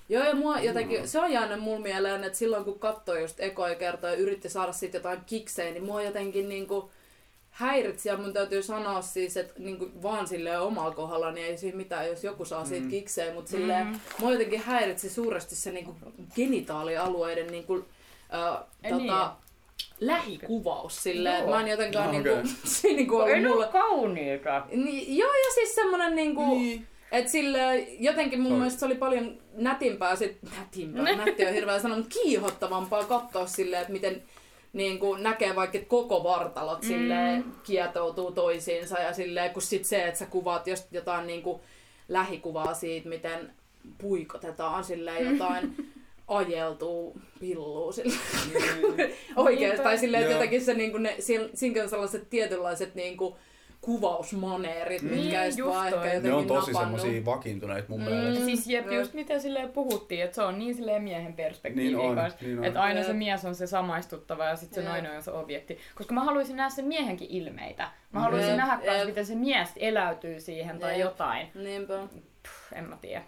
Joo, 0.10 0.24
ja 0.24 0.36
mua 0.36 0.60
jotenkin, 0.60 1.08
se 1.08 1.20
on 1.20 1.32
jäänyt 1.32 1.60
mulla 1.60 1.80
mieleen, 1.80 2.24
että 2.24 2.38
silloin 2.38 2.64
kun 2.66 2.80
katsoi 2.80 3.22
just 3.22 3.40
ekoja 3.40 3.76
kertoja 3.76 4.14
ja 4.14 4.20
yritti 4.20 4.50
saada 4.50 4.72
siitä 4.72 4.98
jotain 4.98 5.20
kiksejä, 5.26 5.72
niin 5.72 5.84
mua 5.86 6.02
jotenkin 6.02 6.50
niinku 6.50 6.90
häiritsi, 7.50 8.10
ja 8.10 8.18
mun 8.18 8.34
täytyy 8.34 8.64
sanoa 8.64 9.02
siis, 9.02 9.38
että 9.38 9.54
niinku 9.58 9.90
vaan 10.04 10.28
silleen 10.28 10.62
omalla 10.62 10.96
kohdalla, 10.96 11.32
niin 11.32 11.48
ei 11.48 11.58
siinä 11.58 11.78
mitään, 11.78 12.08
jos 12.08 12.24
joku 12.24 12.46
saa 12.46 12.66
siitä 12.66 12.84
Mm. 12.86 12.90
kiksejä, 12.90 13.34
mutta 13.34 13.52
silleen, 13.52 13.88
Mm. 13.88 14.00
mua 14.20 14.32
jotenkin 14.32 14.60
häiritsi 14.62 15.10
suuresti 15.10 15.56
se 15.56 15.72
niinku 15.72 15.96
genitaalialueiden 16.36 17.48
niinku, 17.48 17.86
äh, 18.34 18.64
Ei 18.84 18.92
tota, 18.92 19.36
lähikuvaus 20.00 21.04
silleen, 21.04 21.36
että 21.36 21.46
Joo. 21.50 21.56
mä 21.56 21.62
en 21.62 21.68
jotenkaan 21.72 22.06
Ah, 22.06 22.12
niinku, 22.12 22.30
okei. 22.30 22.44
se 22.66 22.88
niinku 22.88 23.20
Ei 23.22 23.34
ollut 23.34 23.48
mulle... 23.52 23.66
ole 23.66 23.72
kauniita. 23.72 24.66
Niin, 24.72 25.18
joo, 25.18 25.32
ja 25.34 25.54
siis 25.54 25.76
semmonen 25.76 26.16
niinku... 26.16 26.46
Niin. 26.56 26.88
Et 27.12 27.28
sille 27.28 27.80
jotenkin 28.00 28.40
mun 28.40 28.48
Sorry. 28.48 28.60
mielestä 28.60 28.80
se 28.80 28.86
oli 28.86 28.96
paljon 28.96 29.38
nätimpää, 29.54 30.16
sit, 30.16 30.38
nätimpää, 30.58 31.16
nätti 31.16 31.46
on 31.46 31.54
hirveä 31.54 31.80
sana, 31.80 31.96
mutta 31.96 32.20
kiihottavampaa 32.24 33.04
katsoa 33.04 33.48
silleen, 33.48 33.82
että 33.82 33.94
miten 33.94 34.24
niin 34.74 35.00
kuin 35.00 35.24
näkee 35.24 35.56
vaikka, 35.56 35.78
että 35.78 35.90
koko 35.90 36.24
vartalot 36.24 36.82
mm. 36.82 36.88
silleen 36.88 37.46
kietoutuu 37.64 38.32
toisiinsa 38.32 39.00
ja 39.00 39.14
silleen, 39.14 39.54
kun 39.54 39.62
sit 39.62 39.86
se, 39.86 40.06
että 40.06 40.20
sä 40.20 40.26
kuvaat 40.26 40.68
just 40.68 40.92
jotain 40.92 41.28
niin 41.28 41.42
kuin 41.42 41.62
lähikuvaa 42.10 42.74
siitä, 42.74 43.10
miten 43.10 43.54
puikotetaan 43.98 44.84
silleen 44.84 45.32
jotain 45.32 45.76
ajeltuu 46.28 47.22
pilluu 47.40 47.92
silleen. 47.92 49.12
Oikeesti, 49.36 49.84
tai 49.84 49.98
silleen, 49.98 50.24
että 50.24 50.34
Niin. 50.34 50.40
Joo. 50.40 50.42
jotenkin 50.42 50.66
se, 50.66 50.74
niin 50.74 50.92
kuin 50.92 51.04
ne, 51.04 51.16
siinä 51.54 51.84
on 51.84 51.90
sellaiset 51.90 52.30
tietynlaiset 52.30 52.96
niin 52.96 53.18
kuin, 53.18 53.36
kuvausmaneerit, 53.86 55.02
Mm. 55.02 55.10
mitkä 55.10 55.44
ei 55.44 55.50
Niin, 55.50 55.58
just 55.58 55.74
vaan 55.76 55.90
toi. 55.94 55.98
ehkä 56.08 56.08
Ne 56.08 56.14
jotenkin 56.16 56.30
Ne 56.32 56.36
on 56.36 56.48
tosi 56.48 56.72
napannut. 56.72 57.00
semmosia 57.02 57.26
vakiintuneita 57.26 57.90
mun 57.90 58.00
Mm, 58.00 58.06
mielestä. 58.06 58.46
siis 58.46 58.68
jep, 58.68 58.92
just 58.92 59.14
mitä 59.14 59.40
silleen 59.40 59.70
puhuttiin, 59.72 60.24
että 60.24 60.36
se 60.36 60.42
on 60.42 60.60
niin 60.60 60.76
silleen 60.76 61.04
miehen 61.04 61.34
perspektiivi 61.34 61.88
Niin 61.88 61.98
on, 61.98 62.16
kanssa. 62.16 62.40
niin 62.46 62.60
on. 62.60 62.66
Että 62.66 62.82
aina 62.82 63.00
Jep. 63.00 63.08
se 63.08 63.14
mies 63.14 63.46
on 63.46 63.56
se 63.56 63.68
samaistuttava 63.68 64.46
ja 64.46 64.56
sitten 64.56 64.76
se 64.76 64.82
Jep. 64.82 64.90
nainen 64.90 65.16
on 65.18 65.24
se 65.24 65.32
objekti. 65.32 65.78
Koska 65.96 66.14
mä 66.14 66.24
haluaisin 66.24 66.56
nähdä 66.56 66.70
sen 66.70 66.86
miehenkin 66.86 67.28
ilmeitä. 67.32 67.92
Mä 68.12 68.20
haluaisin 68.20 68.50
Jep, 68.50 68.58
nähdä 68.58 68.94
jep. 68.98 69.06
miten 69.08 69.26
se 69.26 69.36
mies 69.36 69.70
eläytyy 69.78 70.40
siihen 70.42 70.80
tai 70.80 70.92
Jep. 70.92 71.00
jotain. 71.00 71.48
Niinpä. 71.56 71.94
Puh, 71.98 72.78
en 72.78 72.84
mä 72.84 72.98
tiedä. 73.02 73.24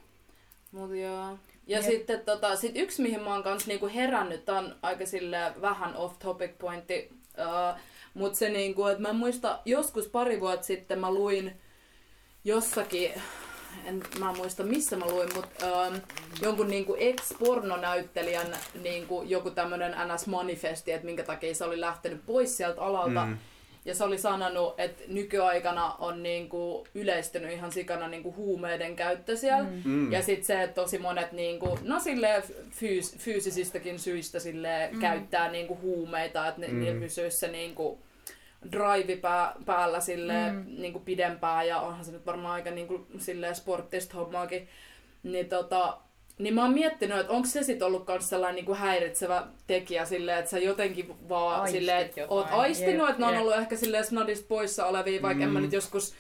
Mut 0.71 0.95
joo. 0.95 1.37
Ja 1.67 1.77
Jep. 1.77 1.83
sitten 1.85 2.19
tota, 2.25 2.55
sit 2.55 2.71
yksi, 2.75 3.01
mihin 3.01 3.21
mä 3.23 3.33
oon 3.33 3.43
kans 3.43 3.67
niinku 3.67 3.89
herännyt, 3.95 4.45
tää 4.45 4.57
on 4.57 4.75
aika 4.81 5.05
sille 5.05 5.37
vähän 5.61 5.93
off-topic 5.95 6.51
pointti, 6.59 7.09
uh, 7.37 7.79
mut 8.17 8.35
se 8.35 8.49
niinku, 8.49 8.85
että 8.85 9.01
mä 9.01 9.13
muista 9.13 9.59
joskus 9.65 10.07
pari 10.07 10.39
vuotta 10.39 10.65
sitten 10.65 10.99
mä 10.99 11.11
luin 11.13 11.51
jossakin, 12.43 13.11
en 13.85 14.03
mä 14.19 14.33
muista 14.33 14.63
missä 14.63 14.95
mä 14.97 15.05
luin, 15.05 15.29
mutta 15.35 15.65
um, 15.87 15.95
jonkun 16.41 16.67
niinku 16.67 16.95
ex-pornonäyttelijän 16.99 18.47
niinku, 18.83 19.23
joku 19.25 19.51
tämmönen 19.51 19.93
NS-manifesti, 19.93 20.91
että 20.91 21.05
minkä 21.05 21.23
takia 21.23 21.55
se 21.55 21.63
oli 21.65 21.79
lähtenyt 21.79 22.25
pois 22.25 22.57
sieltä 22.57 22.81
alalta. 22.81 23.25
Mm. 23.25 23.37
Ja 23.85 23.95
se 23.95 24.03
oli 24.03 24.17
sanonut, 24.17 24.79
että 24.79 25.03
nykyaikana 25.07 25.93
on 25.93 26.23
niinku 26.23 26.87
yleistynyt 26.95 27.51
ihan 27.51 27.71
sikana 27.71 28.07
niinku 28.07 28.33
huumeiden 28.35 28.95
käyttö 28.95 29.35
siellä. 29.35 29.63
Mm. 29.69 29.81
Mm. 29.85 30.11
Ja 30.11 30.21
sitten 30.23 30.45
se, 30.45 30.63
että 30.63 30.81
tosi 30.81 30.97
monet 30.97 31.31
niinku, 31.31 31.79
no 31.81 31.99
silleen 31.99 32.43
fyys, 32.71 33.15
fyysisistäkin 33.17 33.99
syistä 33.99 34.39
silleen 34.39 34.93
Mm. 34.93 34.99
käyttää 35.01 35.51
niinku 35.51 35.77
huumeita, 35.81 36.47
että 36.47 36.61
ne, 36.61 36.67
Mm. 36.67 36.79
niillä 36.79 36.99
pysyisi 37.01 37.37
se 37.37 37.47
niinku 37.47 37.99
drive 38.71 39.15
pää, 39.15 39.53
päällä 39.65 39.99
silleen 39.99 40.55
Mm. 40.55 40.65
niinku 40.81 40.99
pidempään 40.99 41.67
ja 41.67 41.79
onhan 41.79 42.05
se 42.05 42.11
nyt 42.11 42.25
varmaan 42.25 42.53
aika 42.53 42.71
niinku 42.71 43.07
silleen 43.17 43.55
sporttista 43.55 44.17
hommaakin. 44.17 44.67
Niin 45.23 45.49
tota, 45.49 45.97
niin 46.37 46.53
mä 46.53 46.61
oon 46.63 46.73
miettinyt, 46.73 47.17
että 47.17 47.33
onko 47.33 47.47
se 47.47 47.63
sit 47.63 47.81
ollut 47.81 48.05
kans 48.05 48.29
sellainen 48.29 48.55
niinku 48.55 48.73
häiritsevä 48.75 49.47
tekijä 49.67 50.05
silleen, 50.05 50.39
että 50.39 50.51
sä 50.51 50.59
jotenkin 50.59 51.29
vaan 51.29 51.61
Aistit 51.61 51.79
silleen, 51.79 52.05
että 52.05 52.19
jotain. 52.19 52.37
oot 52.39 52.47
aistinut, 52.51 53.07
Jep, 53.07 53.09
että 53.09 53.21
ne 53.21 53.27
on 53.27 53.37
ollut 53.37 53.55
ehkä 53.57 53.75
silleen 53.75 54.05
snadista 54.05 54.45
poissa 54.47 54.85
olevia, 54.85 55.21
vaikka 55.21 55.43
en 55.43 55.49
mä 55.49 55.59
Mm. 55.59 55.63
nyt 55.63 55.73
joskus 55.73 56.13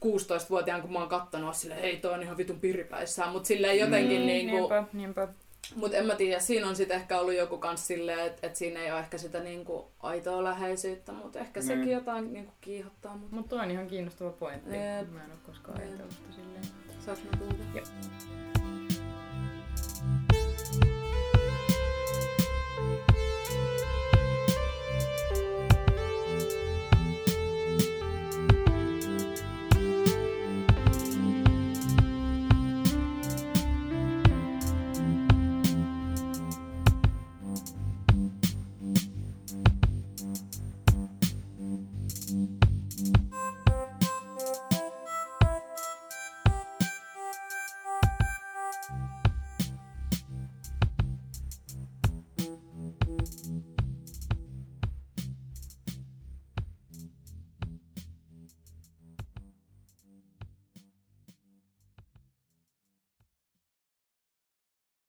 16-vuotiaan, 0.00 0.82
kun 0.82 0.92
mä 0.92 0.98
oon 0.98 1.08
kattonut, 1.08 1.44
oon 1.44 1.54
silleen, 1.54 1.80
ei 1.80 1.96
toi 1.96 2.12
on 2.14 2.22
ihan 2.22 2.36
vitun 2.36 2.60
piripäissään, 2.60 3.30
mutta 3.30 3.46
silleen 3.46 3.78
jotenkin 3.78 4.20
Mm, 4.20 4.26
niinku, 4.26 4.56
Niinpä, 4.56 4.84
niinpä. 4.92 5.28
Mut 5.76 5.94
en 5.94 6.06
mä 6.06 6.14
tiedä, 6.14 6.40
siinä 6.40 6.68
on 6.68 6.76
sitten 6.76 6.96
ehkä 6.96 7.18
ollut 7.20 7.34
joku 7.34 7.58
kans 7.58 7.86
silleen, 7.86 8.26
että 8.26 8.46
et 8.46 8.56
siinä 8.56 8.80
ei 8.80 8.90
ole 8.92 9.00
ehkä 9.00 9.18
sitä 9.18 9.40
niinku 9.40 9.86
aitoa 10.00 10.44
läheisyyttä, 10.44 11.12
mutta 11.12 11.38
ehkä 11.38 11.60
Mm. 11.60 11.66
sekin 11.66 11.90
jotain 11.90 12.32
niinku 12.32 12.52
kiihottaa, 12.60 13.16
mutta 13.16 13.36
Mutta 13.36 13.48
toi 13.56 13.64
on 13.64 13.70
ihan 13.70 13.86
kiinnostava 13.86 14.30
pointti. 14.30 14.70
Jep. 14.76 15.10
Mä 15.12 15.24
en 15.24 15.30
oo 15.30 15.36
koskaan 15.46 15.80
ajatellut 15.80 16.12
sitä 16.12 16.32
silleen. 16.32 16.64
saaks 17.04 17.20
mä? 17.24 17.30
Joo. 17.74 17.84